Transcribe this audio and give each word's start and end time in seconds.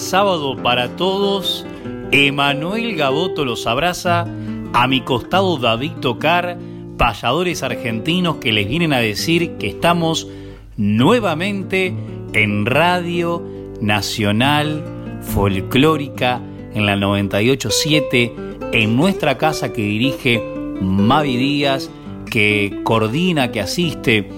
Sábado 0.00 0.56
para 0.62 0.96
todos. 0.96 1.66
Emanuel 2.12 2.96
Gaboto 2.96 3.44
los 3.44 3.66
abraza. 3.66 4.26
A 4.72 4.86
mi 4.86 5.00
costado 5.00 5.56
David 5.56 5.92
Tocar, 6.00 6.58
payadores 6.98 7.62
argentinos 7.62 8.36
que 8.36 8.52
les 8.52 8.68
vienen 8.68 8.92
a 8.92 8.98
decir 8.98 9.52
que 9.52 9.68
estamos 9.68 10.28
nuevamente 10.76 11.94
en 12.32 12.66
Radio 12.66 13.42
Nacional 13.80 14.84
Folclórica 15.22 16.40
en 16.74 16.84
la 16.84 16.96
987, 16.96 18.34
en 18.72 18.96
nuestra 18.96 19.38
casa 19.38 19.72
que 19.72 19.82
dirige 19.82 20.42
Mavi 20.80 21.36
Díaz, 21.36 21.90
que 22.30 22.80
coordina, 22.82 23.50
que 23.50 23.60
asiste 23.60 24.28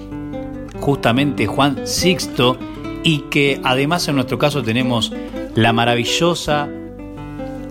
justamente 0.80 1.46
Juan 1.46 1.86
Sixto 1.86 2.56
y 3.02 3.24
que 3.30 3.60
además 3.64 4.06
en 4.08 4.16
nuestro 4.16 4.38
caso 4.38 4.62
tenemos 4.62 5.12
la 5.54 5.72
maravillosa 5.72 6.68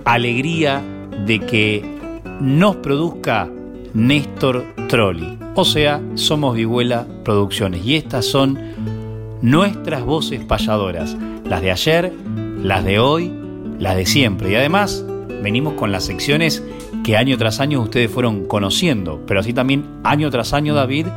alegría 0.06 0.82
de 1.26 1.40
que 1.40 1.84
nos 2.40 2.78
produzca 2.78 3.50
Néstor 3.94 4.66
Trolli. 4.88 5.38
O 5.56 5.66
sea, 5.66 6.02
somos 6.16 6.56
Vihuela 6.56 7.08
Producciones 7.24 7.86
y 7.86 7.96
estas 7.96 8.26
son 8.26 8.60
nuestras 9.42 10.04
voces 10.04 10.44
payadoras, 10.44 11.18
las 11.46 11.62
de 11.62 11.72
ayer, 11.72 12.14
las 12.62 12.84
de 12.84 13.00
hoy, 13.00 13.32
las 13.80 13.96
de 13.96 14.06
siempre. 14.06 14.52
Y 14.52 14.56
además 14.56 15.06
venimos 15.42 15.74
con 15.74 15.92
las 15.92 16.06
secciones 16.06 16.64
que 17.04 17.18
año 17.18 17.38
tras 17.38 17.60
año 17.60 17.82
ustedes 17.82 18.12
fueron 18.12 18.46
conociendo, 18.46 19.24
pero 19.26 19.40
así 19.40 19.54
también 19.54 19.86
año 20.04 20.30
tras 20.30 20.54
año, 20.54 20.74
David, 20.74 21.08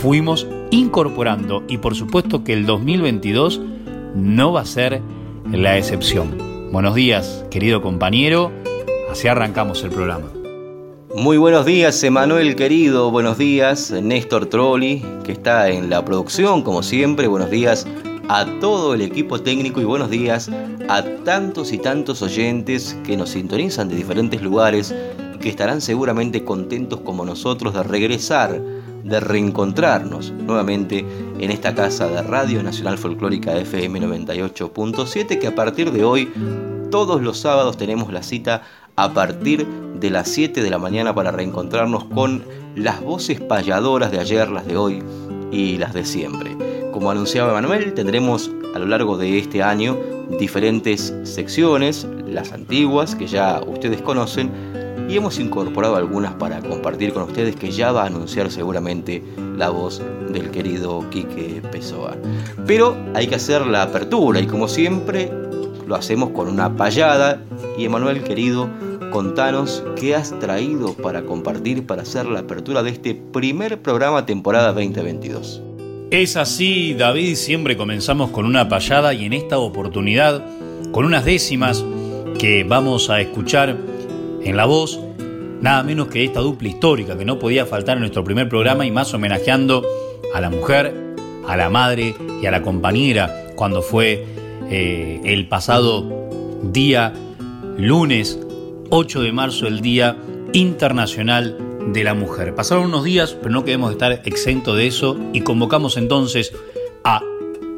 fuimos 0.00 0.46
incorporando 0.70 1.64
y 1.68 1.78
por 1.78 1.94
supuesto 1.94 2.44
que 2.44 2.52
el 2.52 2.66
2022 2.66 3.60
no 4.14 4.52
va 4.52 4.60
a 4.60 4.66
ser 4.66 5.00
la 5.52 5.76
excepción. 5.76 6.70
Buenos 6.70 6.94
días, 6.94 7.44
querido 7.50 7.82
compañero, 7.82 8.52
así 9.10 9.26
arrancamos 9.28 9.82
el 9.82 9.90
programa. 9.90 10.30
Muy 11.14 11.38
buenos 11.38 11.66
días, 11.66 12.02
Emanuel 12.04 12.54
querido. 12.54 13.10
Buenos 13.10 13.36
días, 13.36 13.90
Néstor 13.90 14.46
Trolli, 14.46 15.04
que 15.24 15.32
está 15.32 15.68
en 15.68 15.90
la 15.90 16.04
producción, 16.04 16.62
como 16.62 16.84
siempre. 16.84 17.26
Buenos 17.26 17.50
días 17.50 17.86
a 18.28 18.46
todo 18.60 18.94
el 18.94 19.02
equipo 19.02 19.40
técnico 19.40 19.80
y 19.80 19.84
buenos 19.84 20.08
días 20.08 20.48
a 20.88 21.02
tantos 21.24 21.72
y 21.72 21.78
tantos 21.78 22.22
oyentes 22.22 22.96
que 23.04 23.16
nos 23.16 23.30
sintonizan 23.30 23.88
de 23.88 23.96
diferentes 23.96 24.40
lugares 24.40 24.94
y 25.34 25.38
que 25.38 25.48
estarán 25.48 25.80
seguramente 25.80 26.44
contentos 26.44 27.00
como 27.00 27.24
nosotros 27.24 27.74
de 27.74 27.82
regresar, 27.82 28.60
de 29.04 29.20
reencontrarnos 29.20 30.32
nuevamente 30.32 31.04
en 31.38 31.50
esta 31.50 31.74
casa 31.74 32.06
de 32.08 32.22
Radio 32.22 32.62
Nacional 32.62 32.98
Folclórica 32.98 33.56
FM 33.56 34.00
98.7 34.00 35.38
que 35.38 35.46
a 35.46 35.54
partir 35.54 35.90
de 35.92 36.04
hoy 36.04 36.30
todos 36.90 37.22
los 37.22 37.38
sábados 37.38 37.76
tenemos 37.76 38.12
la 38.12 38.22
cita 38.22 38.62
a 38.96 39.12
partir 39.12 39.66
de 39.98 40.10
las 40.10 40.28
7 40.28 40.62
de 40.62 40.70
la 40.70 40.78
mañana 40.78 41.14
para 41.14 41.30
reencontrarnos 41.30 42.04
con 42.04 42.44
las 42.74 43.00
voces 43.00 43.40
payadoras 43.40 44.10
de 44.10 44.18
ayer, 44.18 44.50
las 44.50 44.66
de 44.66 44.76
hoy 44.76 45.02
y 45.50 45.78
las 45.78 45.94
de 45.94 46.04
siempre. 46.04 46.56
Como 46.92 47.10
anunciaba 47.10 47.52
Manuel, 47.52 47.94
tendremos 47.94 48.50
a 48.74 48.78
lo 48.78 48.86
largo 48.86 49.16
de 49.16 49.38
este 49.38 49.62
año 49.62 49.96
diferentes 50.38 51.14
secciones, 51.24 52.06
las 52.26 52.52
antiguas 52.52 53.14
que 53.14 53.26
ya 53.26 53.60
ustedes 53.66 54.00
conocen, 54.02 54.50
y 55.10 55.16
hemos 55.16 55.40
incorporado 55.40 55.96
algunas 55.96 56.34
para 56.34 56.60
compartir 56.60 57.12
con 57.12 57.24
ustedes 57.24 57.56
que 57.56 57.72
ya 57.72 57.90
va 57.90 58.04
a 58.04 58.06
anunciar 58.06 58.50
seguramente 58.50 59.22
la 59.56 59.70
voz 59.70 60.00
del 60.32 60.50
querido 60.52 61.04
Quique 61.10 61.60
Pessoa. 61.72 62.16
Pero 62.64 62.96
hay 63.14 63.26
que 63.26 63.34
hacer 63.34 63.66
la 63.66 63.82
apertura 63.82 64.40
y 64.40 64.46
como 64.46 64.68
siempre 64.68 65.32
lo 65.88 65.96
hacemos 65.96 66.30
con 66.30 66.46
una 66.46 66.76
payada 66.76 67.42
y 67.76 67.84
Emanuel 67.86 68.22
querido, 68.22 68.70
contanos 69.10 69.82
qué 69.96 70.14
has 70.14 70.38
traído 70.38 70.94
para 70.94 71.22
compartir 71.22 71.84
para 71.84 72.02
hacer 72.02 72.26
la 72.26 72.40
apertura 72.40 72.84
de 72.84 72.90
este 72.90 73.16
primer 73.16 73.82
programa 73.82 74.26
temporada 74.26 74.72
2022. 74.72 75.60
Es 76.12 76.36
así, 76.36 76.94
David, 76.94 77.34
siempre 77.34 77.76
comenzamos 77.76 78.30
con 78.30 78.46
una 78.46 78.68
payada 78.68 79.12
y 79.12 79.24
en 79.24 79.32
esta 79.32 79.58
oportunidad 79.58 80.44
con 80.92 81.04
unas 81.04 81.24
décimas 81.24 81.84
que 82.38 82.64
vamos 82.64 83.10
a 83.10 83.20
escuchar 83.20 83.76
en 84.42 84.56
la 84.56 84.64
voz, 84.64 84.98
nada 85.60 85.82
menos 85.82 86.08
que 86.08 86.24
esta 86.24 86.40
dupla 86.40 86.68
histórica 86.68 87.16
que 87.16 87.24
no 87.24 87.38
podía 87.38 87.66
faltar 87.66 87.96
en 87.96 88.00
nuestro 88.00 88.24
primer 88.24 88.48
programa 88.48 88.86
y 88.86 88.90
más 88.90 89.12
homenajeando 89.12 89.84
a 90.34 90.40
la 90.40 90.50
mujer, 90.50 91.14
a 91.46 91.56
la 91.56 91.70
madre 91.70 92.14
y 92.42 92.46
a 92.46 92.50
la 92.50 92.62
compañera 92.62 93.52
cuando 93.56 93.82
fue 93.82 94.26
eh, 94.70 95.20
el 95.24 95.48
pasado 95.48 96.06
día 96.62 97.12
lunes 97.76 98.38
8 98.90 99.22
de 99.22 99.32
marzo, 99.32 99.66
el 99.66 99.80
Día 99.80 100.16
Internacional 100.52 101.56
de 101.92 102.04
la 102.04 102.14
Mujer. 102.14 102.54
Pasaron 102.54 102.86
unos 102.86 103.04
días, 103.04 103.36
pero 103.40 103.50
no 103.50 103.64
queremos 103.64 103.92
estar 103.92 104.12
exento 104.24 104.74
de 104.74 104.86
eso 104.86 105.16
y 105.32 105.40
convocamos 105.40 105.96
entonces 105.96 106.52
a 107.04 107.22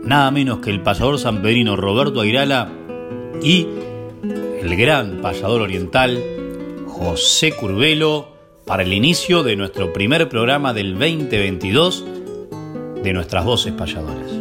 nada 0.05 0.31
menos 0.31 0.59
que 0.59 0.71
el 0.71 0.83
payador 0.83 1.19
sanpedrino 1.19 1.77
Roberto 1.77 2.21
Airala 2.21 2.71
y 3.43 3.67
el 4.61 4.77
gran 4.77 5.21
payador 5.21 5.63
oriental 5.63 6.19
José 7.05 7.53
Curvelo 7.53 8.29
para 8.65 8.85
el 8.85 8.93
inicio 8.93 9.43
de 9.43 9.57
nuestro 9.57 9.93
primer 9.93 10.29
programa 10.29 10.73
del 10.73 10.93
2022 10.93 12.05
de 13.03 13.13
nuestras 13.13 13.45
voces 13.45 13.73
payadoras. 13.73 14.32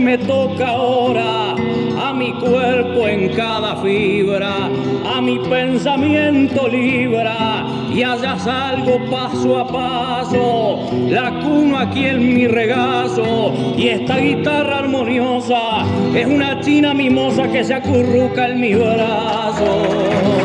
Me 0.00 0.16
toca 0.18 0.68
ahora 0.68 1.54
a 2.00 2.12
mi 2.14 2.32
cuerpo 2.34 3.08
en 3.08 3.30
cada 3.34 3.76
fibra, 3.76 4.66
a 5.04 5.20
mi 5.20 5.38
pensamiento 5.40 6.68
libra 6.68 7.66
y 7.92 8.02
allá 8.02 8.38
salgo 8.38 8.98
paso 9.10 9.58
a 9.58 9.66
paso, 9.66 10.88
la 11.08 11.40
cuno 11.40 11.78
aquí 11.78 12.06
en 12.06 12.34
mi 12.34 12.46
regazo 12.46 13.52
y 13.76 13.88
esta 13.88 14.18
guitarra 14.18 14.78
armoniosa 14.78 15.84
es 16.14 16.26
una 16.26 16.60
china 16.60 16.94
mimosa 16.94 17.48
que 17.48 17.64
se 17.64 17.74
acurruca 17.74 18.48
en 18.48 18.60
mi 18.60 18.74
brazo. 18.74 20.37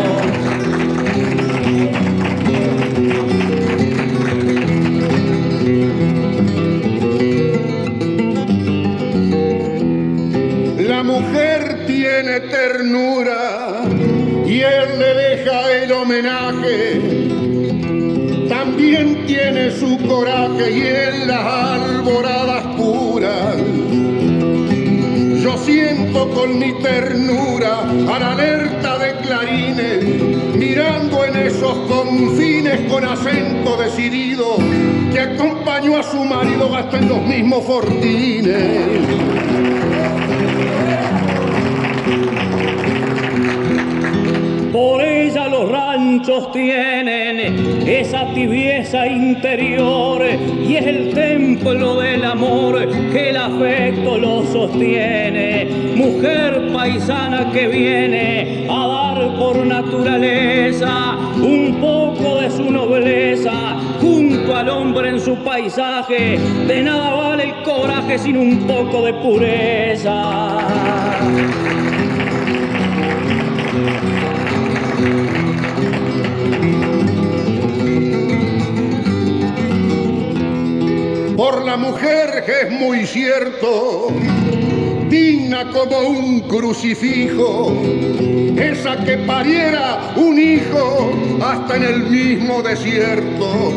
También 18.49 19.25
tiene 19.25 19.71
su 19.71 19.97
coraje 20.05 20.69
y 20.69 20.81
en 20.81 21.29
las 21.29 21.45
alboradas 21.45 22.65
puras. 22.75 23.55
Yo 25.41 25.57
siento 25.59 26.29
con 26.31 26.59
mi 26.59 26.73
ternura 26.81 27.81
a 27.81 28.19
la 28.19 28.33
alerta 28.33 28.97
de 28.97 29.15
clarines, 29.21 30.03
mirando 30.55 31.23
en 31.23 31.37
esos 31.37 31.73
confines 31.87 32.81
con 32.91 33.05
acento 33.05 33.77
decidido, 33.77 34.57
que 35.13 35.21
acompañó 35.21 35.99
a 35.99 36.03
su 36.03 36.21
marido 36.25 36.75
hasta 36.75 36.99
en 36.99 37.07
los 37.07 37.21
mismos 37.21 37.63
fortines. 37.63 39.72
Por 44.83 45.01
ella 45.01 45.47
los 45.47 45.71
ranchos 45.71 46.51
tienen 46.51 47.87
esa 47.87 48.25
tibieza 48.33 49.07
interior 49.07 50.21
y 50.67 50.75
es 50.75 50.85
el 50.85 51.13
templo 51.13 52.01
del 52.01 52.25
amor 52.25 52.89
que 53.13 53.29
el 53.29 53.37
afecto 53.37 54.17
lo 54.17 54.43
sostiene. 54.43 55.69
Mujer 55.95 56.69
paisana 56.73 57.49
que 57.53 57.69
viene 57.69 58.67
a 58.69 58.87
dar 58.87 59.37
por 59.37 59.65
naturaleza 59.65 61.15
un 61.37 61.77
poco 61.79 62.41
de 62.41 62.51
su 62.51 62.69
nobleza 62.69 63.77
junto 64.01 64.53
al 64.53 64.67
hombre 64.67 65.11
en 65.11 65.21
su 65.21 65.37
paisaje. 65.45 66.37
De 66.67 66.83
nada 66.83 67.13
vale 67.13 67.43
el 67.45 67.63
coraje 67.63 68.19
sin 68.19 68.35
un 68.35 68.67
poco 68.67 69.05
de 69.05 69.13
pureza. 69.13 70.59
La 81.65 81.77
mujer 81.77 82.43
que 82.45 82.61
es 82.61 82.71
muy 82.71 83.05
cierto, 83.05 84.07
digna 85.09 85.69
como 85.71 85.99
un 85.99 86.41
crucifijo, 86.41 87.73
esa 88.57 88.97
que 89.03 89.17
pariera 89.19 90.13
un 90.17 90.39
hijo 90.39 91.11
hasta 91.41 91.77
en 91.77 91.83
el 91.83 92.03
mismo 92.03 92.61
desierto. 92.61 93.71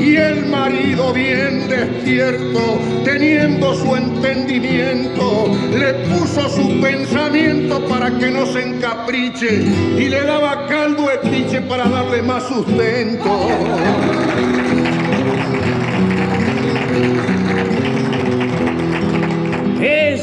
Y 0.00 0.16
el 0.16 0.46
marido 0.46 1.12
bien 1.12 1.68
despierto, 1.68 2.78
teniendo 3.04 3.74
su 3.74 3.96
entendimiento, 3.96 5.50
le 5.76 5.94
puso 6.14 6.48
su 6.48 6.80
pensamiento 6.80 7.84
para 7.88 8.16
que 8.18 8.30
no 8.30 8.46
se 8.46 8.62
encapriche 8.62 9.64
y 9.98 10.08
le 10.08 10.22
daba 10.22 10.66
caldo 10.68 11.10
espiche 11.10 11.60
para 11.62 11.88
darle 11.88 12.22
más 12.22 12.44
sustento. 12.44 13.48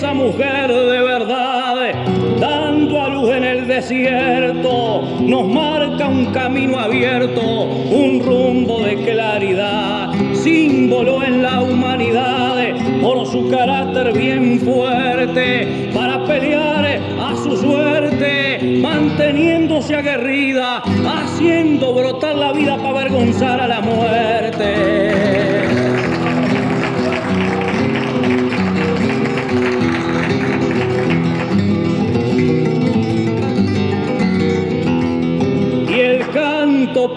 Esa 0.01 0.15
mujer 0.15 0.67
de 0.67 0.99
verdad, 1.03 1.75
dando 2.39 3.03
a 3.03 3.07
luz 3.09 3.29
en 3.35 3.43
el 3.43 3.67
desierto, 3.67 5.03
nos 5.19 5.47
marca 5.47 6.07
un 6.07 6.25
camino 6.33 6.79
abierto, 6.79 7.65
un 7.65 8.19
rumbo 8.19 8.81
de 8.81 8.95
claridad, 8.95 10.11
símbolo 10.33 11.23
en 11.23 11.43
la 11.43 11.61
humanidad 11.61 12.63
por 12.99 13.27
su 13.27 13.47
carácter 13.51 14.11
bien 14.13 14.59
fuerte, 14.61 15.91
para 15.93 16.25
pelear 16.25 16.99
a 17.19 17.35
su 17.35 17.55
suerte, 17.55 18.79
manteniéndose 18.81 19.97
aguerrida, 19.97 20.81
haciendo 21.05 21.93
brotar 21.93 22.37
la 22.37 22.53
vida 22.53 22.75
para 22.77 23.01
avergonzar 23.01 23.61
a 23.61 23.67
la 23.67 23.81
muerte. 23.81 25.50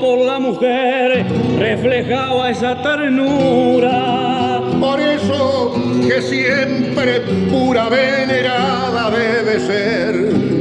Por 0.04 0.18
la 0.18 0.38
mujer 0.38 1.24
reflejaba 1.58 2.50
esa 2.50 2.82
ternura. 2.82 4.60
Por 4.78 5.00
eso 5.00 5.74
que 6.06 6.20
siempre 6.20 7.20
pura 7.50 7.88
venerada 7.88 9.10
debe 9.10 9.58
ser. 9.60 10.14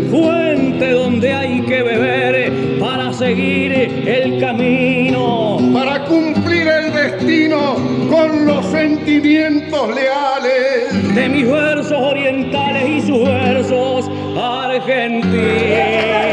Fuente 0.09 0.91
donde 0.91 1.33
hay 1.33 1.61
que 1.63 1.83
beber 1.83 2.79
para 2.79 3.11
seguir 3.11 3.73
el 4.07 4.39
camino. 4.39 5.57
Para 5.73 6.05
cumplir 6.05 6.65
el 6.65 6.93
destino 6.93 7.75
con 8.09 8.45
los 8.45 8.65
sentimientos 8.67 9.93
leales. 9.93 11.15
De 11.15 11.27
mis 11.27 11.51
versos 11.51 11.91
orientales 11.91 12.89
y 12.89 13.01
sus 13.01 13.25
versos 13.25 14.09
argentinos. 14.37 16.32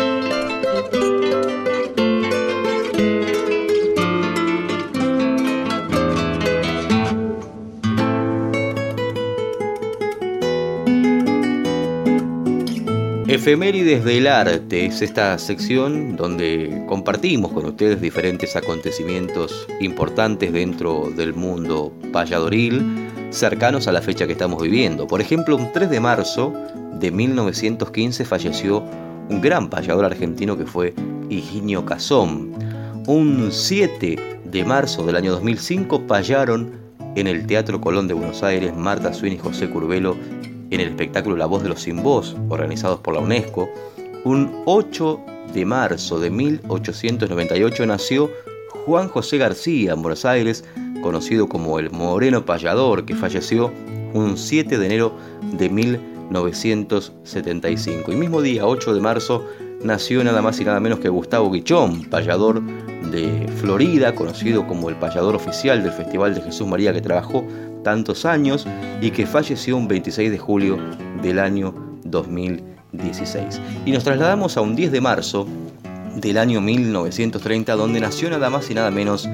Efemérides 13.41 14.05
del 14.05 14.27
Arte 14.27 14.85
es 14.85 15.01
esta 15.01 15.35
sección 15.39 16.15
donde 16.15 16.83
compartimos 16.87 17.51
con 17.51 17.65
ustedes 17.65 17.99
diferentes 17.99 18.55
acontecimientos 18.55 19.67
importantes 19.79 20.53
dentro 20.53 21.09
del 21.09 21.33
mundo 21.33 21.91
payadoril 22.13 23.09
cercanos 23.31 23.87
a 23.87 23.93
la 23.93 24.03
fecha 24.03 24.27
que 24.27 24.33
estamos 24.33 24.61
viviendo. 24.61 25.07
Por 25.07 25.21
ejemplo, 25.21 25.55
un 25.55 25.73
3 25.73 25.89
de 25.89 25.99
marzo 25.99 26.53
de 26.99 27.09
1915 27.09 28.25
falleció 28.25 28.83
un 29.27 29.41
gran 29.41 29.71
payador 29.71 30.05
argentino 30.05 30.55
que 30.55 30.67
fue 30.67 30.93
Higinio 31.31 31.83
Cazón. 31.83 32.51
Un 33.07 33.51
7 33.51 34.41
de 34.45 34.63
marzo 34.65 35.03
del 35.03 35.15
año 35.15 35.31
2005 35.31 36.05
payaron 36.05 36.73
en 37.15 37.25
el 37.25 37.47
Teatro 37.47 37.81
Colón 37.81 38.07
de 38.07 38.13
Buenos 38.13 38.43
Aires 38.43 38.75
Marta 38.75 39.11
Swin 39.15 39.33
y 39.33 39.39
José 39.39 39.67
Curbelo 39.67 40.15
en 40.71 40.81
el 40.81 40.87
espectáculo 40.87 41.35
La 41.35 41.45
Voz 41.45 41.61
de 41.63 41.69
los 41.69 41.81
Sin 41.81 42.01
Voz, 42.01 42.35
organizados 42.49 42.99
por 43.01 43.13
la 43.13 43.19
UNESCO, 43.19 43.69
un 44.23 44.63
8 44.65 45.19
de 45.53 45.65
marzo 45.65 46.19
de 46.19 46.29
1898 46.29 47.85
nació 47.85 48.31
Juan 48.85 49.09
José 49.09 49.37
García 49.37 49.91
en 49.93 50.01
Buenos 50.01 50.25
Aires, 50.25 50.63
conocido 51.01 51.47
como 51.47 51.77
el 51.77 51.91
Moreno 51.91 52.45
Payador, 52.45 53.05
que 53.05 53.15
falleció 53.15 53.71
un 54.13 54.37
7 54.37 54.77
de 54.77 54.85
enero 54.85 55.13
de 55.53 55.69
1975. 55.69 58.11
Y 58.11 58.15
mismo 58.15 58.41
día, 58.41 58.65
8 58.65 58.93
de 58.93 59.01
marzo, 59.01 59.45
nació 59.83 60.23
nada 60.23 60.41
más 60.41 60.59
y 60.59 60.65
nada 60.65 60.79
menos 60.79 60.99
que 60.99 61.09
Gustavo 61.09 61.51
Guichón, 61.51 62.05
payador 62.05 62.61
de 63.11 63.47
Florida, 63.57 64.15
conocido 64.15 64.65
como 64.67 64.89
el 64.89 64.95
payador 64.95 65.35
oficial 65.35 65.83
del 65.83 65.91
Festival 65.91 66.33
de 66.33 66.41
Jesús 66.41 66.67
María 66.67 66.93
que 66.93 67.01
trabajó 67.01 67.45
tantos 67.83 68.25
años 68.25 68.67
y 69.01 69.11
que 69.11 69.25
falleció 69.25 69.77
un 69.77 69.87
26 69.87 70.31
de 70.31 70.37
julio 70.37 70.77
del 71.21 71.39
año 71.39 71.73
2016. 72.03 73.61
Y 73.85 73.91
nos 73.91 74.03
trasladamos 74.03 74.57
a 74.57 74.61
un 74.61 74.75
10 74.75 74.91
de 74.91 75.01
marzo 75.01 75.47
del 76.15 76.37
año 76.37 76.61
1930 76.61 77.75
donde 77.75 77.99
nació 77.99 78.29
nada 78.29 78.49
más 78.49 78.69
y 78.69 78.73
nada 78.73 78.91
menos 78.91 79.29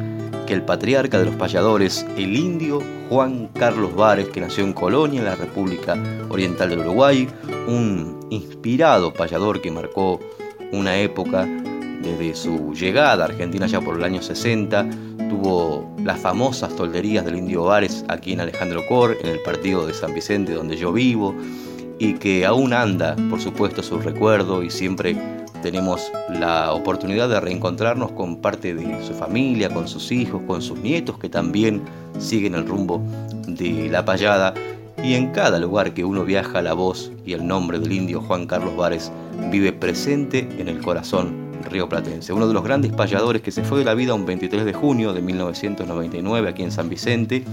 que 0.45 0.53
el 0.53 0.61
patriarca 0.63 1.19
de 1.19 1.25
los 1.25 1.35
payadores, 1.35 2.05
el 2.15 2.35
indio 2.35 2.81
Juan 3.09 3.49
Carlos 3.53 3.95
Vares, 3.95 4.29
que 4.29 4.39
nació 4.39 4.63
en 4.63 4.73
Colonia, 4.73 5.19
en 5.19 5.25
la 5.25 5.35
República 5.35 5.97
Oriental 6.29 6.69
del 6.69 6.79
Uruguay, 6.79 7.27
un 7.67 8.25
inspirado 8.29 9.13
payador 9.13 9.61
que 9.61 9.71
marcó 9.71 10.19
una 10.71 10.97
época 10.97 11.47
desde 12.01 12.35
su 12.35 12.73
llegada 12.73 13.23
a 13.23 13.27
Argentina 13.27 13.67
ya 13.67 13.81
por 13.81 13.97
el 13.97 14.03
año 14.03 14.21
60, 14.21 14.85
tuvo 15.29 15.95
las 16.03 16.19
famosas 16.19 16.75
tolderías 16.75 17.25
del 17.25 17.37
Indio 17.37 17.63
Vares 17.63 18.05
aquí 18.07 18.33
en 18.33 18.41
Alejandro 18.41 18.85
Cor, 18.87 19.17
en 19.21 19.29
el 19.29 19.39
partido 19.41 19.85
de 19.85 19.93
San 19.93 20.13
Vicente 20.13 20.53
donde 20.53 20.77
yo 20.77 20.93
vivo, 20.93 21.35
y 21.99 22.13
que 22.13 22.45
aún 22.45 22.73
anda, 22.73 23.15
por 23.29 23.41
supuesto, 23.41 23.81
su 23.81 23.99
recuerdo 23.99 24.63
y 24.63 24.69
siempre 24.69 25.17
tenemos 25.61 26.11
la 26.29 26.71
oportunidad 26.73 27.29
de 27.29 27.39
reencontrarnos 27.39 28.11
con 28.11 28.37
parte 28.37 28.75
de 28.75 29.03
su 29.05 29.13
familia, 29.13 29.69
con 29.69 29.87
sus 29.87 30.11
hijos, 30.11 30.41
con 30.47 30.61
sus 30.61 30.79
nietos 30.79 31.17
que 31.17 31.29
también 31.29 31.81
siguen 32.19 32.55
el 32.55 32.67
rumbo 32.67 33.01
de 33.47 33.89
la 33.89 34.05
payada. 34.05 34.53
Y 35.03 35.13
en 35.13 35.31
cada 35.31 35.59
lugar 35.59 35.93
que 35.93 36.03
uno 36.03 36.23
viaja 36.25 36.61
la 36.61 36.73
voz 36.73 37.11
y 37.25 37.33
el 37.33 37.45
nombre 37.45 37.79
del 37.79 37.91
indio 37.91 38.21
Juan 38.21 38.47
Carlos 38.47 38.75
Vares 38.75 39.11
vive 39.51 39.71
presente 39.71 40.47
en 40.57 40.67
el 40.67 40.79
corazón 40.79 41.46
rioplatense. 41.63 42.33
Uno 42.33 42.47
de 42.47 42.53
los 42.53 42.63
grandes 42.63 42.91
payadores 42.91 43.41
que 43.41 43.51
se 43.51 43.63
fue 43.63 43.79
de 43.79 43.85
la 43.85 43.93
vida 43.93 44.13
un 44.13 44.25
23 44.25 44.65
de 44.65 44.73
junio 44.73 45.13
de 45.13 45.21
1999 45.21 46.49
aquí 46.49 46.63
en 46.63 46.71
San 46.71 46.89
Vicente, 46.89 47.43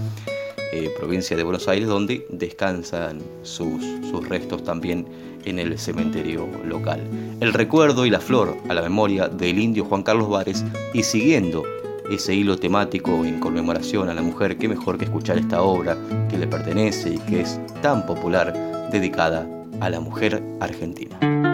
eh, 0.73 0.91
provincia 0.97 1.37
de 1.37 1.43
Buenos 1.43 1.67
Aires, 1.67 1.87
donde 1.87 2.25
descansan 2.29 3.19
sus, 3.43 3.83
sus 4.09 4.27
restos 4.27 4.63
también 4.63 5.05
en 5.45 5.59
el 5.59 5.77
cementerio 5.77 6.47
local. 6.65 7.01
El 7.39 7.53
recuerdo 7.53 8.05
y 8.05 8.09
la 8.09 8.19
flor 8.19 8.57
a 8.67 8.73
la 8.73 8.81
memoria 8.81 9.27
del 9.27 9.59
indio 9.59 9.85
Juan 9.85 10.03
Carlos 10.03 10.29
Vares 10.29 10.65
y 10.93 11.03
siguiendo 11.03 11.63
ese 12.09 12.35
hilo 12.35 12.57
temático 12.57 13.25
en 13.25 13.39
conmemoración 13.39 14.09
a 14.09 14.13
la 14.13 14.21
mujer, 14.21 14.57
qué 14.57 14.67
mejor 14.67 14.97
que 14.97 15.05
escuchar 15.05 15.37
esta 15.37 15.61
obra 15.61 15.97
que 16.29 16.37
le 16.37 16.47
pertenece 16.47 17.13
y 17.13 17.17
que 17.19 17.41
es 17.41 17.59
tan 17.81 18.05
popular, 18.05 18.53
dedicada 18.91 19.47
a 19.79 19.89
la 19.89 19.99
mujer 19.99 20.43
argentina. 20.59 21.44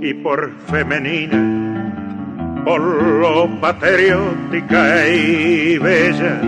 Y 0.00 0.14
por 0.14 0.52
femenina 0.70 1.58
por 2.64 2.80
lo 2.80 3.48
patriótica 3.60 5.08
y 5.08 5.78
bella, 5.78 6.40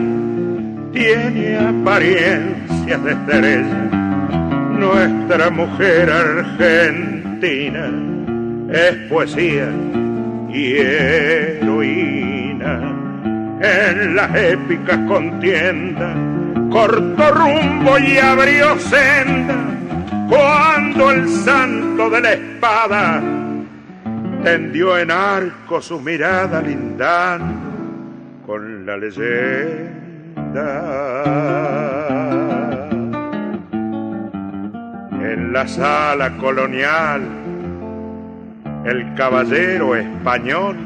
tiene 0.92 1.58
apariencias 1.58 3.02
de 3.02 3.12
estrella. 3.12 3.88
Nuestra 4.78 5.50
mujer 5.50 6.10
argentina 6.10 7.90
es 8.70 8.96
poesía 9.08 9.68
y 10.52 10.74
heroína. 10.76 12.12
En 13.62 14.14
las 14.14 14.34
épicas 14.36 14.98
contiendas 15.08 16.16
cortó 16.70 17.30
rumbo 17.32 17.98
y 17.98 18.18
abrió 18.18 18.78
senda 18.78 19.79
cuando 20.30 21.10
el 21.10 21.28
santo 21.28 22.08
de 22.08 22.20
la 22.20 22.32
espada 22.34 23.20
tendió 24.44 24.96
en 24.96 25.10
arco 25.10 25.82
su 25.82 26.00
mirada 26.00 26.62
lindando 26.62 28.46
con 28.46 28.86
la 28.86 28.96
leyenda. 28.96 29.90
En 35.20 35.52
la 35.52 35.66
sala 35.66 36.36
colonial, 36.36 37.22
el 38.84 39.14
caballero 39.14 39.96
español 39.96 40.76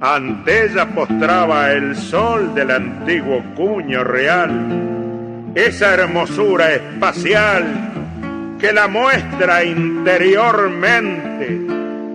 ante 0.00 0.66
ella 0.66 0.86
postraba 0.86 1.72
el 1.72 1.94
sol 1.94 2.52
del 2.52 2.72
antiguo 2.72 3.42
cuño 3.54 4.02
real, 4.02 5.52
esa 5.54 5.94
hermosura 5.94 6.72
espacial 6.72 7.86
que 8.58 8.72
la 8.72 8.88
muestra 8.88 9.64
interiormente 9.64 11.60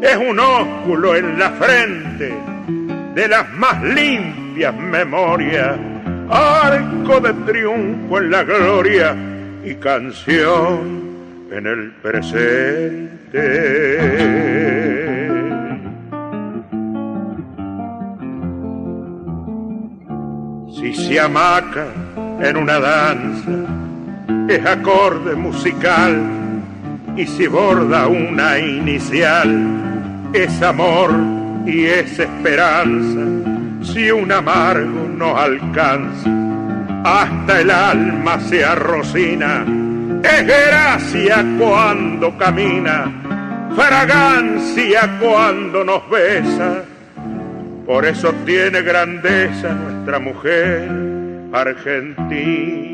es 0.01 0.17
un 0.17 0.39
óculo 0.39 1.15
en 1.15 1.37
la 1.37 1.51
frente 1.51 2.33
de 3.13 3.27
las 3.27 3.51
más 3.53 3.83
limpias 3.83 4.73
memorias, 4.75 5.77
arco 6.29 7.19
de 7.19 7.33
triunfo 7.51 8.17
en 8.17 8.31
la 8.31 8.43
gloria 8.43 9.15
y 9.63 9.75
canción 9.75 11.01
en 11.51 11.67
el 11.67 11.91
presente. 12.01 13.11
Si 20.73 20.93
se 20.95 21.19
amaca 21.19 21.87
en 22.41 22.57
una 22.57 22.79
danza, 22.79 23.51
es 24.55 24.65
acorde 24.65 25.33
musical, 25.35 26.21
y 27.15 27.25
si 27.25 27.47
borda 27.47 28.07
una 28.07 28.59
inicial, 28.59 30.29
es 30.33 30.61
amor 30.61 31.11
y 31.65 31.85
es 31.85 32.19
esperanza, 32.19 33.21
si 33.81 34.11
un 34.11 34.31
amargo 34.31 35.07
no 35.15 35.37
alcanza, 35.37 36.29
hasta 37.03 37.61
el 37.61 37.71
alma 37.71 38.39
se 38.41 38.63
arrocina, 38.65 39.65
es 40.21 40.45
gracia 40.45 41.45
cuando 41.57 42.37
camina, 42.37 43.09
fragancia 43.75 45.17
cuando 45.19 45.83
nos 45.85 46.09
besa, 46.09 46.83
por 47.85 48.05
eso 48.05 48.33
tiene 48.45 48.81
grandeza 48.81 49.73
nuestra 49.73 50.19
mujer 50.19 50.89
argentina. 51.53 52.90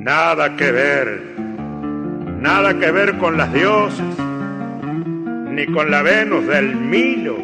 Nada 0.00 0.56
que 0.56 0.70
ver, 0.70 1.36
nada 2.40 2.78
que 2.78 2.90
ver 2.90 3.16
con 3.18 3.38
las 3.38 3.52
diosas, 3.52 4.16
ni 5.50 5.66
con 5.66 5.90
la 5.90 6.02
Venus 6.02 6.46
del 6.46 6.76
Milo. 6.76 7.36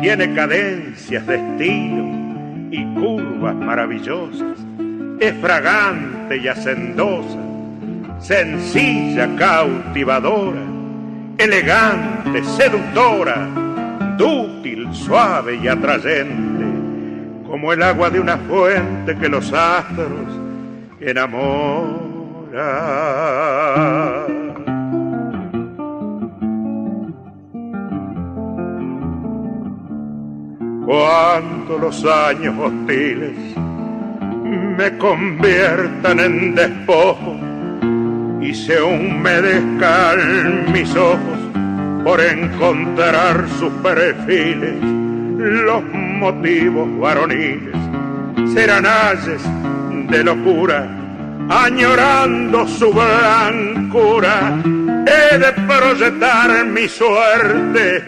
Tiene 0.00 0.34
cadencias 0.34 1.26
de 1.26 1.36
estilo 1.36 2.04
y 2.70 2.84
curvas 2.94 3.54
maravillosas. 3.54 4.58
Es 5.20 5.34
fragante 5.40 6.36
y 6.36 6.48
hacendosa, 6.48 7.38
sencilla, 8.18 9.28
cautivadora, 9.36 10.60
elegante, 11.38 12.44
seductora, 12.44 13.65
dúctil, 14.16 14.92
suave 14.94 15.56
y 15.56 15.68
atrayente, 15.68 16.64
como 17.46 17.72
el 17.72 17.82
agua 17.82 18.10
de 18.10 18.20
una 18.20 18.36
fuente 18.38 19.16
que 19.16 19.28
los 19.28 19.52
astros 19.52 20.26
enamora. 21.00 22.06
Cuando 30.84 31.78
los 31.78 32.04
años 32.04 32.54
hostiles 32.58 33.36
me 34.76 34.96
conviertan 34.98 36.20
en 36.20 36.54
despojo 36.54 37.36
y 38.40 38.54
se 38.54 38.80
humedezcan 38.80 40.72
mis 40.72 40.94
ojos 40.94 41.35
por 42.06 42.20
encontrar 42.20 43.48
sus 43.58 43.72
perfiles, 43.82 44.80
los 44.80 45.82
motivos 45.92 47.00
varoniles 47.00 47.74
serán 48.54 48.86
ayes 48.86 49.42
de 50.08 50.22
locura, 50.22 50.86
añorando 51.48 52.64
su 52.68 52.92
blancura, 52.92 54.56
he 55.04 55.36
de 55.36 55.52
proyectar 55.66 56.64
mi 56.66 56.86
suerte 56.86 58.04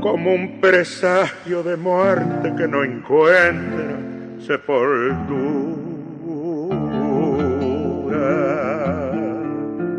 como 0.00 0.32
un 0.32 0.58
presagio 0.58 1.62
de 1.62 1.76
muerte 1.76 2.54
que 2.56 2.66
no 2.66 2.82
encuentra 2.84 3.98
sepultura. 4.40 5.76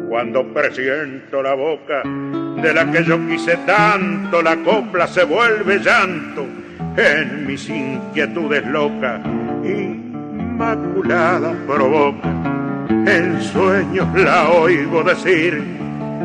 Cuando 0.10 0.52
presiento 0.52 1.44
la 1.44 1.54
boca 1.54 2.02
de 2.62 2.74
la 2.74 2.92
que 2.92 3.04
yo 3.04 3.20
quise 3.28 3.58
tanto, 3.66 4.42
la 4.42 4.56
copla 4.58 5.08
se 5.08 5.24
vuelve 5.24 5.80
llanto 5.80 6.46
en 6.98 7.46
mis 7.46 7.70
inquietudes 7.70 8.66
locas 8.66 9.22
inmaculada 9.64 11.54
provoca. 11.68 12.30
En 12.90 13.42
sueños 13.42 14.08
la 14.16 14.50
oigo 14.50 15.04
decir 15.04 15.64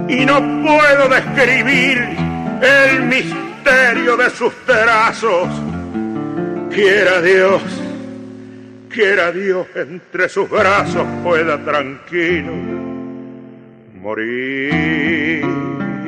y 0.08 0.24
no 0.24 0.40
puedo 0.62 1.08
describir 1.08 1.98
el 2.62 3.02
misterio 3.02 4.16
de 4.16 4.30
sus 4.30 4.54
trazos. 4.64 5.48
Quiera 6.70 7.20
Dios, 7.20 7.62
quiera 8.88 9.30
Dios 9.32 9.66
entre 9.74 10.28
sus 10.28 10.48
brazos 10.48 11.06
pueda 11.22 11.58
tranquilo 11.58 12.52
morir. 14.00 15.71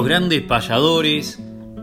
Grandes 0.00 0.40
payadores, 0.40 1.38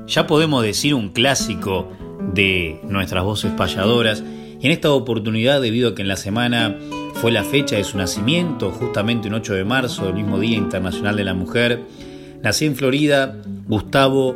ya 0.07 0.25
podemos 0.25 0.63
decir 0.63 0.95
un 0.95 1.09
clásico 1.09 1.91
de 2.33 2.79
nuestras 2.83 3.23
voces 3.23 3.51
payadoras, 3.51 4.23
y 4.59 4.65
en 4.65 4.71
esta 4.71 4.91
oportunidad, 4.91 5.61
debido 5.61 5.89
a 5.89 5.95
que 5.95 6.01
en 6.01 6.07
la 6.07 6.15
semana 6.15 6.75
fue 7.13 7.31
la 7.31 7.43
fecha 7.43 7.75
de 7.75 7.83
su 7.83 7.97
nacimiento, 7.97 8.71
justamente 8.71 9.27
un 9.27 9.35
8 9.35 9.53
de 9.53 9.63
marzo, 9.63 10.07
el 10.07 10.15
mismo 10.15 10.39
Día 10.39 10.57
Internacional 10.57 11.15
de 11.15 11.23
la 11.23 11.35
Mujer, 11.35 11.83
nació 12.41 12.67
en 12.67 12.75
Florida 12.75 13.35
Gustavo 13.67 14.35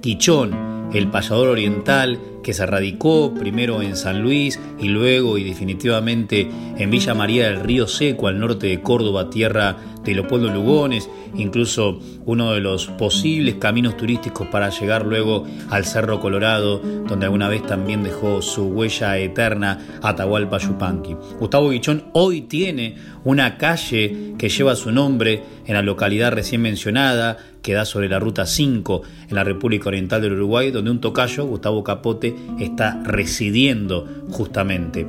Quichón, 0.00 0.71
el 0.92 1.08
payador 1.08 1.48
oriental 1.48 2.18
que 2.42 2.52
se 2.52 2.66
radicó 2.66 3.32
primero 3.34 3.82
en 3.82 3.96
San 3.96 4.20
Luis 4.22 4.58
y 4.78 4.88
luego 4.88 5.38
y 5.38 5.44
definitivamente 5.44 6.48
en 6.76 6.90
Villa 6.90 7.14
María 7.14 7.46
del 7.46 7.60
Río 7.60 7.86
Seco, 7.86 8.26
al 8.28 8.38
norte 8.38 8.66
de 8.66 8.80
Córdoba, 8.80 9.30
tierra 9.30 9.76
de 10.04 10.14
Leopoldo 10.14 10.48
Lugones, 10.52 11.08
incluso 11.36 12.00
uno 12.26 12.52
de 12.52 12.60
los 12.60 12.88
posibles 12.88 13.54
caminos 13.56 13.96
turísticos 13.96 14.48
para 14.48 14.70
llegar 14.70 15.06
luego 15.06 15.46
al 15.70 15.84
Cerro 15.84 16.20
Colorado, 16.20 16.78
donde 16.78 17.26
alguna 17.26 17.48
vez 17.48 17.64
también 17.64 18.02
dejó 18.02 18.42
su 18.42 18.64
huella 18.64 19.16
eterna 19.18 19.78
Atahualpa 20.02 20.58
Yupanqui. 20.58 21.16
Gustavo 21.38 21.70
Guichón 21.70 22.04
hoy 22.12 22.42
tiene 22.42 22.96
una 23.24 23.56
calle 23.56 24.34
que 24.36 24.48
lleva 24.48 24.74
su 24.74 24.90
nombre 24.90 25.42
en 25.66 25.74
la 25.74 25.82
localidad 25.82 26.32
recién 26.32 26.62
mencionada, 26.62 27.38
que 27.62 27.74
da 27.74 27.84
sobre 27.84 28.08
la 28.08 28.18
ruta 28.18 28.44
5 28.44 29.02
en 29.28 29.34
la 29.34 29.44
República 29.44 29.88
Oriental 29.88 30.20
del 30.20 30.32
Uruguay, 30.32 30.70
donde 30.70 30.90
un 30.90 31.00
tocayo, 31.00 31.46
Gustavo 31.46 31.84
Capote, 31.84 32.34
está 32.58 33.00
residiendo 33.04 34.08
justamente. 34.30 35.06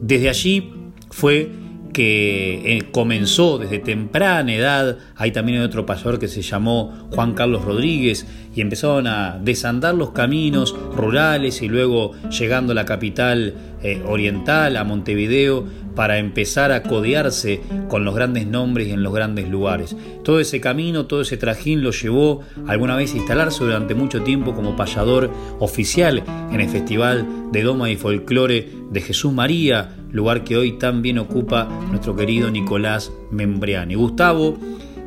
Desde 0.00 0.28
allí 0.28 0.72
fue 1.10 1.50
que 1.96 2.76
eh, 2.76 2.82
comenzó 2.92 3.56
desde 3.56 3.78
temprana 3.78 4.52
edad, 4.52 4.98
hay 5.14 5.30
también 5.30 5.62
otro 5.62 5.86
pastor 5.86 6.18
que 6.18 6.28
se 6.28 6.42
llamó 6.42 7.08
Juan 7.10 7.32
Carlos 7.32 7.64
Rodríguez, 7.64 8.26
y 8.54 8.60
empezaron 8.60 9.06
a 9.06 9.38
desandar 9.42 9.94
los 9.94 10.10
caminos 10.10 10.76
rurales 10.94 11.62
y 11.62 11.68
luego 11.68 12.12
llegando 12.28 12.72
a 12.72 12.74
la 12.74 12.84
capital 12.84 13.54
eh, 13.82 14.02
oriental, 14.06 14.76
a 14.76 14.84
Montevideo, 14.84 15.64
para 15.94 16.18
empezar 16.18 16.70
a 16.70 16.82
codearse 16.82 17.62
con 17.88 18.04
los 18.04 18.14
grandes 18.14 18.46
nombres 18.46 18.88
y 18.88 18.90
en 18.90 19.02
los 19.02 19.14
grandes 19.14 19.48
lugares. 19.48 19.96
Todo 20.22 20.38
ese 20.38 20.60
camino, 20.60 21.06
todo 21.06 21.22
ese 21.22 21.38
trajín 21.38 21.82
lo 21.82 21.92
llevó 21.92 22.42
alguna 22.66 22.96
vez 22.96 23.14
a 23.14 23.16
instalarse 23.16 23.64
durante 23.64 23.94
mucho 23.94 24.22
tiempo 24.22 24.54
como 24.54 24.76
payador 24.76 25.30
oficial 25.60 26.22
en 26.52 26.60
el 26.60 26.68
Festival 26.68 27.26
de 27.52 27.62
Doma 27.62 27.90
y 27.90 27.96
Folclore 27.96 28.68
de 28.90 29.00
Jesús 29.00 29.32
María, 29.32 29.96
lugar 30.16 30.42
que 30.44 30.56
hoy 30.56 30.72
también 30.72 31.18
ocupa 31.18 31.68
nuestro 31.90 32.16
querido 32.16 32.50
Nicolás 32.50 33.12
Membriani. 33.30 33.94
Gustavo 33.94 34.56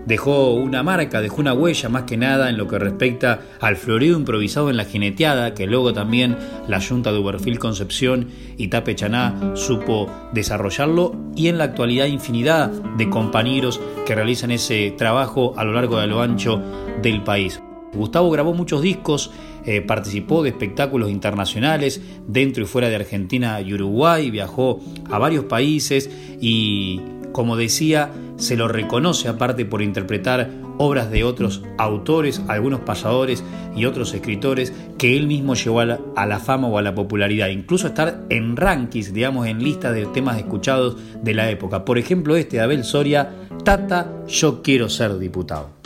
dejó 0.05 0.53
una 0.53 0.81
marca, 0.81 1.21
dejó 1.21 1.41
una 1.41 1.53
huella 1.53 1.89
más 1.89 2.03
que 2.03 2.17
nada 2.17 2.49
en 2.49 2.57
lo 2.57 2.67
que 2.67 2.79
respecta 2.79 3.41
al 3.59 3.75
florido 3.75 4.17
improvisado 4.17 4.69
en 4.69 4.77
la 4.77 4.85
jineteada, 4.85 5.53
que 5.53 5.67
luego 5.67 5.93
también 5.93 6.37
la 6.67 6.81
Junta 6.81 7.11
de 7.11 7.19
Uberfil 7.19 7.59
Concepción 7.59 8.29
y 8.57 8.69
Tapechaná 8.69 9.53
supo 9.55 10.09
desarrollarlo, 10.33 11.15
y 11.35 11.47
en 11.47 11.57
la 11.57 11.65
actualidad 11.65 12.07
infinidad 12.07 12.69
de 12.69 13.09
compañeros 13.09 13.79
que 14.05 14.15
realizan 14.15 14.51
ese 14.51 14.93
trabajo 14.97 15.53
a 15.57 15.63
lo 15.63 15.73
largo 15.73 15.99
de 15.99 16.07
lo 16.07 16.21
ancho 16.21 16.61
del 17.01 17.23
país. 17.23 17.61
Gustavo 17.93 18.29
grabó 18.29 18.53
muchos 18.53 18.81
discos, 18.81 19.31
eh, 19.65 19.81
participó 19.81 20.43
de 20.43 20.49
espectáculos 20.49 21.09
internacionales 21.09 22.01
dentro 22.27 22.63
y 22.63 22.65
fuera 22.65 22.89
de 22.89 22.95
Argentina 22.95 23.59
y 23.61 23.73
Uruguay, 23.73 24.29
viajó 24.31 24.79
a 25.09 25.17
varios 25.17 25.45
países 25.45 26.09
y 26.39 27.01
como 27.31 27.55
decía, 27.55 28.11
se 28.37 28.57
lo 28.57 28.67
reconoce 28.67 29.27
aparte 29.27 29.65
por 29.65 29.81
interpretar 29.81 30.49
obras 30.77 31.11
de 31.11 31.25
otros 31.25 31.61
autores, 31.77 32.41
algunos 32.47 32.79
pasadores 32.79 33.43
y 33.75 33.85
otros 33.85 34.13
escritores 34.13 34.73
que 34.97 35.17
él 35.17 35.27
mismo 35.27 35.53
llevó 35.53 35.81
a 35.81 36.25
la, 36.25 36.39
fama 36.39 36.67
o 36.69 36.77
a 36.77 36.81
la 36.81 36.95
popularidad, 36.95 37.49
incluso 37.49 37.87
estar 37.87 38.23
en 38.29 38.55
rankings, 38.55 39.13
digamos, 39.13 39.45
en 39.47 39.61
listas 39.61 39.93
de 39.93 40.05
temas 40.07 40.37
escuchados 40.37 40.95
de 41.21 41.33
la 41.33 41.49
época. 41.49 41.83
Por 41.83 41.97
ejemplo, 41.97 42.37
este 42.37 42.57
de 42.57 42.63
Abel 42.63 42.85
Soria, 42.85 43.29
Tata, 43.65 44.09
yo 44.27 44.61
quiero 44.63 44.87
ser 44.87 45.19
diputado. 45.19 45.78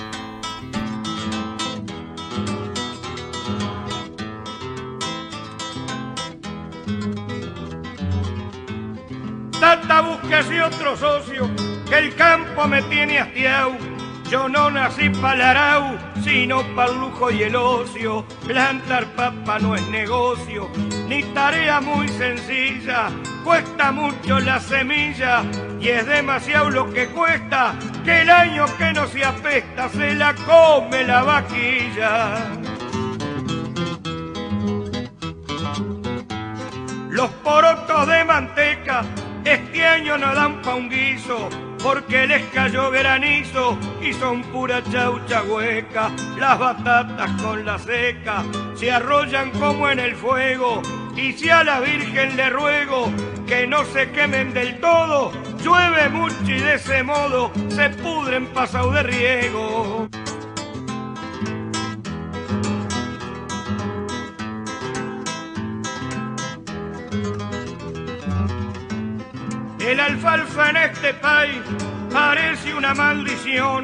Yo 14.29 14.49
no 14.49 14.71
nací 14.71 15.09
para 15.09 15.51
arau, 15.51 15.97
sino 16.23 16.63
para 16.75 16.91
el 16.91 16.99
lujo 16.99 17.29
y 17.29 17.43
el 17.43 17.55
ocio. 17.55 18.25
Plantar 18.47 19.05
papa 19.15 19.59
no 19.59 19.75
es 19.75 19.87
negocio, 19.89 20.69
ni 21.07 21.21
tarea 21.35 21.79
muy 21.81 22.07
sencilla. 22.07 23.09
Cuesta 23.43 23.91
mucho 23.91 24.39
la 24.39 24.59
semilla 24.59 25.43
y 25.79 25.89
es 25.89 26.07
demasiado 26.07 26.69
lo 26.69 26.91
que 26.91 27.07
cuesta 27.07 27.75
que 28.03 28.21
el 28.21 28.29
año 28.29 28.65
que 28.77 28.93
no 28.93 29.05
se 29.07 29.23
apesta 29.23 29.89
se 29.89 30.15
la 30.15 30.33
come 30.33 31.03
la 31.03 31.23
vaquilla. 31.23 32.37
Los 37.09 37.29
porotos 37.43 38.07
de 38.07 38.25
manteca 38.25 39.03
este 39.45 39.85
año 39.85 40.17
no 40.17 40.33
dan 40.33 40.61
pa' 40.61 40.73
un 40.73 40.89
guiso, 40.89 41.49
porque 41.83 42.25
les 42.25 42.43
cayó 42.53 42.89
granizo 42.89 43.77
y 44.01 44.13
son 44.13 44.41
pura 44.43 44.81
chaucha 44.89 45.43
hueca. 45.43 46.09
Las 46.39 46.57
batatas 46.57 47.41
con 47.41 47.65
la 47.65 47.77
seca 47.77 48.43
se 48.75 48.91
arrollan 48.91 49.51
como 49.51 49.89
en 49.89 49.99
el 49.99 50.15
fuego. 50.15 50.81
Y 51.15 51.33
si 51.33 51.49
a 51.49 51.63
la 51.63 51.81
Virgen 51.81 52.37
le 52.37 52.49
ruego 52.49 53.11
que 53.45 53.67
no 53.67 53.83
se 53.85 54.09
quemen 54.11 54.53
del 54.53 54.79
todo, 54.79 55.31
llueve 55.63 56.09
mucho 56.09 56.35
y 56.47 56.59
de 56.59 56.75
ese 56.75 57.03
modo 57.03 57.51
se 57.69 57.89
pudren 57.89 58.47
pasado 58.47 58.91
de 58.91 59.03
riego. 59.03 60.07
El 69.93 69.99
alfalfa 69.99 70.71
en 70.71 70.77
este 70.77 71.13
país 71.13 71.61
parece 72.11 72.73
una 72.73 72.95
maldición. 72.95 73.83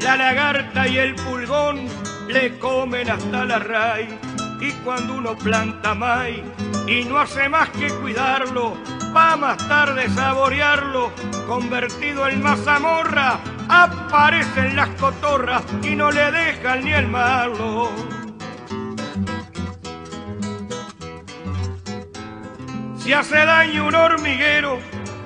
La 0.00 0.16
lagarta 0.16 0.88
y 0.88 0.96
el 0.96 1.14
pulgón 1.14 1.88
le 2.26 2.58
comen 2.58 3.10
hasta 3.10 3.44
la 3.44 3.58
raíz. 3.58 4.14
Y 4.62 4.72
cuando 4.82 5.12
uno 5.12 5.36
planta 5.36 5.94
maíz 5.94 6.40
y 6.86 7.04
no 7.04 7.18
hace 7.18 7.50
más 7.50 7.68
que 7.68 7.88
cuidarlo, 7.88 8.78
va 9.14 9.36
más 9.36 9.58
tarde 9.68 10.08
saborearlo, 10.08 11.12
convertido 11.46 12.26
en 12.28 12.42
mazamorra, 12.42 13.38
aparecen 13.68 14.74
las 14.74 14.88
cotorras 14.98 15.64
y 15.82 15.94
no 15.94 16.10
le 16.10 16.32
dejan 16.32 16.82
ni 16.82 16.94
el 16.94 17.08
malo. 17.08 17.90
Si 22.96 23.12
hace 23.12 23.44
daño 23.44 23.86
un 23.88 23.94
hormiguero, 23.94 24.78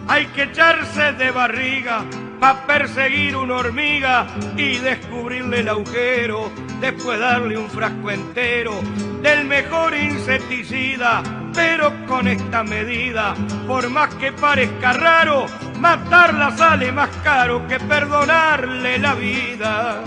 hay 0.09 0.27
que 0.27 0.45
echarse 0.45 1.13
de 1.13 1.31
barriga 1.31 2.05
para 2.41 2.67
perseguir 2.67 3.37
una 3.37 3.57
hormiga 3.57 4.27
y 4.57 4.79
descubrirle 4.79 5.61
el 5.61 5.69
agujero, 5.69 6.51
después 6.81 7.19
darle 7.19 7.57
un 7.57 7.69
frasco 7.69 8.11
entero 8.11 8.81
del 9.23 9.47
mejor 9.47 9.95
insecticida, 9.95 11.23
pero 11.55 11.93
con 12.07 12.29
esta 12.29 12.63
medida, 12.63 13.35
por 13.67 13.89
más 13.89 14.15
que 14.17 14.33
parezca 14.33 14.93
raro, 14.93 15.47
matarla 15.81 16.57
sale 16.57 16.93
más 16.93 17.11
caro 17.25 17.67
que 17.67 17.81
perdonarle 17.81 18.99
la 18.99 19.15
vida. 19.15 20.05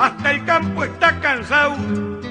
Hasta 0.00 0.30
el 0.30 0.44
campo 0.44 0.84
está 0.84 1.20
cansado 1.20 1.76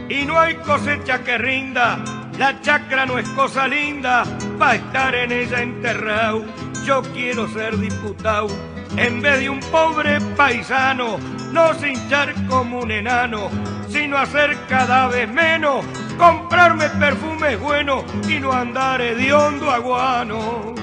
y 0.10 0.26
no 0.26 0.40
hay 0.40 0.56
cosecha 0.56 1.22
que 1.24 1.38
rinda 1.38 2.17
la 2.38 2.62
chacra 2.62 3.06
no 3.06 3.18
es 3.18 3.28
cosa 3.30 3.68
linda 3.68 4.24
para 4.60 4.76
estar 4.76 5.16
en 5.16 5.32
ella 5.32 5.62
enterrado. 5.62 6.46
Yo 6.86 7.02
quiero 7.14 7.48
ser 7.48 7.78
diputado 7.78 8.48
en 8.96 9.22
vez 9.22 9.40
de 9.40 9.50
un 9.50 9.60
pobre 9.60 10.22
paisano, 10.36 11.18
no 11.52 11.72
hinchar 11.86 12.34
como 12.48 12.80
un 12.80 12.92
enano, 12.92 13.50
sino 13.90 14.18
hacer 14.18 14.58
cada 14.70 15.08
vez 15.08 15.30
menos 15.30 15.86
comprarme 16.18 16.90
perfumes 16.90 17.60
buenos 17.60 18.04
y 18.28 18.40
no 18.40 18.52
andar 18.52 19.02
hediondo 19.02 19.70
aguano. 19.70 20.74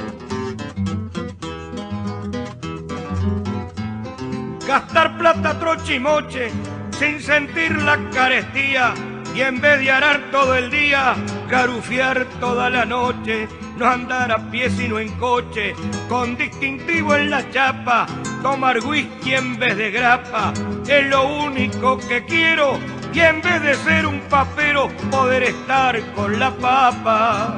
Gastar 4.67 5.19
plata 5.19 5.59
trochimoche 5.59 6.51
sin 6.99 7.21
sentir 7.21 7.73
la 7.83 7.99
carestía 8.11 8.95
y 9.35 9.41
en 9.41 9.61
vez 9.61 9.81
de 9.81 9.91
arar 9.91 10.31
todo 10.31 10.55
el 10.55 10.71
día, 10.71 11.17
garufiar 11.49 12.25
toda 12.39 12.71
la 12.71 12.85
noche, 12.85 13.49
no 13.77 13.87
andar 13.87 14.31
a 14.31 14.51
pie 14.51 14.71
sino 14.71 15.01
en 15.01 15.09
coche, 15.19 15.75
con 16.09 16.37
distintivo 16.37 17.17
en 17.17 17.31
la 17.31 17.51
chapa, 17.51 18.07
tomar 18.43 18.79
whisky 18.79 19.35
en 19.35 19.59
vez 19.59 19.77
de 19.77 19.91
grapa, 19.91 20.53
es 20.87 21.07
lo 21.07 21.27
único 21.45 21.99
que 21.99 22.25
quiero 22.25 22.79
y 23.13 23.21
en 23.21 23.43
vez 23.43 23.61
de 23.63 23.75
ser 23.75 24.07
un 24.07 24.21
papero, 24.31 24.89
poder 25.11 25.43
estar 25.43 26.01
con 26.15 26.39
la 26.39 26.53
papa. 26.53 27.57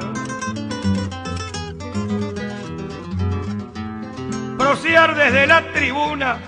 Prosear 4.56 5.14
desde 5.14 5.46
la 5.46 5.72
tribuna 5.72 6.38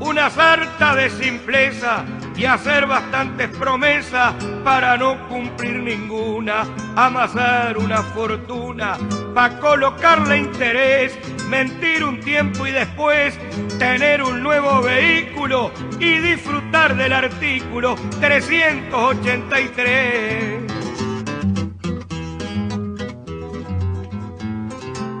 una 0.00 0.30
sarta 0.30 0.94
de 0.94 1.10
simpleza 1.10 2.04
y 2.38 2.46
hacer 2.46 2.86
bastantes 2.86 3.48
promesas 3.48 4.32
para 4.62 4.96
no 4.96 5.26
cumplir 5.28 5.82
ninguna, 5.82 6.64
amasar 6.94 7.76
una 7.76 8.04
fortuna 8.04 8.96
para 9.34 9.58
colocarle 9.58 10.38
interés, 10.38 11.18
mentir 11.48 12.04
un 12.04 12.20
tiempo 12.20 12.64
y 12.64 12.70
después 12.70 13.36
tener 13.80 14.22
un 14.22 14.40
nuevo 14.40 14.80
vehículo 14.82 15.72
y 15.98 16.18
disfrutar 16.18 16.96
del 16.96 17.12
artículo 17.12 17.96
383. 18.20 20.62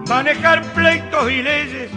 Manejar 0.08 0.62
pleitos 0.72 1.32
y 1.32 1.42
leyes, 1.42 1.90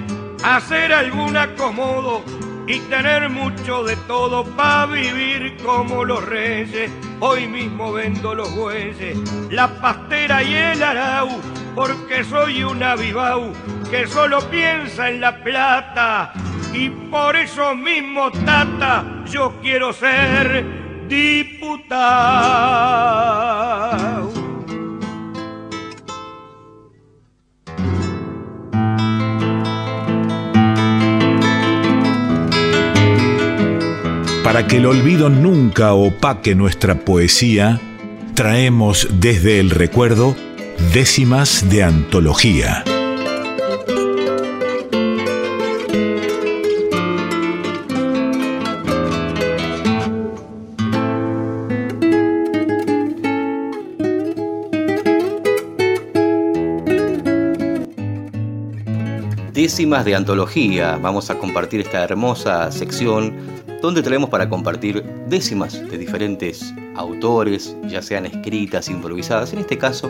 hacer 0.43 0.91
algún 0.91 1.38
acomodo 1.38 2.23
y 2.71 2.79
tener 2.81 3.29
mucho 3.29 3.84
de 3.84 3.97
todo 4.07 4.45
para 4.55 4.86
vivir 4.86 5.57
como 5.57 6.05
los 6.05 6.25
reyes. 6.25 6.89
Hoy 7.19 7.45
mismo 7.45 7.91
vendo 7.91 8.34
los 8.34 8.55
bueyes, 8.55 9.17
la 9.49 9.67
pastera 9.81 10.41
y 10.41 10.55
el 10.55 10.81
arau, 10.81 11.27
porque 11.75 12.23
soy 12.23 12.63
una 12.63 12.95
vivau 12.95 13.51
que 13.89 14.07
solo 14.07 14.39
piensa 14.49 15.10
en 15.10 15.19
la 15.19 15.43
plata. 15.43 16.31
Y 16.73 16.89
por 16.89 17.36
eso 17.36 17.75
mismo, 17.75 18.31
tata, 18.31 19.25
yo 19.25 19.53
quiero 19.62 19.91
ser 19.91 20.63
diputado. 21.10 21.81
Para 34.52 34.68
que 34.68 34.76
el 34.76 34.86
olvido 34.86 35.30
nunca 35.30 35.94
opaque 35.94 36.56
nuestra 36.56 37.06
poesía, 37.06 37.80
traemos 38.36 39.08
desde 39.14 39.62
el 39.62 39.70
recuerdo 39.70 40.36
décimas 40.92 41.70
de 41.70 41.84
antología. 41.84 42.84
Décimas 59.54 60.04
de 60.04 60.16
antología. 60.16 60.98
Vamos 61.02 61.30
a 61.30 61.38
compartir 61.38 61.80
esta 61.80 62.04
hermosa 62.04 62.70
sección 62.74 63.61
donde 63.82 64.04
traemos 64.04 64.30
para 64.30 64.48
compartir 64.48 65.04
décimas 65.28 65.82
de 65.89 65.98
diferentes 65.98 66.74
autores, 66.96 67.76
ya 67.88 68.02
sean 68.02 68.28
escritas, 68.28 68.89
improvisadas. 68.89 69.54
En 69.54 69.60
este 69.60 69.78
caso, 69.78 70.10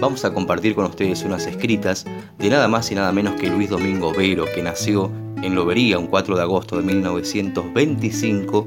vamos 0.00 0.24
a 0.24 0.32
compartir 0.32 0.74
con 0.74 0.86
ustedes 0.86 1.22
unas 1.22 1.46
escritas 1.46 2.06
de 2.38 2.48
nada 2.48 2.66
más 2.66 2.90
y 2.90 2.94
nada 2.94 3.12
menos 3.12 3.38
que 3.38 3.50
Luis 3.50 3.68
Domingo 3.68 4.12
Vero, 4.12 4.46
que 4.54 4.62
nació 4.62 5.12
en 5.42 5.54
Lobería 5.54 5.98
un 5.98 6.06
4 6.06 6.36
de 6.36 6.42
agosto 6.42 6.78
de 6.78 6.82
1925 6.82 8.66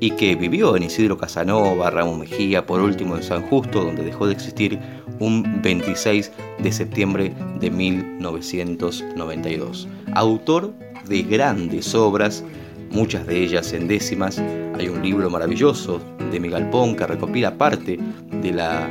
y 0.00 0.12
que 0.12 0.34
vivió 0.34 0.74
en 0.76 0.84
Isidro 0.84 1.18
Casanova, 1.18 1.90
Ramón 1.90 2.20
Mejía, 2.20 2.64
por 2.66 2.80
último 2.80 3.16
en 3.16 3.22
San 3.22 3.42
Justo, 3.42 3.84
donde 3.84 4.02
dejó 4.02 4.26
de 4.26 4.32
existir 4.32 4.78
un 5.20 5.60
26 5.62 6.32
de 6.58 6.72
septiembre 6.72 7.34
de 7.60 7.70
1992. 7.70 9.86
Autor 10.14 10.72
de 11.06 11.22
grandes 11.22 11.94
obras 11.94 12.42
muchas 12.92 13.26
de 13.26 13.42
ellas 13.42 13.72
en 13.72 13.88
décimas. 13.88 14.38
Hay 14.78 14.88
un 14.88 15.02
libro 15.02 15.28
maravilloso 15.30 16.00
de 16.30 16.38
Miguel 16.38 16.68
Pon 16.70 16.94
que 16.94 17.06
recopila 17.06 17.56
parte 17.56 17.98
de 18.42 18.52
la 18.52 18.88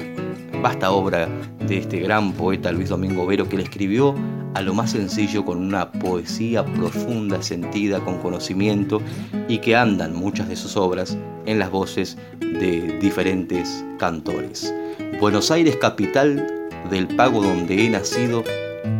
vasta 0.61 0.91
obra 0.91 1.27
de 1.67 1.77
este 1.77 1.99
gran 1.99 2.33
poeta 2.33 2.71
Luis 2.71 2.89
Domingo 2.89 3.25
Vero 3.25 3.47
que 3.47 3.57
le 3.57 3.63
escribió 3.63 4.15
a 4.53 4.61
lo 4.61 4.73
más 4.73 4.91
sencillo 4.91 5.45
con 5.45 5.59
una 5.59 5.91
poesía 5.91 6.65
profunda, 6.65 7.41
sentida, 7.41 7.99
con 7.99 8.17
conocimiento 8.17 9.01
y 9.47 9.59
que 9.59 9.75
andan 9.75 10.13
muchas 10.13 10.49
de 10.49 10.55
sus 10.55 10.75
obras 10.75 11.17
en 11.45 11.57
las 11.57 11.71
voces 11.71 12.17
de 12.39 12.99
diferentes 12.99 13.83
cantores. 13.97 14.73
Buenos 15.19 15.51
Aires, 15.51 15.77
capital 15.77 16.47
del 16.89 17.07
pago 17.07 17.41
donde 17.41 17.85
he 17.85 17.89
nacido, 17.89 18.43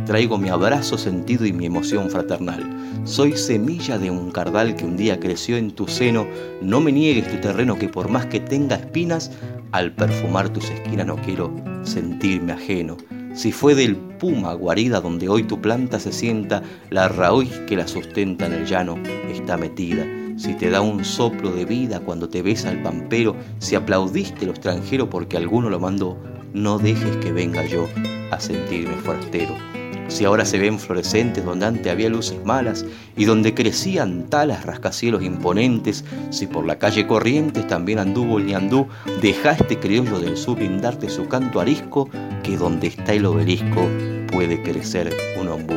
traigo 0.06 0.38
mi 0.38 0.48
abrazo 0.48 0.98
sentido 0.98 1.46
y 1.46 1.52
mi 1.52 1.66
emoción 1.66 2.10
fraternal. 2.10 2.62
Soy 3.04 3.36
semilla 3.36 3.98
de 3.98 4.10
un 4.10 4.30
cardal 4.30 4.76
que 4.76 4.84
un 4.84 4.96
día 4.96 5.18
creció 5.18 5.56
en 5.56 5.72
tu 5.72 5.88
seno. 5.88 6.26
No 6.60 6.80
me 6.80 6.92
niegues 6.92 7.28
tu 7.28 7.36
terreno 7.38 7.78
que 7.78 7.88
por 7.88 8.08
más 8.08 8.26
que 8.26 8.40
tenga 8.40 8.76
espinas, 8.76 9.30
al 9.72 9.92
perfumar 9.92 10.50
tus 10.50 10.70
esquinas 10.70 11.06
no 11.06 11.16
quiero 11.16 11.52
sentirme 11.82 12.52
ajeno. 12.52 12.96
Si 13.34 13.50
fue 13.50 13.74
del 13.74 13.96
puma 13.96 14.52
guarida 14.52 15.00
donde 15.00 15.28
hoy 15.28 15.42
tu 15.44 15.60
planta 15.60 15.98
se 15.98 16.12
sienta, 16.12 16.62
la 16.90 17.08
raíz 17.08 17.50
que 17.66 17.76
la 17.76 17.88
sustenta 17.88 18.46
en 18.46 18.52
el 18.52 18.66
llano 18.66 18.98
está 19.32 19.56
metida. 19.56 20.04
Si 20.36 20.54
te 20.54 20.70
da 20.70 20.80
un 20.80 21.04
soplo 21.04 21.50
de 21.50 21.64
vida 21.64 22.00
cuando 22.00 22.28
te 22.28 22.42
besa 22.42 22.70
el 22.70 22.82
pampero, 22.82 23.34
si 23.58 23.74
aplaudiste 23.74 24.44
lo 24.44 24.52
extranjero 24.52 25.08
porque 25.08 25.36
alguno 25.36 25.70
lo 25.70 25.80
mandó, 25.80 26.18
no 26.52 26.78
dejes 26.78 27.16
que 27.16 27.32
venga 27.32 27.64
yo 27.64 27.88
a 28.30 28.38
sentirme 28.38 28.94
forastero 28.96 29.71
si 30.08 30.24
ahora 30.24 30.44
se 30.44 30.58
ven 30.58 30.78
florescentes 30.78 31.44
donde 31.44 31.66
antes 31.66 31.90
había 31.90 32.08
luces 32.08 32.44
malas 32.44 32.84
y 33.16 33.24
donde 33.24 33.54
crecían 33.54 34.28
talas 34.28 34.64
rascacielos 34.64 35.22
imponentes, 35.22 36.04
si 36.30 36.46
por 36.46 36.66
la 36.66 36.78
calle 36.78 37.06
Corrientes 37.06 37.66
también 37.66 37.98
anduvo 37.98 38.38
el 38.38 38.46
ñandú, 38.46 38.86
deja 39.20 39.52
este 39.52 39.78
criollo 39.78 40.20
del 40.20 40.36
sur 40.36 40.56
brindarte 40.56 41.08
su 41.08 41.28
canto 41.28 41.60
arisco, 41.60 42.08
que 42.42 42.56
donde 42.56 42.88
está 42.88 43.12
el 43.12 43.26
obelisco 43.26 43.88
puede 44.32 44.62
crecer 44.62 45.14
un 45.40 45.48
ombú. 45.48 45.74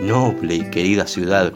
Noble 0.00 0.54
y 0.54 0.70
querida 0.70 1.06
ciudad, 1.06 1.52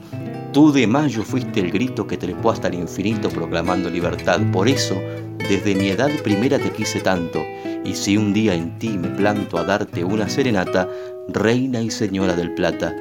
tú 0.52 0.70
de 0.70 0.86
mayo 0.86 1.22
fuiste 1.22 1.60
el 1.60 1.70
grito 1.70 2.06
que 2.06 2.18
trepó 2.18 2.50
hasta 2.50 2.68
el 2.68 2.74
infinito 2.74 3.30
proclamando 3.30 3.88
libertad. 3.88 4.38
Por 4.52 4.68
eso, 4.68 5.00
desde 5.48 5.74
mi 5.74 5.88
edad 5.88 6.10
primera 6.22 6.58
te 6.58 6.70
quise 6.70 7.00
tanto, 7.00 7.42
y 7.84 7.94
si 7.94 8.16
un 8.16 8.32
día 8.32 8.54
en 8.54 8.78
ti 8.78 8.90
me 8.90 9.08
planto 9.08 9.58
a 9.58 9.64
darte 9.64 10.04
una 10.04 10.28
serenata, 10.28 10.88
Reina 11.28 11.80
y 11.80 11.90
Señora 11.90 12.34
del 12.36 12.54
Plata, 12.54 12.94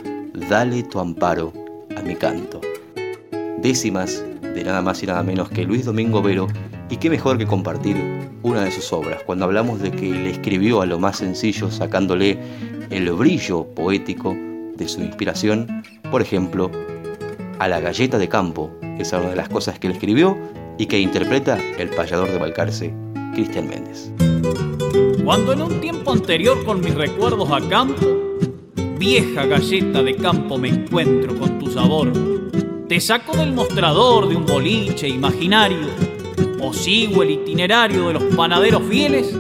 dale 0.50 0.84
tu 0.84 1.00
amparo 1.00 1.52
a 1.98 2.02
mi 2.02 2.16
canto. 2.16 2.62
Décimas 3.62 4.24
de 4.42 4.64
nada 4.64 4.82
más 4.82 5.04
y 5.04 5.08
nada 5.08 5.22
menos 5.22 5.50
que 5.50 5.66
Luis 5.66 5.86
Domingo 5.86 6.22
Vero, 6.22 6.48
y 6.90 6.98
qué 6.98 7.10
mejor 7.10 7.38
que 7.38 7.46
compartir 7.46 7.98
una 8.44 8.64
de 8.64 8.72
sus 8.72 8.92
obras, 8.94 9.22
cuando 9.26 9.46
hablamos 9.46 9.82
de 9.82 9.92
que 9.92 10.10
le 10.10 10.32
escribió 10.32 10.82
a 10.82 10.86
lo 10.86 11.00
más 11.00 11.18
sencillo, 11.18 11.70
sacándole 11.70 12.40
el 12.90 13.12
brillo 13.12 13.66
poético 13.76 14.36
de 14.76 14.88
su 14.88 15.02
inspiración, 15.02 15.84
por 16.10 16.22
ejemplo, 16.22 16.72
a 17.62 17.68
la 17.68 17.80
galleta 17.80 18.18
de 18.18 18.28
campo, 18.28 18.72
que 18.82 19.04
es 19.04 19.14
una 19.14 19.30
de 19.30 19.36
las 19.36 19.48
cosas 19.48 19.78
que 19.78 19.86
él 19.86 19.94
escribió 19.94 20.36
y 20.80 20.88
que 20.88 21.00
interpreta 21.00 21.60
el 21.78 21.90
payador 21.90 22.32
de 22.32 22.40
Balcarce, 22.40 22.92
Cristian 23.36 23.70
Méndez. 23.70 24.12
Cuando 25.24 25.54
en 25.54 25.62
un 25.62 25.80
tiempo 25.80 26.12
anterior 26.12 26.66
con 26.66 26.82
mis 26.82 26.96
recuerdos 26.96 27.52
a 27.52 27.62
campo, 27.70 28.04
vieja 28.98 29.46
galleta 29.46 30.02
de 30.02 30.16
campo 30.16 30.58
me 30.58 30.70
encuentro 30.70 31.38
con 31.38 31.60
tu 31.60 31.70
sabor. 31.70 32.12
Te 32.90 33.00
saco 33.00 33.38
del 33.38 33.54
mostrador 33.54 34.28
de 34.28 34.38
un 34.38 34.48
boliche 34.48 35.08
imaginario, 35.08 35.88
o 36.60 36.74
sigo 36.74 37.22
el 37.22 37.30
itinerario 37.30 38.08
de 38.08 38.14
los 38.14 38.24
panaderos 38.36 38.82
fieles, 38.90 39.38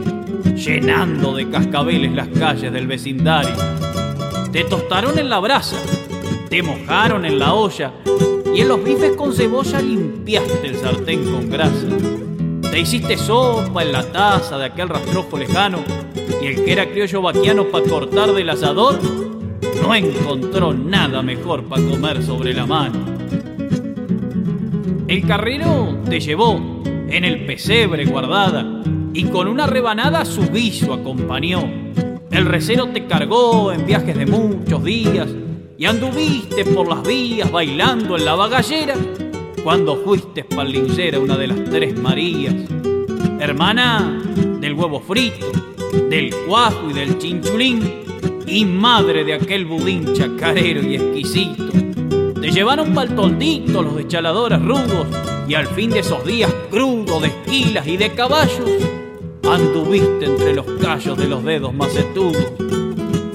llenando 0.53 1.33
de 1.33 1.49
cascabeles 1.49 2.13
las 2.13 2.27
calles 2.27 2.71
del 2.71 2.85
vecindario. 2.85 3.55
Te 4.51 4.63
tostaron 4.65 5.17
en 5.17 5.27
la 5.27 5.39
brasa, 5.39 5.77
te 6.51 6.61
mojaron 6.61 7.23
en 7.23 7.39
la 7.39 7.53
olla, 7.53 7.93
y 8.53 8.59
en 8.59 8.67
los 8.67 8.83
bifes 8.83 9.13
con 9.15 9.33
cebolla 9.33 9.79
limpiaste 9.79 10.67
el 10.67 10.75
sartén 10.75 11.23
con 11.23 11.49
grasa 11.49 11.87
Te 12.69 12.77
hiciste 12.77 13.17
sopa 13.17 13.81
en 13.81 13.93
la 13.93 14.03
taza 14.11 14.57
de 14.57 14.65
aquel 14.65 14.89
rastrojo 14.89 15.37
lejano 15.37 15.79
y 16.41 16.47
el 16.47 16.55
que 16.65 16.73
era 16.73 16.89
criollo 16.89 17.21
vaquiano 17.21 17.67
para 17.67 17.85
cortar 17.85 18.33
del 18.33 18.49
asador 18.49 18.99
no 19.81 19.95
encontró 19.95 20.73
nada 20.73 21.21
mejor 21.21 21.63
para 21.63 21.83
comer 21.83 22.21
sobre 22.21 22.53
la 22.53 22.65
mano. 22.65 22.99
El 25.07 25.25
carrero 25.25 25.99
te 26.09 26.19
llevó 26.19 26.83
en 26.85 27.23
el 27.23 27.45
pesebre 27.45 28.03
guardada 28.03 28.83
y 29.13 29.23
con 29.23 29.47
una 29.47 29.67
rebanada 29.67 30.25
su 30.25 30.51
guiso 30.51 30.93
acompañó. 30.93 31.63
El 32.29 32.45
recero 32.45 32.89
te 32.89 33.07
cargó 33.07 33.71
en 33.71 33.85
viajes 33.85 34.17
de 34.17 34.25
muchos 34.25 34.83
días 34.83 35.29
y 35.81 35.87
anduviste 35.87 36.63
por 36.63 36.87
las 36.87 37.01
vías 37.01 37.51
bailando 37.51 38.15
en 38.15 38.23
la 38.23 38.35
bagallera 38.35 38.93
cuando 39.63 39.95
fuiste 39.95 40.43
palinchera 40.43 41.17
una 41.17 41.35
de 41.35 41.47
las 41.47 41.63
tres 41.63 41.97
Marías. 41.97 42.53
Hermana 43.39 44.21
del 44.59 44.75
huevo 44.75 44.99
frito, 44.99 45.47
del 46.07 46.35
cuajo 46.47 46.91
y 46.91 46.93
del 46.93 47.17
chinchulín 47.17 48.03
y 48.45 48.63
madre 48.63 49.23
de 49.23 49.33
aquel 49.33 49.65
budín 49.65 50.13
chacarero 50.13 50.83
y 50.83 50.97
exquisito. 50.97 51.71
Te 52.39 52.51
llevaron 52.51 52.93
pa'l 52.93 53.15
toldito 53.15 53.81
los 53.81 53.95
deschaladores 53.95 54.61
rudos 54.61 55.07
y 55.47 55.55
al 55.55 55.65
fin 55.65 55.89
de 55.89 56.01
esos 56.01 56.23
días 56.23 56.53
crudos 56.69 57.23
de 57.23 57.29
esquilas 57.29 57.87
y 57.87 57.97
de 57.97 58.11
caballos 58.11 58.69
anduviste 59.51 60.25
entre 60.25 60.53
los 60.53 60.67
callos 60.79 61.17
de 61.17 61.27
los 61.27 61.43
dedos 61.43 61.73
macetudos. 61.73 62.53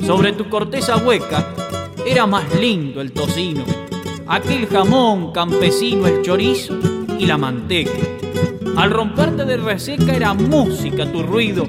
Sobre 0.07 0.33
tu 0.33 0.49
corteza 0.49 0.97
hueca 0.99 1.66
era 2.07 2.25
más 2.25 2.45
lindo 2.59 3.01
el 3.01 3.11
tocino, 3.11 3.65
aquel 4.29 4.67
jamón 4.69 5.33
campesino, 5.33 6.07
el 6.07 6.23
chorizo 6.23 6.79
y 7.19 7.27
la 7.27 7.37
manteca. 7.37 7.99
Al 8.77 8.91
romperte 8.91 9.45
de 9.45 9.57
reseca 9.57 10.15
era 10.15 10.33
música 10.33 11.11
tu 11.11 11.25
ruido. 11.25 11.69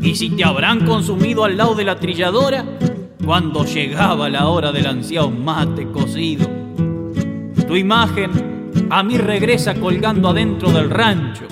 Y 0.00 0.14
si 0.14 0.30
te 0.30 0.44
habrán 0.44 0.86
consumido 0.86 1.44
al 1.44 1.56
lado 1.56 1.74
de 1.74 1.84
la 1.84 2.00
trilladora, 2.00 2.64
cuando 3.24 3.64
llegaba 3.64 4.30
la 4.30 4.48
hora 4.48 4.72
del 4.72 4.86
ansiado 4.86 5.30
mate 5.30 5.86
cocido. 5.90 6.48
Tu 7.66 7.76
imagen 7.76 8.30
a 8.88 9.02
mí 9.02 9.18
regresa 9.18 9.74
colgando 9.74 10.28
adentro 10.30 10.70
del 10.70 10.88
rancho 10.88 11.46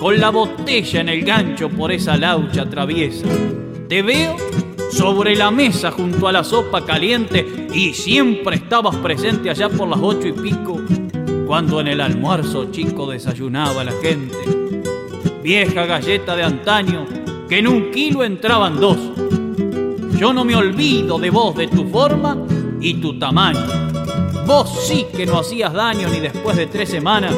con 0.00 0.18
la 0.18 0.30
botella 0.30 1.00
en 1.02 1.08
el 1.08 1.22
gancho 1.22 1.68
por 1.68 1.92
esa 1.92 2.16
laucha 2.16 2.68
traviesa. 2.68 3.26
Te 3.88 4.02
veo 4.02 4.36
sobre 4.92 5.34
la 5.34 5.50
mesa 5.50 5.90
junto 5.90 6.28
a 6.28 6.32
la 6.32 6.44
sopa 6.44 6.84
caliente 6.84 7.66
y 7.72 7.94
siempre 7.94 8.56
estabas 8.56 8.94
presente 8.96 9.48
allá 9.48 9.70
por 9.70 9.88
las 9.88 9.98
ocho 10.00 10.28
y 10.28 10.32
pico, 10.32 10.80
cuando 11.46 11.80
en 11.80 11.88
el 11.88 12.00
almuerzo 12.00 12.70
chico 12.70 13.10
desayunaba 13.10 13.84
la 13.84 13.92
gente. 14.02 14.36
Vieja 15.42 15.86
galleta 15.86 16.36
de 16.36 16.42
antaño, 16.42 17.06
que 17.48 17.58
en 17.58 17.68
un 17.68 17.90
kilo 17.90 18.22
entraban 18.22 18.78
dos. 18.78 18.98
Yo 20.18 20.32
no 20.32 20.44
me 20.44 20.54
olvido 20.54 21.18
de 21.18 21.30
vos, 21.30 21.56
de 21.56 21.68
tu 21.68 21.88
forma 21.88 22.36
y 22.80 22.94
tu 22.94 23.18
tamaño. 23.18 23.66
Vos 24.46 24.86
sí 24.86 25.06
que 25.16 25.24
no 25.24 25.38
hacías 25.38 25.72
daño 25.72 26.08
ni 26.08 26.20
después 26.20 26.54
de 26.56 26.66
tres 26.66 26.90
semanas, 26.90 27.34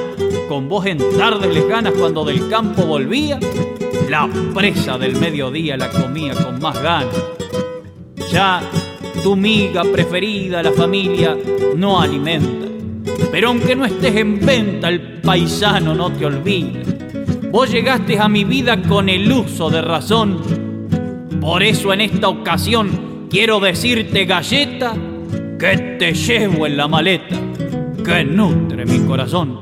con 0.48 0.68
vos 0.68 0.84
en 0.86 0.98
tardes 1.16 1.54
lejanas 1.54 1.94
cuando 1.98 2.24
del 2.24 2.48
campo 2.48 2.82
volvía, 2.84 3.38
la 4.08 4.28
presa 4.52 4.98
del 4.98 5.16
mediodía 5.16 5.76
la 5.76 5.88
comía 5.88 6.34
con 6.34 6.60
más 6.60 6.82
ganas. 6.82 7.14
Ya 8.34 8.60
tu 9.22 9.36
miga 9.36 9.84
preferida, 9.84 10.60
la 10.60 10.72
familia, 10.72 11.38
no 11.76 12.00
alimenta. 12.00 12.66
Pero 13.30 13.46
aunque 13.46 13.76
no 13.76 13.84
estés 13.84 14.16
en 14.16 14.44
venta, 14.44 14.88
el 14.88 15.20
paisano 15.20 15.94
no 15.94 16.10
te 16.10 16.26
olvida. 16.26 16.80
Vos 17.52 17.70
llegaste 17.70 18.18
a 18.18 18.28
mi 18.28 18.42
vida 18.42 18.82
con 18.82 19.08
el 19.08 19.30
uso 19.30 19.70
de 19.70 19.82
razón. 19.82 20.40
Por 21.40 21.62
eso 21.62 21.92
en 21.92 22.00
esta 22.00 22.28
ocasión 22.28 23.28
quiero 23.30 23.60
decirte, 23.60 24.24
galleta, 24.24 24.96
que 25.56 25.96
te 25.96 26.12
llevo 26.12 26.66
en 26.66 26.76
la 26.76 26.88
maleta 26.88 27.36
que 28.04 28.24
nutre 28.24 28.84
mi 28.84 28.98
corazón. 29.06 29.60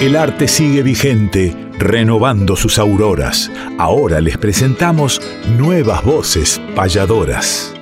El 0.00 0.16
arte 0.16 0.48
sigue 0.48 0.82
vigente, 0.82 1.54
renovando 1.78 2.56
sus 2.56 2.78
auroras. 2.78 3.52
Ahora 3.76 4.22
les 4.22 4.38
presentamos 4.38 5.20
nuevas 5.58 6.02
voces 6.02 6.58
payadoras. 6.74 7.74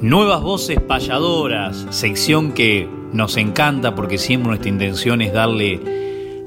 Nuevas 0.00 0.40
voces 0.40 0.80
payadoras, 0.80 1.88
sección 1.90 2.52
que 2.52 2.88
nos 3.12 3.36
encanta 3.36 3.96
porque 3.96 4.18
siempre 4.18 4.50
nuestra 4.50 4.68
intención 4.68 5.20
es 5.20 5.32
darle 5.32 6.01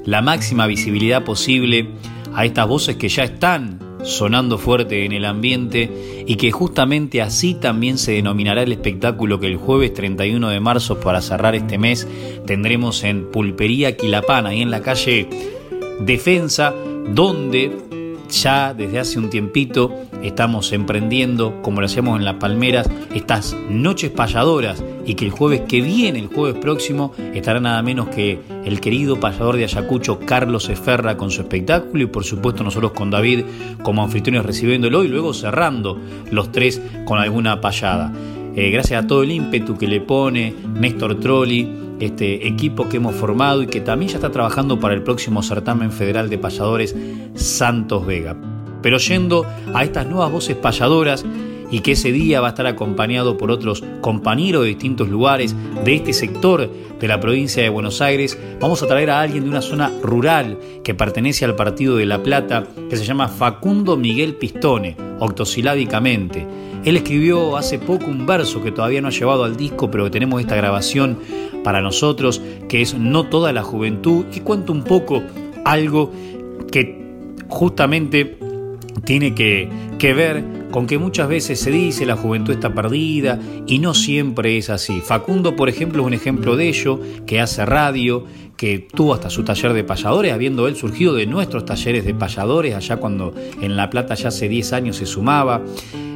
la 0.06 0.22
máxima 0.22 0.66
visibilidad 0.66 1.24
posible 1.24 1.90
a 2.34 2.44
estas 2.44 2.66
voces 2.66 2.96
que 2.96 3.08
ya 3.08 3.24
están 3.24 3.80
sonando 4.04 4.56
fuerte 4.56 5.04
en 5.04 5.12
el 5.12 5.24
ambiente 5.24 6.24
y 6.26 6.36
que 6.36 6.52
justamente 6.52 7.20
así 7.20 7.54
también 7.54 7.98
se 7.98 8.12
denominará 8.12 8.62
el 8.62 8.72
espectáculo 8.72 9.40
que 9.40 9.48
el 9.48 9.56
jueves 9.56 9.92
31 9.94 10.48
de 10.48 10.60
marzo 10.60 11.00
para 11.00 11.20
cerrar 11.20 11.54
este 11.54 11.76
mes 11.76 12.06
tendremos 12.46 13.02
en 13.04 13.30
Pulpería 13.30 13.96
Quilapana, 13.96 14.50
ahí 14.50 14.62
en 14.62 14.70
la 14.70 14.80
calle 14.80 15.28
Defensa, 16.00 16.72
donde 17.12 17.72
ya 18.30 18.74
desde 18.74 18.98
hace 18.98 19.18
un 19.18 19.30
tiempito 19.30 19.92
estamos 20.22 20.72
emprendiendo, 20.72 21.60
como 21.62 21.80
lo 21.80 21.86
hacemos 21.86 22.18
en 22.18 22.24
Las 22.24 22.34
Palmeras, 22.34 22.88
estas 23.14 23.56
noches 23.68 24.10
payadoras 24.10 24.82
y 25.04 25.14
que 25.14 25.24
el 25.24 25.30
jueves 25.30 25.62
que 25.68 25.80
viene, 25.80 26.18
el 26.18 26.28
jueves 26.28 26.60
próximo, 26.60 27.12
estará 27.34 27.60
nada 27.60 27.82
menos 27.82 28.08
que 28.08 28.40
el 28.64 28.80
querido 28.80 29.20
payador 29.20 29.56
de 29.56 29.64
Ayacucho, 29.64 30.18
Carlos 30.20 30.68
Eferra, 30.68 31.16
con 31.16 31.30
su 31.30 31.42
espectáculo 31.42 32.04
y 32.04 32.06
por 32.06 32.24
supuesto 32.24 32.64
nosotros 32.64 32.92
con 32.92 33.10
David 33.10 33.44
como 33.82 34.02
anfitriones 34.02 34.44
recibiéndolo 34.44 35.04
y 35.04 35.08
luego 35.08 35.32
cerrando 35.32 35.98
los 36.30 36.52
tres 36.52 36.80
con 37.04 37.18
alguna 37.18 37.60
payada. 37.60 38.12
Eh, 38.56 38.70
gracias 38.70 39.04
a 39.04 39.06
todo 39.06 39.22
el 39.22 39.30
ímpetu 39.30 39.76
que 39.76 39.86
le 39.86 40.00
pone 40.00 40.54
Néstor 40.74 41.20
Trolli, 41.20 41.68
este 42.00 42.46
equipo 42.46 42.88
que 42.88 42.96
hemos 42.96 43.14
formado 43.14 43.62
y 43.62 43.66
que 43.66 43.80
también 43.80 44.10
ya 44.10 44.16
está 44.16 44.30
trabajando 44.30 44.80
para 44.80 44.94
el 44.94 45.02
próximo 45.02 45.42
certamen 45.42 45.92
federal 45.92 46.28
de 46.28 46.38
payadores 46.38 46.94
Santos 47.34 48.06
Vega. 48.06 48.55
Pero 48.86 48.98
yendo 48.98 49.44
a 49.74 49.82
estas 49.82 50.06
nuevas 50.06 50.30
voces 50.30 50.54
payadoras 50.54 51.24
y 51.72 51.80
que 51.80 51.90
ese 51.90 52.12
día 52.12 52.40
va 52.40 52.46
a 52.46 52.50
estar 52.50 52.68
acompañado 52.68 53.36
por 53.36 53.50
otros 53.50 53.82
compañeros 54.00 54.62
de 54.62 54.68
distintos 54.68 55.08
lugares 55.08 55.56
de 55.84 55.96
este 55.96 56.12
sector 56.12 56.70
de 57.00 57.08
la 57.08 57.18
provincia 57.18 57.64
de 57.64 57.68
Buenos 57.68 58.00
Aires, 58.00 58.38
vamos 58.60 58.84
a 58.84 58.86
traer 58.86 59.10
a 59.10 59.20
alguien 59.20 59.42
de 59.42 59.50
una 59.50 59.60
zona 59.60 59.90
rural 60.04 60.60
que 60.84 60.94
pertenece 60.94 61.44
al 61.44 61.56
partido 61.56 61.96
de 61.96 62.06
La 62.06 62.22
Plata, 62.22 62.62
que 62.88 62.96
se 62.96 63.04
llama 63.04 63.26
Facundo 63.26 63.96
Miguel 63.96 64.36
Pistone, 64.36 64.96
octosilábicamente. 65.18 66.46
Él 66.84 66.96
escribió 66.96 67.56
hace 67.56 67.80
poco 67.80 68.06
un 68.06 68.24
verso 68.24 68.62
que 68.62 68.70
todavía 68.70 69.00
no 69.00 69.08
ha 69.08 69.10
llevado 69.10 69.42
al 69.42 69.56
disco, 69.56 69.90
pero 69.90 70.04
que 70.04 70.10
tenemos 70.10 70.40
esta 70.40 70.54
grabación 70.54 71.18
para 71.64 71.80
nosotros, 71.80 72.40
que 72.68 72.82
es 72.82 72.94
No 72.94 73.26
toda 73.26 73.52
la 73.52 73.64
juventud, 73.64 74.26
y 74.32 74.38
cuenta 74.42 74.70
un 74.70 74.84
poco 74.84 75.24
algo 75.64 76.12
que 76.70 77.04
justamente 77.48 78.38
tiene 79.04 79.34
que, 79.34 79.68
ver 80.00 80.44
con 80.70 80.86
que 80.86 80.98
muchas 80.98 81.28
veces 81.28 81.60
se 81.60 81.70
dice 81.70 82.06
la 82.06 82.16
juventud 82.16 82.52
está 82.52 82.74
perdida 82.74 83.38
y 83.66 83.78
no 83.78 83.94
siempre 83.94 84.56
es 84.58 84.70
así. 84.70 85.00
Facundo, 85.00 85.56
por 85.56 85.68
ejemplo, 85.68 86.02
es 86.02 86.06
un 86.06 86.14
ejemplo 86.14 86.56
de 86.56 86.68
ello, 86.68 87.00
que 87.26 87.40
hace 87.40 87.64
radio, 87.66 88.24
que 88.56 88.78
tuvo 88.78 89.14
hasta 89.14 89.30
su 89.30 89.44
taller 89.44 89.72
de 89.72 89.84
payadores, 89.84 90.32
habiendo 90.32 90.66
él 90.66 90.76
surgido 90.76 91.14
de 91.14 91.26
nuestros 91.26 91.64
talleres 91.64 92.04
de 92.04 92.14
payadores, 92.14 92.74
allá 92.74 92.96
cuando 92.96 93.34
en 93.60 93.76
La 93.76 93.90
Plata 93.90 94.14
ya 94.14 94.28
hace 94.28 94.48
10 94.48 94.72
años 94.72 94.96
se 94.96 95.06
sumaba, 95.06 95.62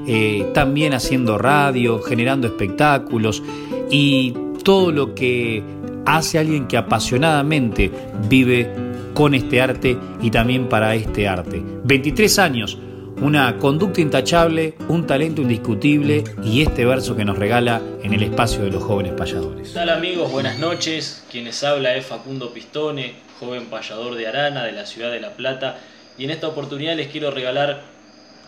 eh, 0.06 0.46
también 0.54 0.94
haciendo 0.94 1.36
radio, 1.38 2.00
generando 2.00 2.46
espectáculos 2.46 3.42
y 3.90 4.34
todo 4.64 4.90
lo 4.92 5.14
que 5.14 5.62
hace 6.06 6.38
alguien 6.38 6.66
que 6.66 6.76
apasionadamente 6.76 7.90
vive 8.28 8.89
con 9.20 9.34
este 9.34 9.60
arte 9.60 9.98
y 10.22 10.30
también 10.30 10.66
para 10.66 10.94
este 10.94 11.28
arte. 11.28 11.60
23 11.84 12.38
años, 12.38 12.78
una 13.20 13.58
conducta 13.58 14.00
intachable, 14.00 14.76
un 14.88 15.06
talento 15.06 15.42
indiscutible 15.42 16.24
y 16.42 16.62
este 16.62 16.86
verso 16.86 17.14
que 17.14 17.26
nos 17.26 17.36
regala 17.36 17.82
en 18.02 18.14
el 18.14 18.22
espacio 18.22 18.62
de 18.62 18.70
los 18.70 18.82
jóvenes 18.82 19.12
payadores. 19.12 19.68
¿Qué 19.68 19.74
tal 19.74 19.90
amigos? 19.90 20.32
Buenas 20.32 20.58
noches. 20.58 21.22
Quienes 21.30 21.62
habla 21.64 21.96
es 21.96 22.06
Facundo 22.06 22.54
Pistone, 22.54 23.12
joven 23.38 23.66
payador 23.66 24.14
de 24.14 24.26
Arana 24.26 24.64
de 24.64 24.72
la 24.72 24.86
ciudad 24.86 25.10
de 25.10 25.20
La 25.20 25.34
Plata 25.34 25.76
y 26.16 26.24
en 26.24 26.30
esta 26.30 26.48
oportunidad 26.48 26.96
les 26.96 27.08
quiero 27.08 27.30
regalar 27.30 27.82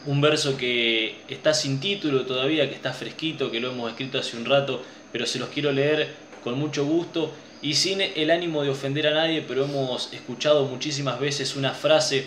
un 0.06 0.22
verso 0.22 0.56
que 0.56 1.16
está 1.28 1.52
sin 1.52 1.80
título 1.80 2.22
todavía, 2.22 2.66
que 2.70 2.74
está 2.74 2.94
fresquito, 2.94 3.50
que 3.50 3.60
lo 3.60 3.72
hemos 3.72 3.90
escrito 3.90 4.18
hace 4.18 4.38
un 4.38 4.46
rato, 4.46 4.80
pero 5.12 5.26
se 5.26 5.38
los 5.38 5.50
quiero 5.50 5.70
leer 5.70 6.08
con 6.42 6.58
mucho 6.58 6.86
gusto 6.86 7.30
y 7.62 7.74
sin 7.74 8.00
el 8.00 8.30
ánimo 8.32 8.64
de 8.64 8.70
ofender 8.70 9.06
a 9.06 9.14
nadie, 9.14 9.42
pero 9.46 9.64
hemos 9.64 10.12
escuchado 10.12 10.66
muchísimas 10.66 11.20
veces 11.20 11.54
una 11.54 11.72
frase 11.72 12.26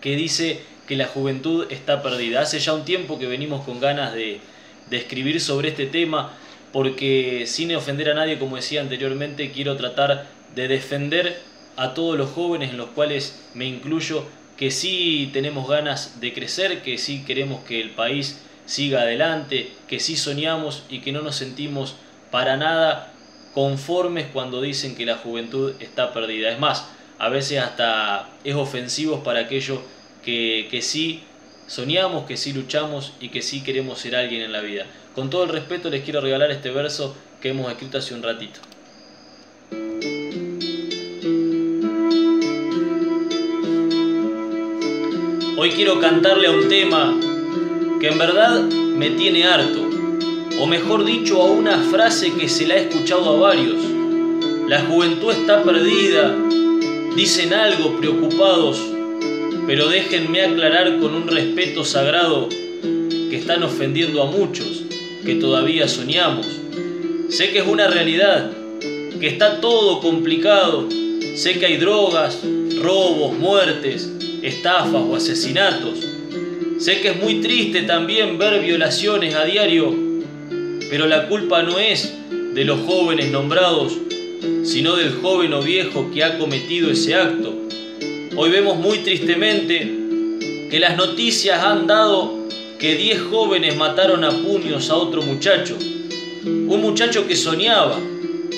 que 0.00 0.16
dice 0.16 0.60
que 0.88 0.96
la 0.96 1.06
juventud 1.06 1.66
está 1.70 2.02
perdida. 2.02 2.40
Hace 2.40 2.58
ya 2.58 2.72
un 2.72 2.86
tiempo 2.86 3.18
que 3.18 3.26
venimos 3.26 3.64
con 3.66 3.80
ganas 3.80 4.14
de, 4.14 4.40
escribir 4.90 5.40
sobre 5.40 5.68
este 5.68 5.86
tema, 5.86 6.32
porque 6.72 7.44
sin 7.46 7.74
ofender 7.74 8.10
a 8.10 8.14
nadie, 8.14 8.38
como 8.38 8.56
decía 8.56 8.80
anteriormente, 8.80 9.50
quiero 9.50 9.76
tratar 9.76 10.26
de 10.54 10.68
defender 10.68 11.38
a 11.76 11.92
todos 11.92 12.16
los 12.16 12.30
jóvenes, 12.30 12.70
en 12.70 12.78
los 12.78 12.90
cuales 12.90 13.42
me 13.52 13.66
incluyo, 13.66 14.24
que 14.56 14.70
sí 14.70 15.28
tenemos 15.34 15.68
ganas 15.68 16.18
de 16.20 16.32
crecer, 16.32 16.82
que 16.82 16.96
sí 16.96 17.24
queremos 17.26 17.62
que 17.64 17.80
el 17.80 17.90
país 17.90 18.40
siga 18.64 19.02
adelante, 19.02 19.70
que 19.86 20.00
sí 20.00 20.16
soñamos 20.16 20.84
y 20.88 21.00
que 21.00 21.12
no 21.12 21.20
nos 21.20 21.36
sentimos 21.36 21.96
para 22.30 22.56
nada 22.56 23.12
conformes 23.56 24.26
cuando 24.34 24.60
dicen 24.60 24.94
que 24.94 25.06
la 25.06 25.16
juventud 25.16 25.72
está 25.80 26.12
perdida. 26.12 26.50
Es 26.50 26.58
más, 26.58 26.90
a 27.18 27.30
veces 27.30 27.58
hasta 27.58 28.28
es 28.44 28.54
ofensivo 28.54 29.24
para 29.24 29.40
aquellos 29.40 29.78
que, 30.22 30.68
que 30.70 30.82
sí 30.82 31.22
soñamos, 31.66 32.26
que 32.26 32.36
sí 32.36 32.52
luchamos 32.52 33.14
y 33.18 33.30
que 33.30 33.40
sí 33.40 33.64
queremos 33.64 33.98
ser 33.98 34.14
alguien 34.14 34.42
en 34.42 34.52
la 34.52 34.60
vida. 34.60 34.84
Con 35.14 35.30
todo 35.30 35.44
el 35.44 35.48
respeto 35.48 35.88
les 35.88 36.04
quiero 36.04 36.20
regalar 36.20 36.50
este 36.50 36.70
verso 36.70 37.16
que 37.40 37.48
hemos 37.48 37.72
escrito 37.72 37.96
hace 37.96 38.12
un 38.12 38.22
ratito. 38.22 38.60
Hoy 45.56 45.70
quiero 45.70 45.98
cantarle 45.98 46.48
a 46.48 46.50
un 46.50 46.68
tema 46.68 47.18
que 48.00 48.08
en 48.08 48.18
verdad 48.18 48.60
me 48.64 49.12
tiene 49.12 49.44
harto 49.44 49.85
o 50.58 50.66
mejor 50.66 51.04
dicho 51.04 51.42
a 51.42 51.46
una 51.46 51.78
frase 51.78 52.32
que 52.32 52.48
se 52.48 52.66
la 52.66 52.74
ha 52.74 52.78
escuchado 52.78 53.36
a 53.36 53.40
varios. 53.40 53.76
La 54.68 54.80
juventud 54.82 55.30
está 55.30 55.62
perdida, 55.62 56.34
dicen 57.14 57.52
algo 57.52 57.96
preocupados, 57.98 58.80
pero 59.66 59.88
déjenme 59.88 60.42
aclarar 60.42 60.98
con 60.98 61.14
un 61.14 61.28
respeto 61.28 61.84
sagrado 61.84 62.48
que 62.48 63.36
están 63.36 63.62
ofendiendo 63.62 64.22
a 64.22 64.26
muchos 64.26 64.82
que 65.24 65.34
todavía 65.34 65.88
soñamos. 65.88 66.46
Sé 67.28 67.50
que 67.50 67.58
es 67.58 67.66
una 67.66 67.88
realidad, 67.88 68.50
que 69.20 69.26
está 69.26 69.60
todo 69.60 70.00
complicado, 70.00 70.88
sé 71.34 71.58
que 71.58 71.66
hay 71.66 71.76
drogas, 71.76 72.40
robos, 72.80 73.36
muertes, 73.38 74.10
estafas 74.42 75.02
o 75.06 75.16
asesinatos. 75.16 75.98
Sé 76.78 77.00
que 77.00 77.08
es 77.08 77.22
muy 77.22 77.40
triste 77.40 77.82
también 77.82 78.38
ver 78.38 78.62
violaciones 78.62 79.34
a 79.34 79.44
diario 79.44 80.05
pero 80.90 81.06
la 81.06 81.28
culpa 81.28 81.62
no 81.62 81.78
es 81.78 82.12
de 82.54 82.64
los 82.64 82.80
jóvenes 82.80 83.30
nombrados, 83.30 83.92
sino 84.64 84.96
del 84.96 85.14
joven 85.20 85.52
o 85.52 85.62
viejo 85.62 86.10
que 86.12 86.24
ha 86.24 86.38
cometido 86.38 86.90
ese 86.90 87.14
acto. 87.14 87.54
Hoy 88.36 88.50
vemos 88.50 88.76
muy 88.78 88.98
tristemente 88.98 89.90
que 90.70 90.78
las 90.80 90.96
noticias 90.96 91.62
han 91.62 91.86
dado 91.86 92.46
que 92.78 92.94
10 92.94 93.22
jóvenes 93.30 93.76
mataron 93.76 94.24
a 94.24 94.30
puños 94.30 94.90
a 94.90 94.96
otro 94.96 95.22
muchacho, 95.22 95.76
un 96.44 96.80
muchacho 96.80 97.26
que 97.26 97.36
soñaba, 97.36 97.98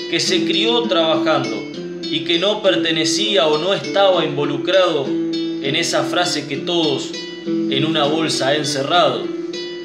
que 0.09 0.19
se 0.19 0.45
crió 0.45 0.81
trabajando 0.83 1.55
y 2.03 2.21
que 2.21 2.39
no 2.39 2.61
pertenecía 2.61 3.47
o 3.47 3.57
no 3.57 3.73
estaba 3.73 4.25
involucrado 4.25 5.05
en 5.07 5.75
esa 5.75 6.03
frase 6.03 6.47
que 6.47 6.57
todos 6.57 7.11
en 7.45 7.85
una 7.85 8.05
bolsa 8.05 8.49
han 8.49 8.57
encerrado. 8.57 9.23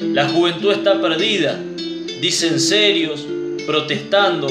La 0.00 0.28
juventud 0.28 0.72
está 0.72 1.00
perdida, 1.00 1.60
dicen 2.20 2.60
serios, 2.60 3.26
protestando, 3.66 4.48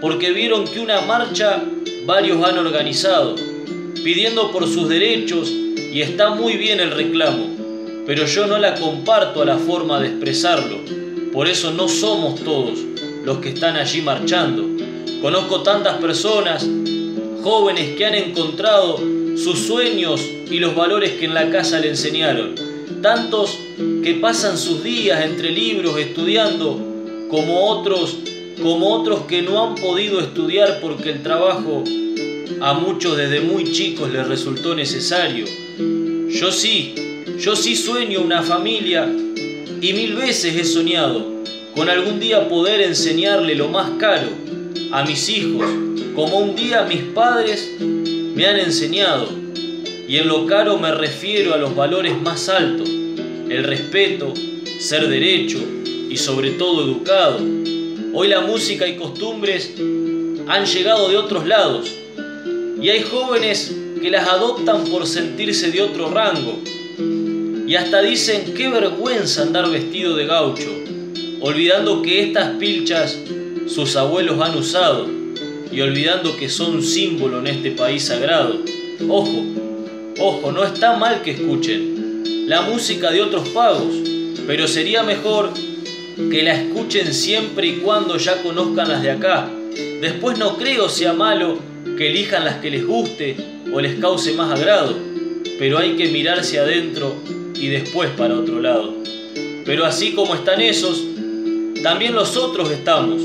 porque 0.00 0.32
vieron 0.32 0.64
que 0.64 0.80
una 0.80 1.00
marcha 1.02 1.62
varios 2.06 2.44
han 2.44 2.58
organizado, 2.58 3.36
pidiendo 4.02 4.50
por 4.50 4.66
sus 4.66 4.88
derechos 4.88 5.48
y 5.48 6.00
está 6.00 6.30
muy 6.30 6.56
bien 6.56 6.80
el 6.80 6.90
reclamo, 6.90 7.46
pero 8.06 8.26
yo 8.26 8.46
no 8.46 8.58
la 8.58 8.74
comparto 8.74 9.42
a 9.42 9.44
la 9.44 9.58
forma 9.58 10.00
de 10.00 10.08
expresarlo, 10.08 10.78
por 11.32 11.48
eso 11.48 11.72
no 11.72 11.88
somos 11.88 12.40
todos 12.40 12.80
los 13.24 13.38
que 13.38 13.50
están 13.50 13.76
allí 13.76 14.02
marchando. 14.02 14.66
Conozco 15.20 15.62
tantas 15.62 15.98
personas, 15.98 16.66
jóvenes 17.42 17.96
que 17.96 18.04
han 18.04 18.14
encontrado 18.14 18.98
sus 19.36 19.60
sueños 19.60 20.20
y 20.50 20.58
los 20.58 20.74
valores 20.74 21.12
que 21.12 21.26
en 21.26 21.34
la 21.34 21.48
casa 21.50 21.78
le 21.78 21.90
enseñaron, 21.90 22.54
tantos 23.00 23.56
que 24.02 24.14
pasan 24.20 24.58
sus 24.58 24.82
días 24.82 25.24
entre 25.24 25.50
libros 25.50 25.96
estudiando 25.98 26.91
como 27.32 27.70
otros, 27.70 28.18
como 28.60 28.92
otros 28.92 29.22
que 29.22 29.40
no 29.40 29.64
han 29.64 29.74
podido 29.76 30.20
estudiar 30.20 30.80
porque 30.82 31.12
el 31.12 31.22
trabajo 31.22 31.82
a 32.60 32.74
muchos 32.74 33.16
desde 33.16 33.40
muy 33.40 33.72
chicos 33.72 34.12
les 34.12 34.28
resultó 34.28 34.74
necesario. 34.74 35.46
Yo 36.28 36.52
sí, 36.52 36.94
yo 37.38 37.56
sí 37.56 37.74
sueño 37.74 38.20
una 38.20 38.42
familia 38.42 39.10
y 39.80 39.92
mil 39.94 40.14
veces 40.14 40.54
he 40.54 40.64
soñado 40.64 41.26
con 41.74 41.88
algún 41.88 42.20
día 42.20 42.50
poder 42.50 42.82
enseñarle 42.82 43.54
lo 43.54 43.68
más 43.68 43.92
caro 43.98 44.28
a 44.92 45.02
mis 45.02 45.30
hijos, 45.30 45.64
como 46.14 46.36
un 46.36 46.54
día 46.54 46.82
mis 46.82 47.00
padres 47.14 47.66
me 47.80 48.44
han 48.44 48.58
enseñado. 48.58 49.26
Y 50.06 50.18
en 50.18 50.28
lo 50.28 50.44
caro 50.44 50.76
me 50.76 50.92
refiero 50.92 51.54
a 51.54 51.56
los 51.56 51.74
valores 51.74 52.12
más 52.20 52.50
altos, 52.50 52.90
el 52.90 53.64
respeto, 53.64 54.34
ser 54.78 55.08
derecho, 55.08 55.60
y 56.12 56.18
sobre 56.18 56.50
todo 56.50 56.84
educado. 56.84 57.38
Hoy 58.12 58.28
la 58.28 58.42
música 58.42 58.86
y 58.86 58.96
costumbres 58.96 59.72
han 60.46 60.66
llegado 60.66 61.08
de 61.08 61.16
otros 61.16 61.46
lados 61.46 61.90
y 62.80 62.90
hay 62.90 63.02
jóvenes 63.02 63.74
que 64.00 64.10
las 64.10 64.28
adoptan 64.28 64.84
por 64.84 65.06
sentirse 65.06 65.70
de 65.70 65.80
otro 65.80 66.10
rango 66.10 66.58
y 67.66 67.74
hasta 67.76 68.02
dicen 68.02 68.52
qué 68.54 68.68
vergüenza 68.68 69.42
andar 69.42 69.70
vestido 69.70 70.14
de 70.14 70.26
gaucho, 70.26 70.68
olvidando 71.40 72.02
que 72.02 72.24
estas 72.24 72.56
pilchas 72.56 73.16
sus 73.66 73.96
abuelos 73.96 74.38
han 74.42 74.58
usado 74.58 75.06
y 75.70 75.80
olvidando 75.80 76.36
que 76.36 76.50
son 76.50 76.82
símbolo 76.82 77.38
en 77.38 77.46
este 77.46 77.70
país 77.70 78.04
sagrado. 78.04 78.58
Ojo, 79.08 79.44
ojo, 80.18 80.52
no 80.52 80.62
está 80.62 80.94
mal 80.96 81.22
que 81.22 81.30
escuchen 81.30 82.44
la 82.46 82.60
música 82.60 83.10
de 83.10 83.22
otros 83.22 83.48
pagos, 83.48 83.94
pero 84.46 84.68
sería 84.68 85.02
mejor 85.04 85.50
que 86.16 86.42
la 86.42 86.54
escuchen 86.54 87.12
siempre 87.12 87.68
y 87.68 87.76
cuando 87.76 88.16
ya 88.16 88.42
conozcan 88.42 88.88
las 88.88 89.02
de 89.02 89.10
acá. 89.10 89.50
Después 90.00 90.38
no 90.38 90.56
creo 90.56 90.88
sea 90.88 91.12
malo 91.12 91.58
que 91.96 92.08
elijan 92.08 92.44
las 92.44 92.56
que 92.56 92.70
les 92.70 92.86
guste 92.86 93.36
o 93.72 93.80
les 93.80 93.96
cause 93.96 94.32
más 94.34 94.58
agrado, 94.58 94.94
pero 95.58 95.78
hay 95.78 95.96
que 95.96 96.08
mirarse 96.08 96.58
adentro 96.58 97.14
y 97.54 97.68
después 97.68 98.10
para 98.10 98.34
otro 98.34 98.60
lado. 98.60 98.94
Pero 99.64 99.84
así 99.84 100.12
como 100.12 100.34
están 100.34 100.60
esos, 100.60 101.02
también 101.82 102.14
los 102.14 102.36
otros 102.36 102.70
estamos. 102.70 103.22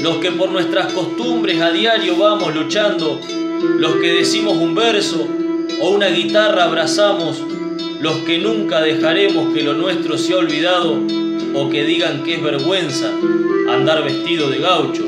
Los 0.00 0.16
que 0.18 0.32
por 0.32 0.50
nuestras 0.50 0.92
costumbres 0.92 1.60
a 1.60 1.70
diario 1.70 2.16
vamos 2.16 2.54
luchando, 2.54 3.20
los 3.78 3.96
que 3.96 4.12
decimos 4.12 4.56
un 4.58 4.74
verso 4.74 5.26
o 5.80 5.90
una 5.90 6.08
guitarra 6.08 6.64
abrazamos, 6.64 7.42
los 8.00 8.18
que 8.18 8.38
nunca 8.38 8.82
dejaremos 8.82 9.54
que 9.54 9.62
lo 9.62 9.72
nuestro 9.72 10.18
sea 10.18 10.36
olvidado 10.36 11.00
o 11.54 11.70
que 11.70 11.84
digan 11.84 12.22
que 12.24 12.34
es 12.34 12.42
vergüenza 12.42 13.10
andar 13.68 14.04
vestido 14.04 14.50
de 14.50 14.58
gaucho. 14.58 15.04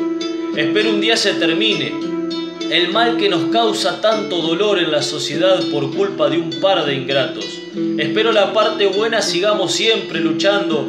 Espero 0.56 0.90
un 0.90 1.00
día 1.00 1.16
se 1.16 1.34
termine 1.34 1.92
el 2.70 2.92
mal 2.92 3.16
que 3.16 3.28
nos 3.28 3.50
causa 3.50 4.00
tanto 4.00 4.42
dolor 4.42 4.78
en 4.78 4.90
la 4.90 5.02
sociedad 5.02 5.62
por 5.70 5.94
culpa 5.94 6.28
de 6.28 6.38
un 6.38 6.50
par 6.60 6.84
de 6.84 6.94
ingratos. 6.94 7.46
Espero 7.96 8.32
la 8.32 8.52
parte 8.52 8.86
buena 8.86 9.22
sigamos 9.22 9.72
siempre 9.72 10.20
luchando 10.20 10.86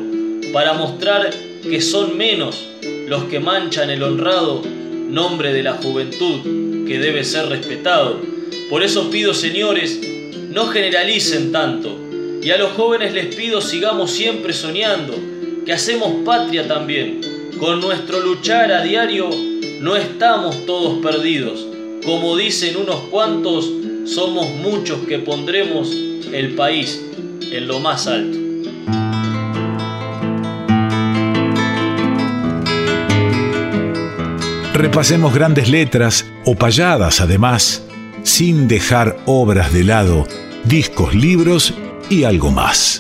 para 0.52 0.74
mostrar 0.74 1.30
que 1.64 1.82
son 1.82 2.18
menos 2.18 2.68
los 3.08 3.26
que 3.26 3.40
manchan 3.40 3.90
el 3.90 4.04
honrado 4.04 4.62
nombre 5.10 5.54
de 5.54 5.64
la 5.64 5.74
juventud 5.74 6.86
que 6.88 7.00
debe 7.00 7.24
ser 7.24 7.48
respetado. 7.48 8.20
Por 8.70 8.84
eso 8.84 9.10
pido, 9.10 9.34
señores, 9.34 10.00
no 10.50 10.68
generalicen 10.68 11.52
tanto 11.52 11.98
y 12.42 12.52
a 12.52 12.58
los 12.58 12.72
jóvenes 12.72 13.14
les 13.14 13.34
pido 13.36 13.62
sigamos 13.62 14.12
siempre 14.12 14.54
soñando 14.54 15.14
que 15.70 15.74
hacemos 15.74 16.26
patria 16.26 16.68
también. 16.68 17.22
Con 17.60 17.80
nuestro 17.80 18.22
luchar 18.22 18.72
a 18.72 18.82
diario 18.82 19.30
no 19.82 19.96
estamos 19.96 20.66
todos 20.66 20.98
perdidos. 20.98 21.64
Como 22.04 22.36
dicen 22.36 22.76
unos 22.76 23.02
cuantos, 23.12 23.70
somos 24.06 24.50
muchos 24.50 24.98
que 25.08 25.20
pondremos 25.20 25.92
el 26.34 26.56
país 26.56 27.00
en 27.52 27.68
lo 27.68 27.80
más 27.80 28.08
alto. 28.08 28.36
Repasemos 34.74 35.36
grandes 35.36 35.70
letras 35.70 36.26
o 36.46 36.56
payadas 36.56 37.22
además, 37.22 37.84
sin 38.24 38.68
dejar 38.68 39.20
obras 39.28 39.72
de 39.72 39.84
lado, 39.84 40.28
discos, 40.64 41.14
libros 41.14 41.76
y 42.10 42.24
algo 42.24 42.50
más. 42.50 43.00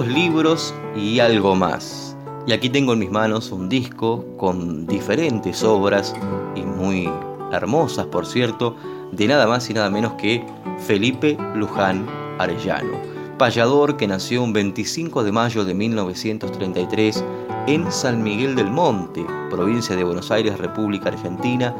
Libros 0.00 0.74
y 0.96 1.20
algo 1.20 1.54
más. 1.54 2.16
Y 2.46 2.52
aquí 2.52 2.70
tengo 2.70 2.94
en 2.94 3.00
mis 3.00 3.10
manos 3.10 3.52
un 3.52 3.68
disco 3.68 4.24
con 4.38 4.86
diferentes 4.86 5.62
obras 5.62 6.14
y 6.56 6.62
muy 6.62 7.08
hermosas, 7.52 8.06
por 8.06 8.26
cierto, 8.26 8.74
de 9.12 9.28
nada 9.28 9.46
más 9.46 9.68
y 9.68 9.74
nada 9.74 9.90
menos 9.90 10.14
que 10.14 10.44
Felipe 10.78 11.36
Luján 11.54 12.06
Arellano, 12.38 12.98
payador 13.38 13.96
que 13.96 14.08
nació 14.08 14.42
un 14.42 14.52
25 14.52 15.22
de 15.22 15.32
mayo 15.32 15.64
de 15.64 15.74
1933 15.74 17.22
en 17.66 17.92
San 17.92 18.22
Miguel 18.22 18.56
del 18.56 18.70
Monte, 18.70 19.24
provincia 19.50 19.94
de 19.94 20.04
Buenos 20.04 20.30
Aires, 20.30 20.58
República 20.58 21.10
Argentina, 21.10 21.74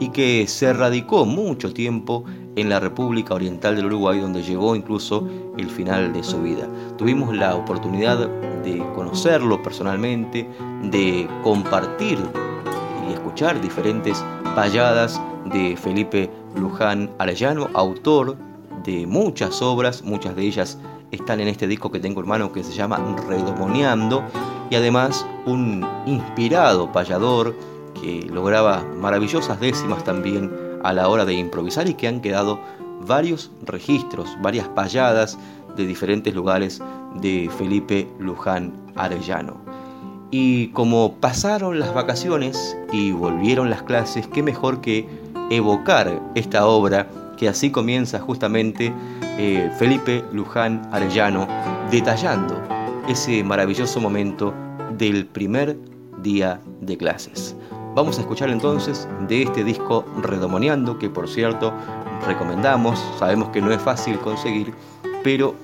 y 0.00 0.08
que 0.08 0.46
se 0.48 0.72
radicó 0.72 1.26
mucho 1.26 1.72
tiempo 1.72 2.24
en 2.60 2.68
la 2.68 2.80
República 2.80 3.34
Oriental 3.34 3.76
del 3.76 3.86
Uruguay, 3.86 4.18
donde 4.18 4.42
llegó 4.42 4.74
incluso 4.74 5.26
el 5.56 5.70
final 5.70 6.12
de 6.12 6.24
su 6.24 6.42
vida. 6.42 6.68
Tuvimos 6.96 7.34
la 7.36 7.54
oportunidad 7.54 8.28
de 8.64 8.78
conocerlo 8.94 9.62
personalmente, 9.62 10.48
de 10.82 11.28
compartir 11.44 12.18
y 13.08 13.12
escuchar 13.12 13.60
diferentes 13.60 14.24
payadas 14.56 15.20
de 15.52 15.76
Felipe 15.76 16.30
Luján 16.56 17.10
Arellano, 17.18 17.68
autor 17.74 18.36
de 18.84 19.06
muchas 19.06 19.62
obras, 19.62 20.02
muchas 20.02 20.34
de 20.34 20.42
ellas 20.42 20.78
están 21.10 21.40
en 21.40 21.48
este 21.48 21.66
disco 21.66 21.90
que 21.90 22.00
tengo 22.00 22.20
hermano 22.20 22.52
que 22.52 22.64
se 22.64 22.72
llama 22.72 22.98
Redomoneando 23.28 24.22
y 24.68 24.74
además 24.74 25.24
un 25.46 25.86
inspirado 26.06 26.90
payador 26.92 27.54
que 28.00 28.26
lograba 28.30 28.84
maravillosas 29.00 29.58
décimas 29.58 30.04
también 30.04 30.67
a 30.82 30.92
la 30.92 31.08
hora 31.08 31.24
de 31.24 31.34
improvisar 31.34 31.88
y 31.88 31.94
que 31.94 32.08
han 32.08 32.20
quedado 32.20 32.60
varios 33.06 33.50
registros, 33.64 34.28
varias 34.42 34.68
payadas 34.68 35.38
de 35.76 35.86
diferentes 35.86 36.34
lugares 36.34 36.82
de 37.20 37.50
Felipe 37.56 38.08
Luján 38.18 38.72
Arellano. 38.96 39.56
Y 40.30 40.68
como 40.68 41.14
pasaron 41.14 41.78
las 41.78 41.94
vacaciones 41.94 42.76
y 42.92 43.12
volvieron 43.12 43.70
las 43.70 43.82
clases, 43.82 44.26
qué 44.26 44.42
mejor 44.42 44.80
que 44.80 45.08
evocar 45.50 46.20
esta 46.34 46.66
obra 46.66 47.08
que 47.38 47.48
así 47.48 47.70
comienza 47.70 48.18
justamente 48.18 48.92
eh, 49.38 49.70
Felipe 49.78 50.24
Luján 50.32 50.86
Arellano 50.92 51.46
detallando 51.90 52.60
ese 53.08 53.42
maravilloso 53.42 54.00
momento 54.00 54.52
del 54.98 55.24
primer 55.24 55.78
día 56.22 56.60
de 56.80 56.96
clases. 56.98 57.56
Vamos 57.98 58.16
a 58.18 58.20
escuchar 58.20 58.48
entonces 58.50 59.08
de 59.26 59.42
este 59.42 59.64
disco 59.64 60.04
Redomoneando, 60.22 61.00
que 61.00 61.10
por 61.10 61.28
cierto 61.28 61.72
recomendamos, 62.28 62.96
sabemos 63.18 63.48
que 63.48 63.60
no 63.60 63.72
es 63.72 63.82
fácil 63.82 64.20
conseguir, 64.20 64.72
pero 65.24 65.56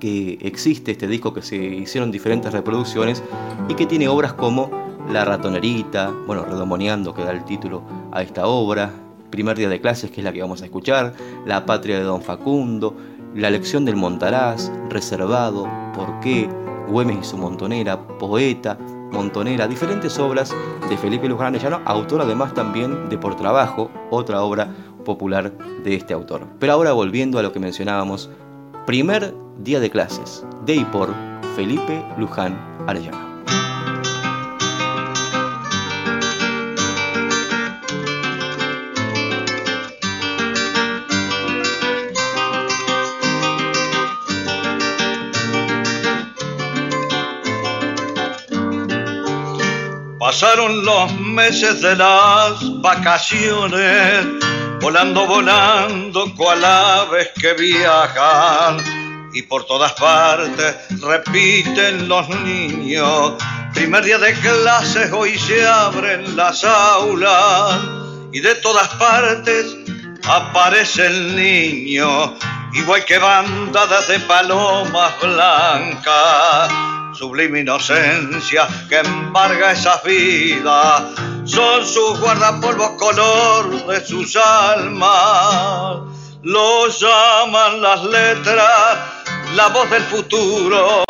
que 0.00 0.36
existe 0.40 0.90
este 0.90 1.06
disco 1.06 1.32
que 1.32 1.42
se 1.42 1.54
hicieron 1.54 2.10
diferentes 2.10 2.52
reproducciones 2.52 3.22
y 3.68 3.74
que 3.74 3.86
tiene 3.86 4.08
obras 4.08 4.32
como 4.32 4.68
La 5.12 5.24
ratonerita, 5.24 6.12
bueno, 6.26 6.44
Redomoneando 6.44 7.14
que 7.14 7.22
da 7.22 7.30
el 7.30 7.44
título 7.44 7.82
a 8.10 8.22
esta 8.22 8.48
obra, 8.48 8.90
Primer 9.30 9.56
día 9.56 9.68
de 9.68 9.80
clases 9.80 10.10
que 10.10 10.22
es 10.22 10.24
la 10.24 10.32
que 10.32 10.42
vamos 10.42 10.62
a 10.62 10.64
escuchar, 10.64 11.14
La 11.46 11.66
patria 11.66 11.98
de 11.98 12.02
Don 12.02 12.20
Facundo, 12.20 12.96
La 13.36 13.48
lección 13.48 13.84
del 13.84 13.94
Montaraz, 13.94 14.72
Reservado, 14.88 15.68
¿Por 15.94 16.18
qué? 16.18 16.48
Güemes 16.88 17.18
y 17.20 17.24
su 17.24 17.38
montonera, 17.38 18.08
Poeta, 18.18 18.76
Montonera, 19.10 19.68
diferentes 19.68 20.18
obras 20.18 20.54
de 20.88 20.96
Felipe 20.96 21.28
Luján 21.28 21.54
Arellano, 21.54 21.80
autor 21.84 22.22
además 22.22 22.54
también 22.54 23.08
de 23.08 23.18
Por 23.18 23.36
Trabajo, 23.36 23.90
otra 24.10 24.42
obra 24.42 24.68
popular 25.04 25.52
de 25.84 25.94
este 25.94 26.14
autor. 26.14 26.46
Pero 26.58 26.72
ahora 26.72 26.92
volviendo 26.92 27.38
a 27.38 27.42
lo 27.42 27.52
que 27.52 27.60
mencionábamos, 27.60 28.30
primer 28.86 29.34
día 29.58 29.80
de 29.80 29.90
clases, 29.90 30.44
de 30.64 30.76
y 30.76 30.84
por 30.84 31.14
Felipe 31.56 32.04
Luján 32.18 32.58
Arellano. 32.86 33.29
Pasaron 50.40 50.86
los 50.86 51.20
meses 51.20 51.82
de 51.82 51.96
las 51.96 52.80
vacaciones, 52.80 54.26
volando, 54.80 55.26
volando, 55.26 56.34
cual 56.34 56.64
aves 56.64 57.28
que 57.38 57.52
viajan. 57.52 58.78
Y 59.34 59.42
por 59.42 59.66
todas 59.66 59.92
partes 59.92 60.76
repiten 61.02 62.08
los 62.08 62.26
niños. 62.30 63.34
Primer 63.74 64.02
día 64.02 64.16
de 64.16 64.32
clases, 64.32 65.12
hoy 65.12 65.38
se 65.38 65.66
abren 65.66 66.34
las 66.34 66.64
aulas. 66.64 67.78
Y 68.32 68.40
de 68.40 68.54
todas 68.54 68.88
partes 68.94 69.76
aparece 70.26 71.06
el 71.06 71.36
niño, 71.36 72.34
igual 72.72 73.04
que 73.04 73.18
bandadas 73.18 74.08
de 74.08 74.18
palomas 74.20 75.20
blancas 75.20 76.89
sublime 77.14 77.60
inocencia 77.60 78.68
que 78.88 78.98
embarga 78.98 79.72
esas 79.72 80.02
vidas, 80.04 81.02
son 81.44 81.86
sus 81.86 82.20
guardapolvos 82.20 82.90
color 82.98 83.86
de 83.86 84.06
sus 84.06 84.36
almas. 84.36 86.00
Los 86.42 87.00
llaman 87.00 87.82
las 87.82 88.02
letras, 88.04 88.98
la 89.54 89.68
voz 89.68 89.90
del 89.90 90.02
futuro, 90.04 91.04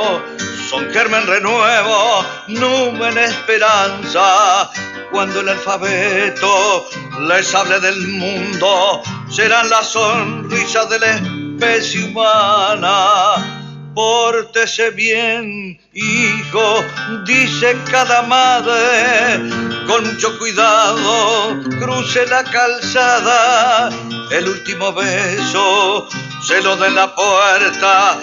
son 0.69 0.91
germen 0.91 1.27
renuevo, 1.27 2.25
numen 2.49 3.19
esperanza. 3.19 4.71
Cuando 5.13 5.41
el 5.41 5.49
alfabeto 5.49 6.87
les 7.29 7.55
hable 7.55 7.81
del 7.81 8.09
mundo, 8.09 9.03
serán 9.29 9.69
la 9.69 9.83
sonrisa 9.83 10.85
de 10.87 10.99
la 11.01 11.11
especie 11.11 12.05
humana 12.05 13.60
Pórtese 13.95 14.91
bien, 14.91 15.81
hijo, 15.93 16.85
dice 17.27 17.77
cada 17.91 18.23
madre, 18.23 19.51
con 19.87 20.07
mucho 20.07 20.39
cuidado, 20.39 21.61
cruce 21.81 22.25
la 22.27 22.45
calzada, 22.45 23.91
el 24.31 24.49
último 24.49 24.93
beso 24.93 26.09
se 26.43 26.63
lo 26.63 26.77
de 26.77 26.91
la 26.91 27.15
puerta 27.15 28.19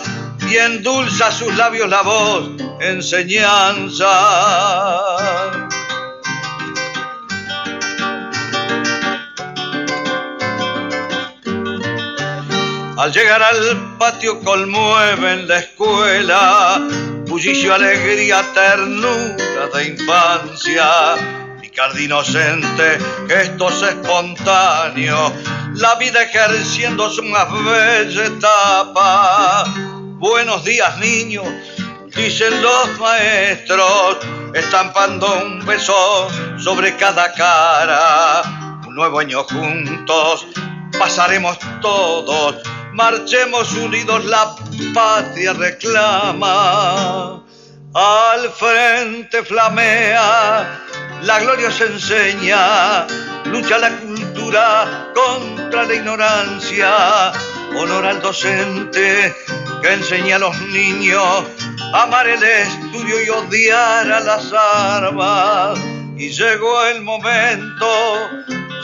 y 0.50 0.56
endulza 0.56 1.32
sus 1.32 1.56
labios 1.58 1.90
la 1.90 2.02
voz, 2.02 2.50
enseñanza. 2.80 4.08
Al 12.98 13.12
llegar 13.12 13.44
al 13.44 13.96
patio 14.00 14.40
conmueven 14.40 15.48
la 15.48 15.60
escuela, 15.60 16.82
bullicio, 17.28 17.76
alegría, 17.76 18.44
ternura 18.56 19.68
de 19.72 19.90
infancia, 19.90 20.88
picardía 21.62 22.06
inocente, 22.06 22.98
gestos 23.28 23.84
espontáneos, 23.84 25.32
la 25.76 25.94
vida 25.96 26.24
ejerciendo 26.24 27.08
su 27.12 27.22
más 27.22 27.48
bella 27.52 28.26
etapa. 28.26 29.66
Buenos 30.18 30.64
días 30.64 30.98
niños, 30.98 31.46
dicen 32.16 32.64
los 32.64 33.00
maestros, 33.00 34.18
estampando 34.56 35.44
un 35.46 35.64
beso 35.68 36.30
sobre 36.58 36.96
cada 36.96 37.32
cara. 37.34 38.42
Un 38.88 38.96
nuevo 38.96 39.20
año 39.20 39.44
juntos, 39.44 40.48
pasaremos 40.98 41.60
todos 41.80 42.56
marchemos 42.98 43.72
unidos, 43.74 44.26
la 44.26 44.56
patria 44.94 45.54
reclama. 45.54 47.44
Al 47.94 48.50
frente 48.50 49.44
flamea, 49.44 50.82
la 51.22 51.40
gloria 51.40 51.72
se 51.72 51.86
enseña, 51.86 53.06
lucha 53.46 53.78
la 53.78 53.92
cultura 53.92 55.12
contra 55.14 55.86
la 55.86 55.94
ignorancia, 55.94 57.32
honor 57.78 58.08
al 58.08 58.20
docente 58.20 59.34
que 59.82 59.94
enseña 59.94 60.38
a 60.38 60.40
los 60.40 60.60
niños 60.62 61.46
a 61.94 62.04
amar 62.04 62.28
el 62.28 62.42
estudio 62.42 63.24
y 63.24 63.30
odiar 63.30 64.12
a 64.12 64.20
las 64.22 64.52
armas. 64.52 65.80
Y 66.18 66.30
llegó 66.30 66.84
el 66.86 67.04
momento, 67.04 67.88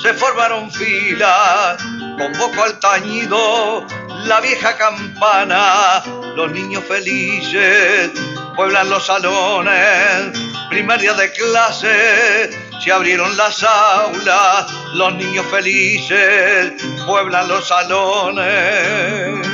se 0.04 0.14
formaron 0.14 0.72
filas, 0.72 1.82
convoco 2.18 2.64
al 2.64 2.80
tañido 2.80 3.88
la 4.26 4.42
vieja 4.42 4.78
campana, 4.78 6.04
los 6.36 6.52
niños 6.52 6.84
felices 6.88 8.12
pueblan 8.56 8.90
los 8.90 9.06
salones, 9.06 10.38
primer 10.70 11.00
día 11.00 11.14
de 11.14 11.32
clase, 11.32 12.50
se 12.84 12.92
abrieron 12.92 13.36
las 13.38 13.64
aulas, 13.64 14.66
los 14.94 15.14
niños 15.16 15.46
felices 15.48 16.74
pueblan 17.06 17.48
los 17.48 17.68
salones. 17.68 19.48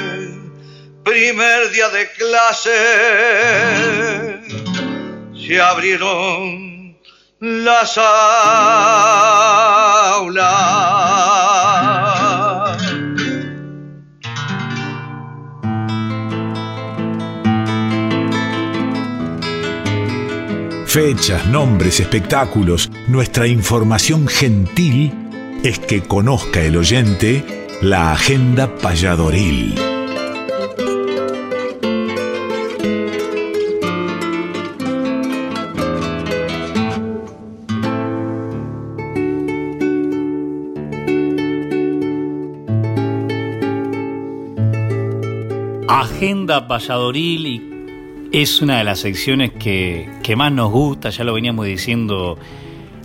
primer 1.04 1.72
día 1.72 1.90
de 1.90 2.12
clase, 2.12 2.72
se 5.36 5.62
abrieron 5.62 6.98
las 7.40 7.98
aulas. 7.98 8.10
Fechas, 21.02 21.46
nombres, 21.48 22.02
espectáculos, 22.02 22.92
nuestra 23.08 23.48
información 23.48 24.28
gentil 24.28 25.14
es 25.64 25.80
que 25.80 26.02
conozca 26.02 26.62
el 26.62 26.76
oyente 26.76 27.42
la 27.82 28.12
agenda 28.12 28.76
payadoril. 28.76 29.76
Agenda 45.88 46.68
Payadoril 46.68 47.46
y 47.46 47.79
es 48.32 48.62
una 48.62 48.78
de 48.78 48.84
las 48.84 49.00
secciones 49.00 49.52
que, 49.52 50.08
que 50.24 50.36
más 50.36 50.52
nos 50.52 50.72
gusta, 50.72 51.10
ya 51.10 51.24
lo 51.24 51.34
veníamos 51.34 51.66
diciendo 51.66 52.38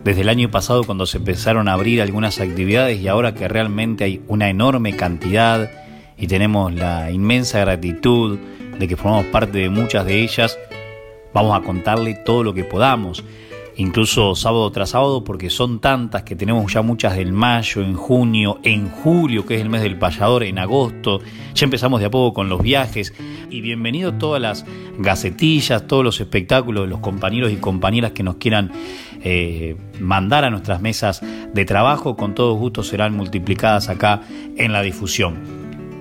desde 0.05 0.21
el 0.21 0.29
año 0.29 0.51
pasado 0.51 0.85
cuando 0.85 1.07
se 1.07 1.17
empezaron 1.17 1.67
a 1.67 1.73
abrir 1.73 2.03
algunas 2.03 2.41
actividades 2.41 3.01
y 3.01 3.09
ahora 3.09 3.35
que 3.35 3.49
realmente 3.49 4.05
hay 4.05 4.23
una 4.29 4.51
enorme 4.51 4.95
cantidad 4.95 5.71
y 6.19 6.27
tenemos 6.27 6.75
la 6.75 7.11
inmensa 7.11 7.61
gratitud 7.61 8.39
de 8.79 8.87
que 8.87 8.97
formamos 8.97 9.27
parte 9.27 9.59
de 9.59 9.71
muchas 9.71 10.05
de 10.05 10.23
ellas, 10.23 10.59
vamos 11.33 11.59
a 11.59 11.65
contarle 11.65 12.15
todo 12.15 12.45
lo 12.45 12.53
que 12.53 12.65
podamos 12.65 13.25
incluso 13.77 14.35
sábado 14.35 14.71
tras 14.71 14.91
sábado, 14.91 15.25
porque 15.25 15.51
son 15.51 15.81
tantas 15.81 16.23
que 16.23 16.37
tenemos 16.37 16.73
ya 16.73 16.83
muchas 16.83 17.17
del 17.17 17.33
mayo, 17.33 17.83
en 17.83 17.95
junio, 17.95 18.61
en 18.63 18.89
julio, 18.89 19.45
que 19.47 19.57
es 19.57 19.63
el 19.63 19.69
mes 19.69 19.83
del 19.83 19.99
payador, 19.99 20.45
en 20.45 20.59
agosto. 20.59 21.21
Ya 21.55 21.65
empezamos 21.65 22.01
de 22.01 22.07
a 22.07 22.11
poco 22.11 22.35
con 22.35 22.49
los 22.49 22.63
viajes. 22.63 23.13
Y 23.51 23.61
bienvenido 23.61 24.15
todas 24.15 24.41
las 24.41 24.65
gacetillas, 24.99 25.87
todos 25.87 26.05
los 26.05 26.21
espectáculos 26.21 26.85
de 26.85 26.91
los 26.91 27.01
compañeros 27.01 27.53
y 27.53 27.57
compañeras 27.57 28.13
que 28.13 28.23
nos 28.23 28.37
quieran 28.37 28.73
eh, 29.23 29.77
mandar 30.01 30.45
a 30.45 30.51
nuestras 30.51 30.81
mesas 30.81 31.23
de 31.53 31.65
trabajo. 31.65 32.17
Con 32.17 32.35
todo 32.35 32.55
gusto 32.55 32.83
serán 32.83 33.15
multiplicadas 33.15 33.89
acá 33.89 34.23
en 34.57 34.73
la 34.73 34.83
difusión. 34.83 35.39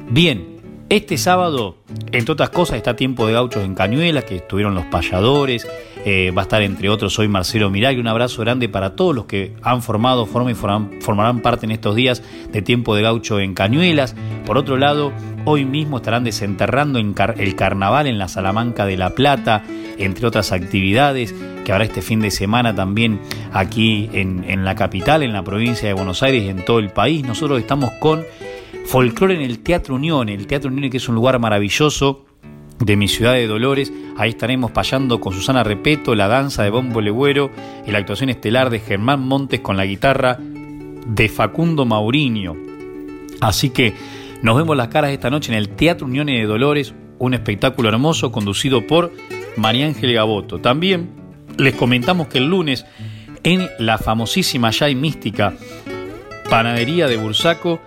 Bien, 0.09 0.53
este 0.89 1.17
sábado, 1.17 1.77
entre 2.11 2.33
otras 2.33 2.51
cosas, 2.51 2.77
está 2.77 2.95
Tiempo 2.95 3.25
de 3.25 3.33
Gauchos 3.33 3.63
en 3.63 3.73
Cañuelas, 3.73 4.25
que 4.25 4.35
estuvieron 4.35 4.75
los 4.75 4.85
payadores. 4.85 5.67
Eh, 6.05 6.31
va 6.31 6.41
a 6.41 6.43
estar 6.43 6.61
entre 6.61 6.89
otros 6.89 7.17
hoy 7.17 7.27
Marcelo 7.27 7.69
Miragli. 7.69 7.99
Un 7.99 8.07
abrazo 8.07 8.41
grande 8.41 8.67
para 8.67 8.95
todos 8.95 9.15
los 9.15 9.25
que 9.25 9.53
han 9.61 9.81
formado, 9.81 10.25
forman 10.25 10.51
y 10.51 10.55
formarán 10.55 11.39
parte 11.41 11.65
en 11.65 11.71
estos 11.71 11.95
días 11.95 12.21
de 12.51 12.61
Tiempo 12.61 12.95
de 12.95 13.03
Gaucho 13.03 13.39
en 13.39 13.53
Cañuelas. 13.53 14.15
Por 14.45 14.57
otro 14.57 14.77
lado, 14.77 15.13
hoy 15.45 15.63
mismo 15.63 15.97
estarán 15.97 16.25
desenterrando 16.25 16.99
el 16.99 17.55
carnaval 17.55 18.07
en 18.07 18.17
la 18.17 18.27
Salamanca 18.27 18.85
de 18.85 18.97
La 18.97 19.11
Plata, 19.11 19.63
entre 19.97 20.27
otras 20.27 20.51
actividades 20.51 21.33
que 21.63 21.71
habrá 21.71 21.85
este 21.85 22.01
fin 22.01 22.19
de 22.19 22.31
semana 22.31 22.75
también 22.75 23.21
aquí 23.53 24.09
en, 24.11 24.43
en 24.47 24.65
la 24.65 24.75
capital, 24.75 25.23
en 25.23 25.31
la 25.31 25.43
provincia 25.43 25.87
de 25.87 25.93
Buenos 25.93 26.21
Aires 26.21 26.43
y 26.43 26.49
en 26.49 26.65
todo 26.65 26.79
el 26.79 26.89
país. 26.89 27.25
Nosotros 27.25 27.59
estamos 27.59 27.91
con 28.01 28.23
folclore 28.85 29.35
en 29.35 29.41
el 29.41 29.59
Teatro 29.59 29.95
Unión, 29.95 30.27
el 30.27 30.47
Teatro 30.47 30.69
Unión 30.69 30.89
que 30.89 30.97
es 30.97 31.07
un 31.07 31.15
lugar 31.15 31.39
maravilloso 31.39 32.25
de 32.85 32.95
mi 32.95 33.07
ciudad 33.07 33.33
de 33.33 33.47
Dolores. 33.47 33.91
Ahí 34.17 34.31
estaremos 34.31 34.71
payando 34.71 35.19
con 35.19 35.33
Susana 35.33 35.63
Repeto, 35.63 36.15
la 36.15 36.27
danza 36.27 36.63
de 36.63 36.69
Bombo 36.69 37.01
Legüero 37.01 37.51
y 37.85 37.91
la 37.91 37.99
actuación 37.99 38.29
estelar 38.29 38.69
de 38.69 38.79
Germán 38.79 39.21
Montes 39.21 39.61
con 39.61 39.77
la 39.77 39.85
guitarra 39.85 40.37
de 40.39 41.29
Facundo 41.29 41.85
Mauriño. 41.85 42.55
Así 43.41 43.69
que 43.69 43.93
nos 44.41 44.57
vemos 44.57 44.75
las 44.75 44.89
caras 44.89 45.11
esta 45.11 45.29
noche 45.29 45.51
en 45.51 45.57
el 45.57 45.69
Teatro 45.69 46.05
Unión 46.05 46.27
de 46.27 46.45
Dolores, 46.45 46.93
un 47.19 47.33
espectáculo 47.33 47.89
hermoso 47.89 48.31
conducido 48.31 48.85
por 48.85 49.11
María 49.55 49.85
Ángel 49.85 50.13
Gaboto. 50.13 50.59
También 50.59 51.09
les 51.57 51.75
comentamos 51.75 52.27
que 52.27 52.39
el 52.39 52.49
lunes 52.49 52.85
en 53.43 53.69
la 53.79 53.97
famosísima 53.97 54.71
ya 54.71 54.89
y 54.89 54.95
mística 54.95 55.53
panadería 56.49 57.07
de 57.07 57.17
Bursaco 57.17 57.79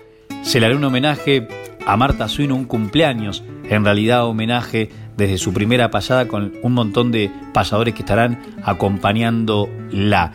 se 0.42 0.60
le 0.60 0.66
hará 0.66 0.76
un 0.76 0.84
homenaje 0.84 1.48
a 1.86 1.96
Marta 1.96 2.28
Suino, 2.28 2.54
un 2.54 2.64
cumpleaños 2.64 3.42
en 3.68 3.84
realidad 3.84 4.26
homenaje 4.26 4.90
desde 5.16 5.38
su 5.38 5.52
primera 5.52 5.90
pasada 5.90 6.28
con 6.28 6.52
un 6.62 6.72
montón 6.72 7.10
de 7.10 7.30
pasadores 7.52 7.94
que 7.94 8.00
estarán 8.00 8.42
acompañándola. 8.62 10.32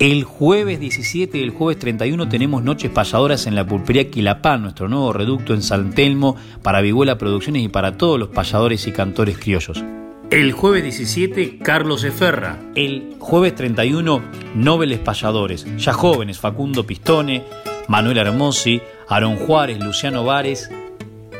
El 0.00 0.24
jueves 0.24 0.80
17 0.80 1.38
y 1.38 1.42
el 1.42 1.50
jueves 1.50 1.78
31 1.78 2.28
tenemos 2.28 2.64
noches 2.64 2.90
pasadoras 2.90 3.46
en 3.46 3.54
la 3.54 3.64
pulpería 3.64 4.10
Quilapán, 4.10 4.62
nuestro 4.62 4.88
nuevo 4.88 5.12
reducto 5.12 5.54
en 5.54 5.62
San 5.62 5.92
Telmo, 5.92 6.36
para 6.62 6.80
Vihuela 6.80 7.16
Producciones 7.16 7.62
y 7.62 7.68
para 7.68 7.96
todos 7.96 8.18
los 8.18 8.28
payadores 8.30 8.86
y 8.88 8.92
cantores 8.92 9.38
criollos. 9.38 9.84
El 10.30 10.50
jueves 10.52 10.82
17, 10.82 11.58
Carlos 11.58 12.02
Eferra. 12.02 12.58
El 12.74 13.14
jueves 13.20 13.54
31, 13.54 14.20
Nobles 14.56 14.98
Payadores, 14.98 15.64
ya 15.76 15.92
jóvenes, 15.92 16.40
Facundo 16.40 16.84
Pistone, 16.84 17.44
Manuel 17.86 18.18
Hermosi, 18.18 18.80
Aaron 19.08 19.36
Juárez, 19.36 19.78
Luciano 19.78 20.24
Vares 20.24 20.70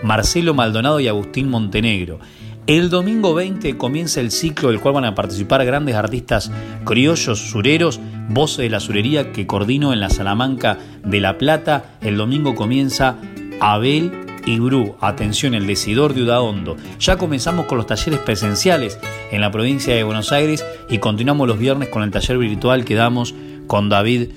Marcelo 0.04 0.52
Maldonado 0.52 1.00
y 1.00 1.08
Agustín 1.08 1.48
Montenegro. 1.48 2.20
El 2.66 2.90
domingo 2.90 3.34
20 3.34 3.76
comienza 3.76 4.20
el 4.20 4.30
ciclo 4.30 4.68
del 4.68 4.80
cual 4.80 4.94
van 4.94 5.04
a 5.06 5.14
participar 5.14 5.64
grandes 5.64 5.96
artistas 5.96 6.52
criollos, 6.84 7.38
sureros, 7.38 8.00
voces 8.28 8.58
de 8.58 8.70
la 8.70 8.80
surería 8.80 9.32
que 9.32 9.46
coordino 9.46 9.92
en 9.92 10.00
la 10.00 10.10
Salamanca 10.10 10.78
de 11.04 11.20
La 11.20 11.38
Plata. 11.38 11.96
El 12.02 12.18
domingo 12.18 12.54
comienza 12.54 13.16
Abel 13.60 14.12
y 14.46 14.58
Bru, 14.58 14.96
atención, 15.00 15.54
el 15.54 15.66
decidor 15.66 16.12
de 16.12 16.22
Udaondo. 16.22 16.76
Ya 17.00 17.16
comenzamos 17.16 17.64
con 17.64 17.78
los 17.78 17.86
talleres 17.86 18.20
presenciales 18.20 18.98
en 19.30 19.40
la 19.40 19.50
provincia 19.50 19.94
de 19.94 20.04
Buenos 20.04 20.32
Aires 20.32 20.64
y 20.90 20.98
continuamos 20.98 21.48
los 21.48 21.58
viernes 21.58 21.88
con 21.88 22.02
el 22.02 22.10
taller 22.10 22.36
virtual 22.38 22.84
que 22.84 22.94
damos 22.94 23.34
con 23.66 23.88
David 23.88 24.28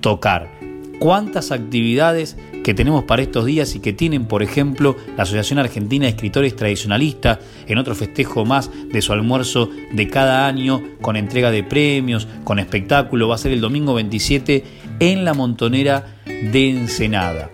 Tocar. 0.00 0.69
¿Cuántas 1.00 1.50
actividades 1.50 2.36
que 2.62 2.74
tenemos 2.74 3.04
para 3.04 3.22
estos 3.22 3.46
días 3.46 3.74
y 3.74 3.80
que 3.80 3.94
tienen, 3.94 4.26
por 4.26 4.42
ejemplo, 4.42 4.98
la 5.16 5.22
Asociación 5.22 5.58
Argentina 5.58 6.04
de 6.04 6.10
Escritores 6.10 6.54
Tradicionalistas 6.54 7.38
en 7.66 7.78
otro 7.78 7.94
festejo 7.94 8.44
más 8.44 8.70
de 8.92 9.00
su 9.00 9.14
almuerzo 9.14 9.70
de 9.92 10.08
cada 10.08 10.46
año 10.46 10.82
con 11.00 11.16
entrega 11.16 11.50
de 11.50 11.64
premios, 11.64 12.28
con 12.44 12.58
espectáculo. 12.58 13.28
Va 13.28 13.36
a 13.36 13.38
ser 13.38 13.52
el 13.52 13.62
domingo 13.62 13.94
27 13.94 14.62
en 15.00 15.24
la 15.24 15.32
montonera 15.32 16.18
de 16.26 16.68
Ensenada. 16.68 17.50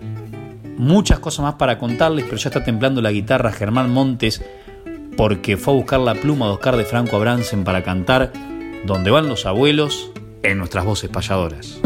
Muchas 0.77 1.19
cosas 1.19 1.43
más 1.43 1.55
para 1.55 1.79
contarles, 1.79 2.25
pero 2.25 2.35
ya 2.35 2.49
está 2.49 2.65
templando 2.65 3.01
la 3.01 3.13
guitarra 3.13 3.53
Germán 3.53 3.91
Montes 3.91 4.43
porque 5.15 5.55
fue 5.55 5.73
a 5.73 5.77
buscar 5.77 6.01
la 6.01 6.15
pluma 6.15 6.47
de 6.47 6.51
Oscar 6.51 6.75
de 6.75 6.83
Franco 6.83 7.15
Abransen 7.15 7.63
para 7.63 7.81
cantar 7.81 8.33
Donde 8.85 9.09
van 9.09 9.29
los 9.29 9.45
abuelos 9.45 10.11
en 10.43 10.57
nuestras 10.57 10.83
voces 10.83 11.09
payadoras. 11.09 11.79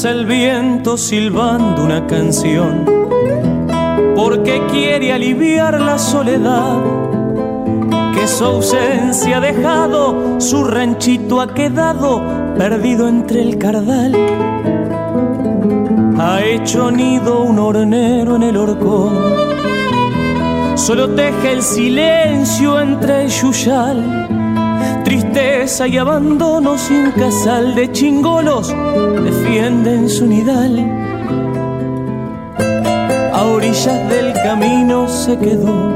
El 0.00 0.24
viento 0.24 0.96
silbando 0.96 1.84
una 1.84 2.06
canción, 2.06 2.86
porque 4.16 4.62
quiere 4.70 5.12
aliviar 5.12 5.78
la 5.78 5.98
soledad 5.98 6.78
que 8.14 8.26
su 8.26 8.44
ausencia 8.44 9.36
ha 9.36 9.40
dejado, 9.40 10.40
su 10.40 10.64
ranchito 10.64 11.42
ha 11.42 11.52
quedado 11.52 12.22
perdido 12.56 13.06
entre 13.06 13.42
el 13.42 13.58
cardal. 13.58 14.16
Ha 16.18 16.42
hecho 16.42 16.90
nido 16.90 17.42
un 17.42 17.58
hornero 17.58 18.36
en 18.36 18.44
el 18.44 18.56
horcón, 18.56 19.12
solo 20.74 21.10
teje 21.10 21.52
el 21.52 21.62
silencio 21.62 22.80
entre 22.80 23.24
el 23.24 23.28
yuyal 23.28 24.21
tristeza 25.62 25.86
y 25.86 25.96
abandono 25.96 26.76
sin 26.76 27.12
casal 27.12 27.76
de 27.76 27.92
chingolos 27.92 28.74
defienden 29.22 30.08
su 30.08 30.26
nidal. 30.26 30.74
a 33.32 33.44
orillas 33.44 34.08
del 34.08 34.32
camino 34.42 35.06
se 35.06 35.38
quedó 35.38 35.88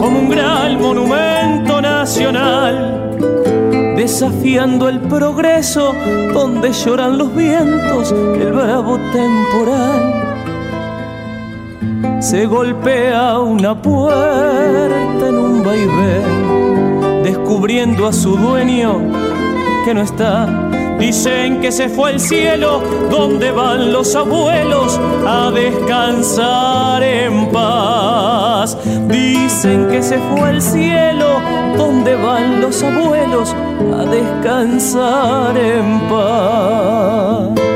como 0.00 0.18
un 0.18 0.30
gran 0.30 0.80
monumento 0.80 1.80
nacional, 1.80 3.16
desafiando 3.96 4.88
el 4.88 4.98
progreso 5.00 5.94
donde 6.34 6.72
lloran 6.72 7.18
los 7.18 7.32
vientos, 7.36 8.10
el 8.10 8.52
bravo 8.52 8.98
temporal. 9.12 10.28
Se 12.20 12.46
golpea 12.46 13.38
una 13.38 13.80
puerta 13.80 15.28
en 15.28 15.38
un 15.38 15.62
vaivén, 15.62 16.37
descubriendo 17.58 18.06
a 18.06 18.12
su 18.12 18.36
dueño 18.36 19.00
que 19.84 19.92
no 19.92 20.02
está 20.02 20.46
Dicen 20.96 21.60
que 21.60 21.72
se 21.72 21.88
fue 21.88 22.12
al 22.12 22.20
cielo 22.20 22.80
donde 23.10 23.50
van 23.50 23.92
los 23.92 24.14
abuelos 24.14 24.98
a 25.26 25.50
descansar 25.52 27.02
en 27.04 27.48
paz. 27.50 28.76
Dicen 29.06 29.88
que 29.88 30.02
se 30.02 30.18
fue 30.18 30.48
al 30.50 30.60
cielo 30.60 31.40
donde 31.76 32.16
van 32.16 32.60
los 32.60 32.82
abuelos 32.82 33.54
a 33.92 34.04
descansar 34.06 35.56
en 35.56 36.00
paz. 36.08 37.67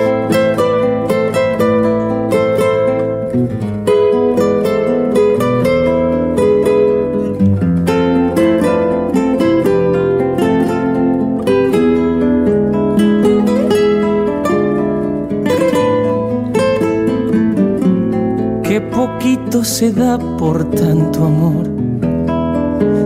Se 19.65 19.93
da 19.93 20.19
por 20.19 20.65
tanto 20.71 21.25
amor? 21.25 21.69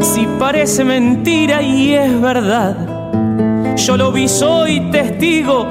Si 0.01 0.27
parece 0.39 0.85
mentira 0.85 1.63
y 1.63 1.93
es 1.93 2.21
verdad, 2.21 2.77
yo 3.77 3.97
lo 3.97 4.13
vi, 4.13 4.29
soy 4.29 4.91
testigo, 4.91 5.67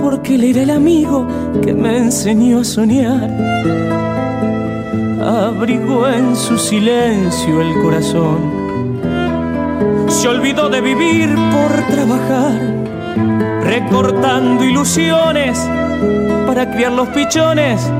porque 0.00 0.36
él 0.36 0.44
era 0.44 0.62
el 0.62 0.70
amigo 0.70 1.26
que 1.62 1.72
me 1.72 1.98
enseñó 1.98 2.60
a 2.60 2.64
soñar. 2.64 3.30
Abrigó 5.20 6.08
en 6.08 6.36
su 6.36 6.56
silencio 6.56 7.60
el 7.60 7.82
corazón, 7.82 8.38
se 10.08 10.28
olvidó 10.28 10.68
de 10.68 10.80
vivir 10.80 11.34
por 11.34 11.72
trabajar, 11.94 12.60
recortando 13.64 14.64
ilusiones 14.64 15.68
para 16.46 16.70
criar 16.70 16.92
los 16.92 17.08
pichones 17.08 17.90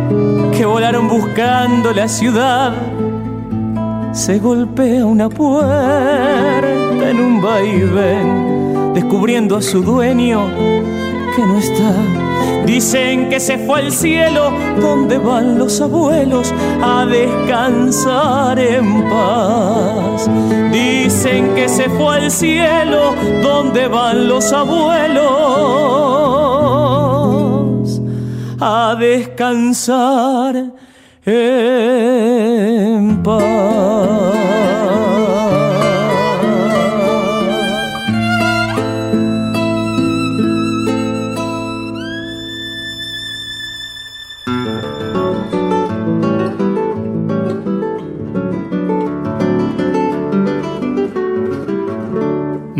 que 0.56 0.64
volaron 0.64 1.08
buscando 1.08 1.92
la 1.92 2.08
ciudad. 2.08 2.72
Se 4.12 4.38
golpea 4.38 5.04
una 5.04 5.28
puerta 5.28 7.10
en 7.10 7.20
un 7.20 7.42
vaivén, 7.42 8.94
descubriendo 8.94 9.56
a 9.56 9.62
su 9.62 9.82
dueño 9.82 10.46
que 11.34 11.42
no 11.42 11.58
está. 11.58 11.92
Dicen 12.64 13.28
que 13.28 13.40
se 13.40 13.58
fue 13.58 13.80
al 13.80 13.92
cielo 13.92 14.50
donde 14.80 15.18
van 15.18 15.58
los 15.58 15.80
abuelos 15.80 16.54
a 16.82 17.04
descansar 17.04 18.58
en 18.58 19.02
paz. 19.04 20.30
Dicen 20.72 21.54
que 21.54 21.68
se 21.68 21.90
fue 21.90 22.16
al 22.16 22.30
cielo 22.30 23.14
donde 23.42 23.88
van 23.88 24.28
los 24.28 24.52
abuelos 24.52 26.55
a 28.60 28.94
descansar 28.98 30.72
en 31.24 33.22
paz. 33.22 34.35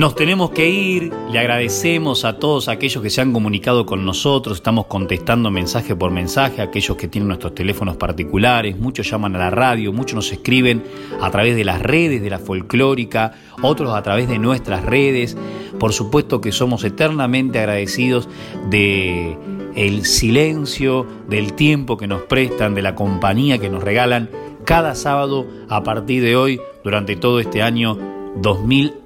Nos 0.07 0.14
tenemos 0.14 0.50
que 0.50 0.68
ir, 0.70 1.12
le 1.32 1.38
agradecemos 1.40 2.24
a 2.24 2.38
todos 2.38 2.68
aquellos 2.68 3.02
que 3.02 3.11
se 3.11 3.20
han 3.22 3.32
comunicado 3.32 3.86
con 3.86 4.07
nosotros, 4.07 4.59
estamos 4.59 4.86
contestando 4.86 5.50
mensaje 5.50 5.96
por 5.96 6.12
mensaje, 6.12 6.62
aquellos 6.62 6.96
que 6.96 7.09
tienen 7.09 7.26
nuestros 7.26 7.57
teléfonos 7.57 7.96
particulares, 7.96 8.78
muchos 8.78 9.11
llaman 9.11 9.34
a 9.34 9.40
la 9.40 9.50
radio, 9.50 9.92
muchos 9.92 10.14
nos 10.14 10.30
escriben 10.30 10.84
a 11.20 11.28
través 11.32 11.57
de 11.57 11.64
las 11.64 11.82
redes 11.82 12.22
de 12.22 12.30
la 12.30 12.38
folclórica, 12.38 13.32
otros 13.62 13.92
a 13.96 14.02
través 14.04 14.28
de 14.28 14.38
nuestras 14.38 14.84
redes. 14.84 15.36
Por 15.76 15.92
supuesto 15.92 16.40
que 16.40 16.52
somos 16.52 16.84
eternamente 16.84 17.59
agradecidos 17.59 18.28
de 18.70 19.36
el 19.74 20.04
silencio, 20.04 21.04
del 21.28 21.54
tiempo 21.54 21.96
que 21.96 22.07
nos 22.07 22.22
prestan, 22.22 22.76
de 22.76 22.82
la 22.82 22.94
compañía 22.94 23.59
que 23.59 23.70
nos 23.70 23.82
regalan 23.82 24.30
cada 24.64 24.94
sábado 24.94 25.48
a 25.68 25.82
partir 25.82 26.22
de 26.22 26.36
hoy 26.36 26.61
durante 26.84 27.16
todo 27.16 27.40
este 27.40 27.61
año 27.61 27.98
2020 28.36 29.05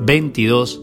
22 0.00 0.82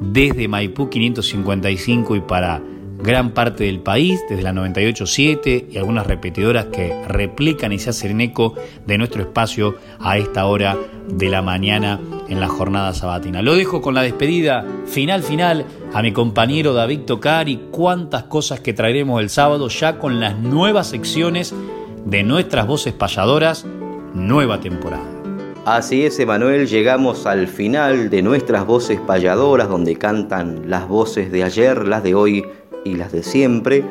desde 0.00 0.48
Maipú 0.48 0.88
555 0.90 2.16
y 2.16 2.20
para 2.20 2.62
gran 2.98 3.30
parte 3.32 3.64
del 3.64 3.80
país, 3.80 4.20
desde 4.28 4.42
la 4.42 4.52
98.7 4.52 5.66
y 5.70 5.78
algunas 5.78 6.06
repetidoras 6.06 6.66
que 6.66 6.94
replican 7.06 7.72
y 7.72 7.78
se 7.78 7.90
hacen 7.90 8.20
eco 8.20 8.54
de 8.86 8.98
nuestro 8.98 9.22
espacio 9.22 9.76
a 10.00 10.18
esta 10.18 10.46
hora 10.46 10.76
de 11.08 11.28
la 11.28 11.42
mañana 11.42 12.00
en 12.28 12.40
la 12.40 12.48
jornada 12.48 12.94
sabatina. 12.94 13.42
Lo 13.42 13.54
dejo 13.54 13.80
con 13.80 13.94
la 13.94 14.02
despedida 14.02 14.64
final 14.86 15.22
final 15.22 15.66
a 15.92 16.02
mi 16.02 16.12
compañero 16.12 16.72
David 16.72 17.00
Tocar 17.00 17.48
y 17.48 17.68
cuántas 17.70 18.24
cosas 18.24 18.60
que 18.60 18.72
traeremos 18.72 19.20
el 19.20 19.30
sábado 19.30 19.68
ya 19.68 19.98
con 19.98 20.20
las 20.20 20.38
nuevas 20.38 20.88
secciones 20.88 21.54
de 22.04 22.22
nuestras 22.22 22.66
voces 22.66 22.92
payadoras, 22.92 23.66
nueva 24.14 24.60
temporada. 24.60 25.15
Así 25.66 26.06
es, 26.06 26.18
Emanuel, 26.20 26.68
llegamos 26.68 27.26
al 27.26 27.48
final 27.48 28.08
de 28.08 28.22
nuestras 28.22 28.64
voces 28.64 29.00
payadoras, 29.00 29.68
donde 29.68 29.96
cantan 29.96 30.70
las 30.70 30.86
voces 30.86 31.32
de 31.32 31.42
ayer, 31.42 31.88
las 31.88 32.04
de 32.04 32.14
hoy 32.14 32.44
y 32.84 32.94
las 32.94 33.10
de 33.10 33.24
siempre, 33.24 33.84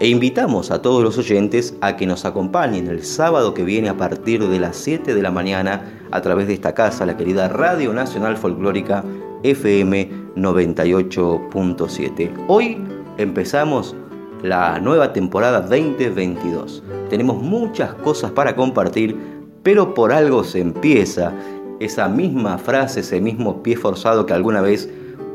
e 0.00 0.08
invitamos 0.08 0.70
a 0.70 0.82
todos 0.82 1.02
los 1.02 1.16
oyentes 1.16 1.76
a 1.80 1.96
que 1.96 2.06
nos 2.06 2.26
acompañen 2.26 2.88
el 2.88 3.06
sábado 3.06 3.54
que 3.54 3.64
viene 3.64 3.88
a 3.88 3.96
partir 3.96 4.46
de 4.46 4.60
las 4.60 4.76
7 4.76 5.14
de 5.14 5.22
la 5.22 5.30
mañana 5.30 5.98
a 6.10 6.20
través 6.20 6.46
de 6.46 6.52
esta 6.52 6.74
casa, 6.74 7.06
la 7.06 7.16
querida 7.16 7.48
Radio 7.48 7.94
Nacional 7.94 8.36
Folclórica 8.36 9.02
FM 9.44 10.10
98.7. 10.36 12.44
Hoy 12.48 12.84
empezamos 13.16 13.96
la 14.42 14.78
nueva 14.78 15.14
temporada 15.14 15.62
2022. 15.62 16.82
Tenemos 17.08 17.42
muchas 17.42 17.94
cosas 17.94 18.30
para 18.30 18.54
compartir 18.54 19.33
pero 19.64 19.94
por 19.94 20.12
algo 20.12 20.44
se 20.44 20.60
empieza. 20.60 21.32
Esa 21.80 22.08
misma 22.08 22.58
frase, 22.58 23.00
ese 23.00 23.20
mismo 23.20 23.64
pie 23.64 23.76
forzado 23.76 24.26
que 24.26 24.32
alguna 24.32 24.60
vez 24.60 24.88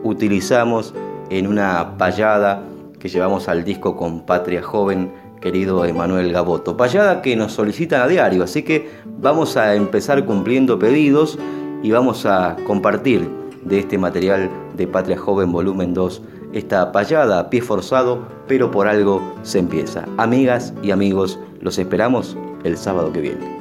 utilizamos 0.03 0.93
en 1.29 1.47
una 1.47 1.97
payada 1.97 2.63
que 2.97 3.09
llevamos 3.09 3.49
al 3.49 3.65
disco 3.65 3.97
con 3.97 4.25
Patria 4.25 4.61
Joven, 4.61 5.11
querido 5.41 5.83
Emanuel 5.83 6.31
Gaboto. 6.31 6.77
Payada 6.77 7.21
que 7.21 7.35
nos 7.35 7.51
solicitan 7.51 8.01
a 8.01 8.07
diario, 8.07 8.43
así 8.43 8.63
que 8.63 8.89
vamos 9.19 9.57
a 9.57 9.75
empezar 9.75 10.23
cumpliendo 10.25 10.79
pedidos 10.79 11.37
y 11.83 11.91
vamos 11.91 12.25
a 12.25 12.55
compartir 12.65 13.27
de 13.63 13.79
este 13.79 13.97
material 13.97 14.49
de 14.77 14.87
Patria 14.87 15.17
Joven 15.17 15.51
volumen 15.51 15.93
2 15.93 16.21
esta 16.53 16.91
payada 16.91 17.39
a 17.39 17.49
pie 17.49 17.61
forzado, 17.61 18.27
pero 18.47 18.71
por 18.71 18.87
algo 18.87 19.21
se 19.43 19.59
empieza. 19.59 20.05
Amigas 20.17 20.73
y 20.81 20.91
amigos, 20.91 21.39
los 21.61 21.77
esperamos 21.77 22.37
el 22.63 22.75
sábado 22.75 23.11
que 23.13 23.21
viene. 23.21 23.58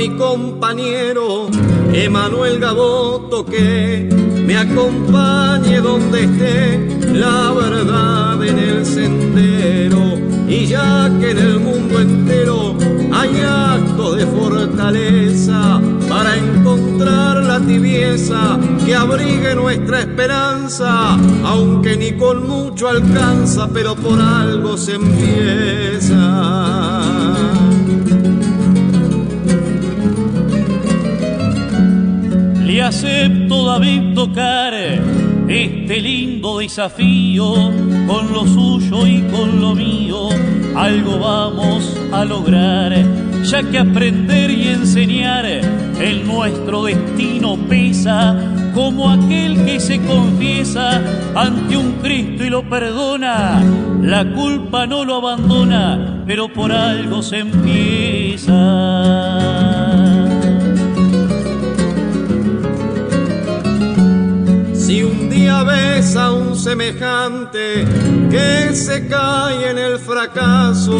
Mi 0.00 0.08
compañero 0.16 1.50
Emanuel 1.92 2.58
Gaboto 2.58 3.44
que 3.44 4.08
me 4.46 4.56
acompañe 4.56 5.78
donde 5.82 6.24
esté 6.24 7.12
la 7.12 7.52
verdad 7.52 8.42
en 8.42 8.58
el 8.58 8.86
sendero 8.86 10.14
y 10.48 10.64
ya 10.64 11.10
que 11.20 11.32
en 11.32 11.38
el 11.38 11.60
mundo 11.60 12.00
entero 12.00 12.78
hay 13.12 13.42
actos 13.42 14.16
de 14.16 14.24
fortaleza 14.24 15.82
para 16.08 16.34
encontrar 16.34 17.44
la 17.44 17.60
tibieza 17.60 18.58
que 18.86 18.94
abrigue 18.94 19.54
nuestra 19.54 20.00
esperanza, 20.00 21.18
aunque 21.44 21.98
ni 21.98 22.12
con 22.12 22.48
mucho 22.48 22.88
alcanza, 22.88 23.68
pero 23.70 23.94
por 23.96 24.18
algo 24.18 24.78
se 24.78 24.94
empieza. 24.94 26.20
Acepto 32.82 33.66
David 33.66 34.14
tocar 34.14 34.74
este 35.48 36.00
lindo 36.00 36.58
desafío 36.58 37.52
con 38.06 38.32
lo 38.32 38.46
suyo 38.46 39.06
y 39.06 39.22
con 39.22 39.60
lo 39.60 39.74
mío. 39.74 40.28
Algo 40.76 41.18
vamos 41.18 41.96
a 42.12 42.24
lograr, 42.24 42.94
ya 43.42 43.62
que 43.62 43.78
aprender 43.78 44.50
y 44.50 44.68
enseñar 44.68 45.46
en 45.46 46.26
nuestro 46.26 46.84
destino 46.84 47.56
pesa 47.68 48.36
como 48.74 49.10
aquel 49.10 49.64
que 49.64 49.80
se 49.80 50.00
confiesa 50.00 51.02
ante 51.34 51.76
un 51.76 51.92
Cristo 52.02 52.44
y 52.44 52.50
lo 52.50 52.68
perdona. 52.68 53.62
La 54.02 54.24
culpa 54.32 54.86
no 54.86 55.04
lo 55.04 55.16
abandona, 55.16 56.22
pero 56.26 56.52
por 56.52 56.70
algo 56.72 57.22
se 57.22 57.38
empieza. 57.38 58.50
Ves 65.40 66.16
a 66.16 66.32
un 66.32 66.56
semejante 66.56 67.86
que 68.30 68.74
se 68.74 69.06
cae 69.06 69.70
en 69.70 69.78
el 69.78 69.98
fracaso, 69.98 70.96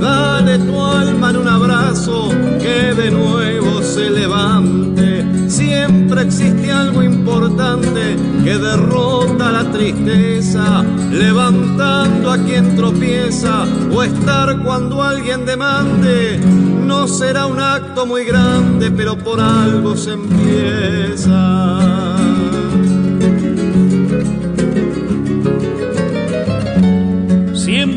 dale 0.00 0.58
tu 0.58 0.82
alma 0.82 1.30
en 1.30 1.36
un 1.36 1.48
abrazo 1.48 2.28
que 2.60 2.92
de 2.94 3.10
nuevo 3.10 3.82
se 3.82 4.10
levante. 4.10 5.24
Siempre 5.48 6.22
existe 6.22 6.70
algo 6.70 7.02
importante 7.02 8.16
que 8.44 8.58
derrota 8.58 9.52
la 9.52 9.70
tristeza, 9.70 10.84
levantando 11.10 12.30
a 12.30 12.38
quien 12.38 12.76
tropieza 12.76 13.64
o 13.92 14.02
estar 14.02 14.62
cuando 14.62 15.02
alguien 15.02 15.46
demande. 15.46 16.38
No 16.38 17.08
será 17.08 17.46
un 17.46 17.58
acto 17.60 18.06
muy 18.06 18.24
grande, 18.24 18.90
pero 18.90 19.16
por 19.16 19.40
algo 19.40 19.96
se 19.96 20.12
empieza. 20.12 21.30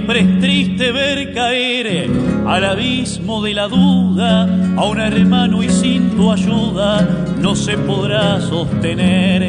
Siempre 0.03 0.19
es 0.19 0.39
triste 0.41 0.91
ver 0.91 1.33
caer 1.33 2.09
al 2.45 2.65
abismo 2.65 3.41
de 3.41 3.53
la 3.53 3.69
duda 3.69 4.43
a 4.75 4.83
un 4.83 4.99
hermano 4.99 5.63
y 5.63 5.69
sin 5.69 6.09
tu 6.17 6.29
ayuda 6.29 7.07
no 7.39 7.55
se 7.55 7.77
podrá 7.77 8.41
sostener. 8.41 9.43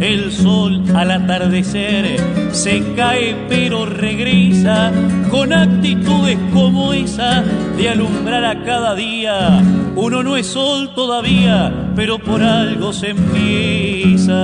El 0.00 0.32
sol 0.32 0.82
al 0.96 1.12
atardecer 1.12 2.16
se 2.50 2.82
cae 2.96 3.36
pero 3.48 3.86
regresa 3.86 4.90
con 5.30 5.52
actitudes 5.52 6.38
como 6.52 6.92
esa 6.92 7.44
de 7.76 7.90
alumbrar 7.90 8.44
a 8.44 8.64
cada 8.64 8.96
día. 8.96 9.62
Uno 9.94 10.24
no 10.24 10.36
es 10.36 10.48
sol 10.48 10.92
todavía, 10.92 11.72
pero 11.94 12.18
por 12.18 12.42
algo 12.42 12.92
se 12.92 13.10
empieza. 13.10 14.40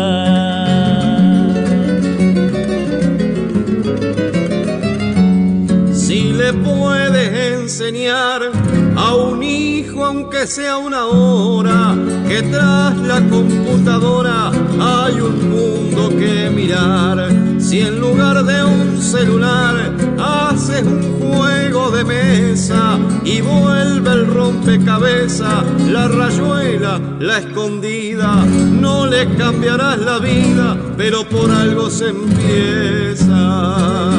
Le 6.47 6.53
puedes 6.53 7.59
enseñar 7.59 8.53
a 8.95 9.15
un 9.15 9.43
hijo, 9.43 10.05
aunque 10.05 10.47
sea 10.47 10.77
una 10.77 11.07
hora, 11.07 11.97
que 12.29 12.41
tras 12.43 12.97
la 12.99 13.21
computadora 13.29 14.53
hay 14.79 15.21
un 15.21 15.51
mundo 15.51 16.09
que 16.11 16.49
mirar. 16.51 17.33
Si 17.59 17.81
en 17.81 17.99
lugar 17.99 18.45
de 18.45 18.63
un 18.63 19.03
celular 19.03 19.93
haces 20.21 20.85
un 20.85 21.19
juego 21.19 21.91
de 21.91 22.05
mesa 22.05 22.97
y 23.25 23.41
vuelve 23.41 24.13
el 24.13 24.29
rompecabezas, 24.29 25.65
la 25.89 26.07
rayuela, 26.07 27.01
la 27.19 27.39
escondida, 27.39 28.45
no 28.85 29.07
le 29.07 29.35
cambiarás 29.35 29.99
la 29.99 30.21
vida, 30.21 30.77
pero 30.97 31.29
por 31.29 31.51
algo 31.51 31.91
se 31.91 32.11
empieza. 32.11 34.16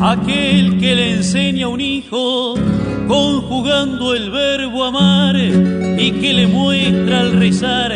Aquel 0.00 0.78
que 0.78 0.94
le 0.94 1.12
enseña 1.14 1.66
a 1.66 1.68
un 1.68 1.80
hijo 1.80 2.54
conjugando 3.08 4.14
el 4.14 4.30
verbo 4.30 4.84
amar 4.84 5.36
y 5.36 6.12
que 6.12 6.32
le 6.34 6.46
muestra 6.46 7.20
al 7.20 7.32
rezar 7.32 7.92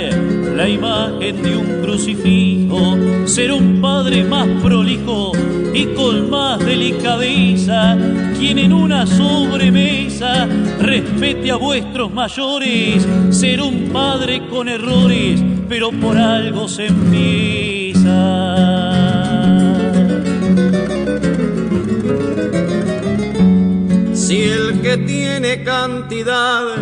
la 0.57 0.69
imagen 0.69 1.43
de 1.43 1.57
un 1.57 1.83
crucifijo, 1.83 2.97
ser 3.27 3.53
un 3.53 3.81
padre 3.81 4.25
más 4.25 4.49
prolijo 4.63 5.33
y 5.75 5.87
con 5.87 6.31
más 6.31 6.59
delicadeza, 6.59 7.97
quien 8.39 8.59
en 8.59 8.73
una 8.73 9.07
sobremesa 9.07 10.47
respete 10.81 11.51
a 11.51 11.57
vuestros 11.57 12.13
mayores, 12.13 13.07
ser 13.31 13.61
un 13.63 13.91
padre 13.93 14.47
con 14.49 14.69
errores, 14.69 15.43
pero 15.69 15.91
por 15.91 16.19
algo 16.19 16.69
se 16.69 16.87
empieza. 16.87 17.72
Que 24.93 24.99
tiene 24.99 25.65
cantidad 25.65 26.77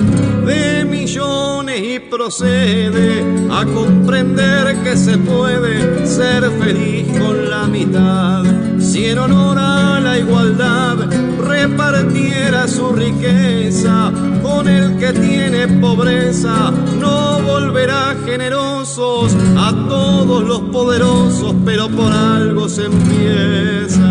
de 0.45 0.85
millones 0.85 1.81
y 1.81 2.01
procede 2.01 3.23
a 3.53 3.65
comprender 3.65 4.83
que 4.83 4.97
se 4.97 5.17
puede 5.17 6.09
ser 6.09 6.51
feliz 6.61 7.07
con 7.21 7.49
la 7.49 7.67
mitad, 7.69 8.43
si 8.81 9.07
en 9.07 9.19
honor 9.19 9.59
a 9.61 10.01
la 10.01 10.19
igualdad 10.19 10.97
repartiera 11.39 12.67
su 12.67 12.91
riqueza 12.91 14.11
con 14.43 14.67
el 14.67 14.99
que 14.99 15.13
tiene 15.13 15.69
pobreza, 15.69 16.73
no 16.99 17.41
volverá 17.43 18.17
generosos 18.25 19.37
a 19.57 19.71
todos 19.89 20.43
los 20.43 20.63
poderosos, 20.73 21.55
pero 21.65 21.89
por 21.89 22.11
algo 22.11 22.69
se 22.69 22.87
empieza. 22.87 24.11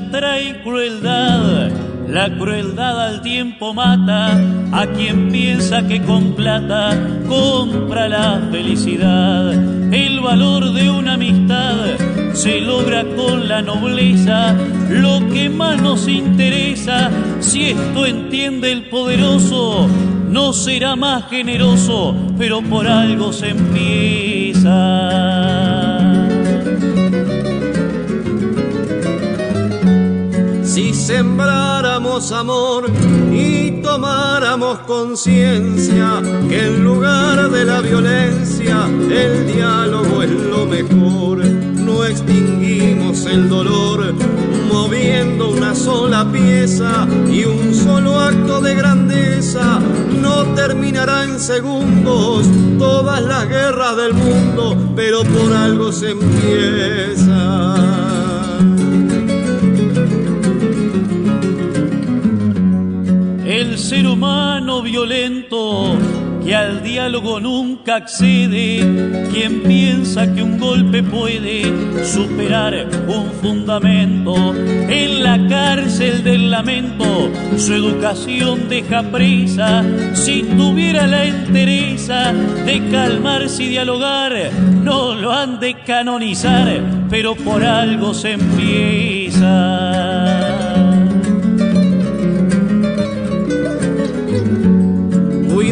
Trae 0.00 0.62
crueldad, 0.62 1.70
la 2.08 2.30
crueldad 2.38 3.08
al 3.08 3.22
tiempo 3.22 3.74
mata 3.74 4.32
a 4.72 4.86
quien 4.86 5.30
piensa 5.30 5.86
que 5.86 6.00
con 6.02 6.32
plata 6.34 6.96
compra 7.28 8.08
la 8.08 8.40
felicidad. 8.50 9.52
El 9.92 10.20
valor 10.20 10.72
de 10.72 10.88
una 10.90 11.14
amistad 11.14 11.76
se 12.32 12.60
logra 12.60 13.04
con 13.16 13.48
la 13.48 13.60
nobleza, 13.60 14.54
lo 14.88 15.20
que 15.32 15.50
más 15.50 15.80
nos 15.82 16.08
interesa, 16.08 17.10
si 17.40 17.70
esto 17.70 18.06
entiende 18.06 18.72
el 18.72 18.88
poderoso, 18.88 19.88
no 20.28 20.52
será 20.54 20.96
más 20.96 21.28
generoso, 21.28 22.14
pero 22.38 22.62
por 22.62 22.86
algo 22.88 23.32
se 23.32 23.50
empieza. 23.50 25.31
Si 30.72 30.94
sembráramos 30.94 32.32
amor 32.32 32.90
y 33.30 33.82
tomáramos 33.82 34.78
conciencia 34.86 36.22
que 36.48 36.66
en 36.66 36.82
lugar 36.82 37.50
de 37.50 37.66
la 37.66 37.82
violencia 37.82 38.86
el 39.10 39.52
diálogo 39.52 40.22
es 40.22 40.30
lo 40.30 40.64
mejor, 40.64 41.44
no 41.44 42.06
extinguimos 42.06 43.26
el 43.26 43.50
dolor 43.50 44.14
moviendo 44.72 45.50
una 45.50 45.74
sola 45.74 46.26
pieza 46.32 47.06
y 47.30 47.44
un 47.44 47.74
solo 47.74 48.18
acto 48.18 48.62
de 48.62 48.74
grandeza 48.74 49.78
no 50.22 50.54
terminará 50.54 51.24
en 51.24 51.38
segundos 51.38 52.46
todas 52.78 53.20
las 53.20 53.46
guerras 53.46 53.94
del 53.98 54.14
mundo, 54.14 54.74
pero 54.96 55.22
por 55.22 55.52
algo 55.52 55.92
se 55.92 56.12
empieza. 56.12 57.91
Ser 63.92 64.06
humano 64.06 64.80
violento 64.80 65.98
que 66.42 66.56
al 66.56 66.82
diálogo 66.82 67.40
nunca 67.40 67.96
accede, 67.96 68.78
quien 69.30 69.62
piensa 69.64 70.32
que 70.32 70.42
un 70.42 70.58
golpe 70.58 71.02
puede 71.02 71.62
superar 72.02 72.88
un 73.06 73.30
fundamento, 73.42 74.54
en 74.56 75.22
la 75.22 75.46
cárcel 75.46 76.24
del 76.24 76.50
lamento 76.50 77.30
su 77.58 77.74
educación 77.74 78.70
deja 78.70 79.02
presa, 79.02 79.84
si 80.14 80.42
tuviera 80.42 81.06
la 81.06 81.26
entereza 81.26 82.32
de 82.32 82.88
calmarse 82.90 83.64
y 83.64 83.68
dialogar, 83.68 84.32
no 84.82 85.14
lo 85.14 85.32
han 85.32 85.60
de 85.60 85.74
canonizar, 85.74 86.80
pero 87.10 87.34
por 87.34 87.62
algo 87.62 88.14
se 88.14 88.32
empieza. 88.32 90.21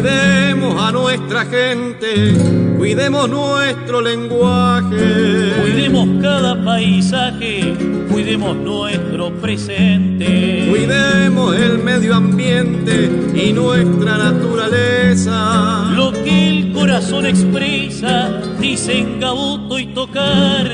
Cuidemos 0.01 0.81
a 0.81 0.91
nuestra 0.91 1.45
gente, 1.45 2.33
cuidemos 2.75 3.29
nuestro 3.29 4.01
lenguaje. 4.01 5.53
Cuidemos 5.61 6.07
cada 6.19 6.65
paisaje, 6.65 7.75
cuidemos 8.11 8.55
nuestro 8.55 9.29
presente. 9.33 10.65
Cuidemos 10.71 11.55
el 11.55 11.77
medio 11.77 12.15
ambiente 12.15 13.11
y 13.35 13.53
nuestra 13.53 14.17
naturaleza. 14.17 15.91
Lo 15.95 16.11
que 16.11 16.49
el 16.49 16.73
corazón 16.73 17.27
expresa, 17.27 18.41
dicen 18.59 19.19
gaboto 19.19 19.77
y 19.77 19.85
tocar. 19.93 20.67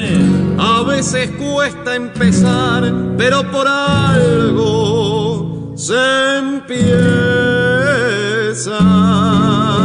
A 0.57 0.83
veces 0.83 1.31
cuesta 1.31 1.97
empezar, 1.97 2.93
pero 3.17 3.43
por 3.51 3.67
algo 3.67 5.73
se 5.75 6.37
empieza. 6.37 8.26
Sun. 8.53 9.76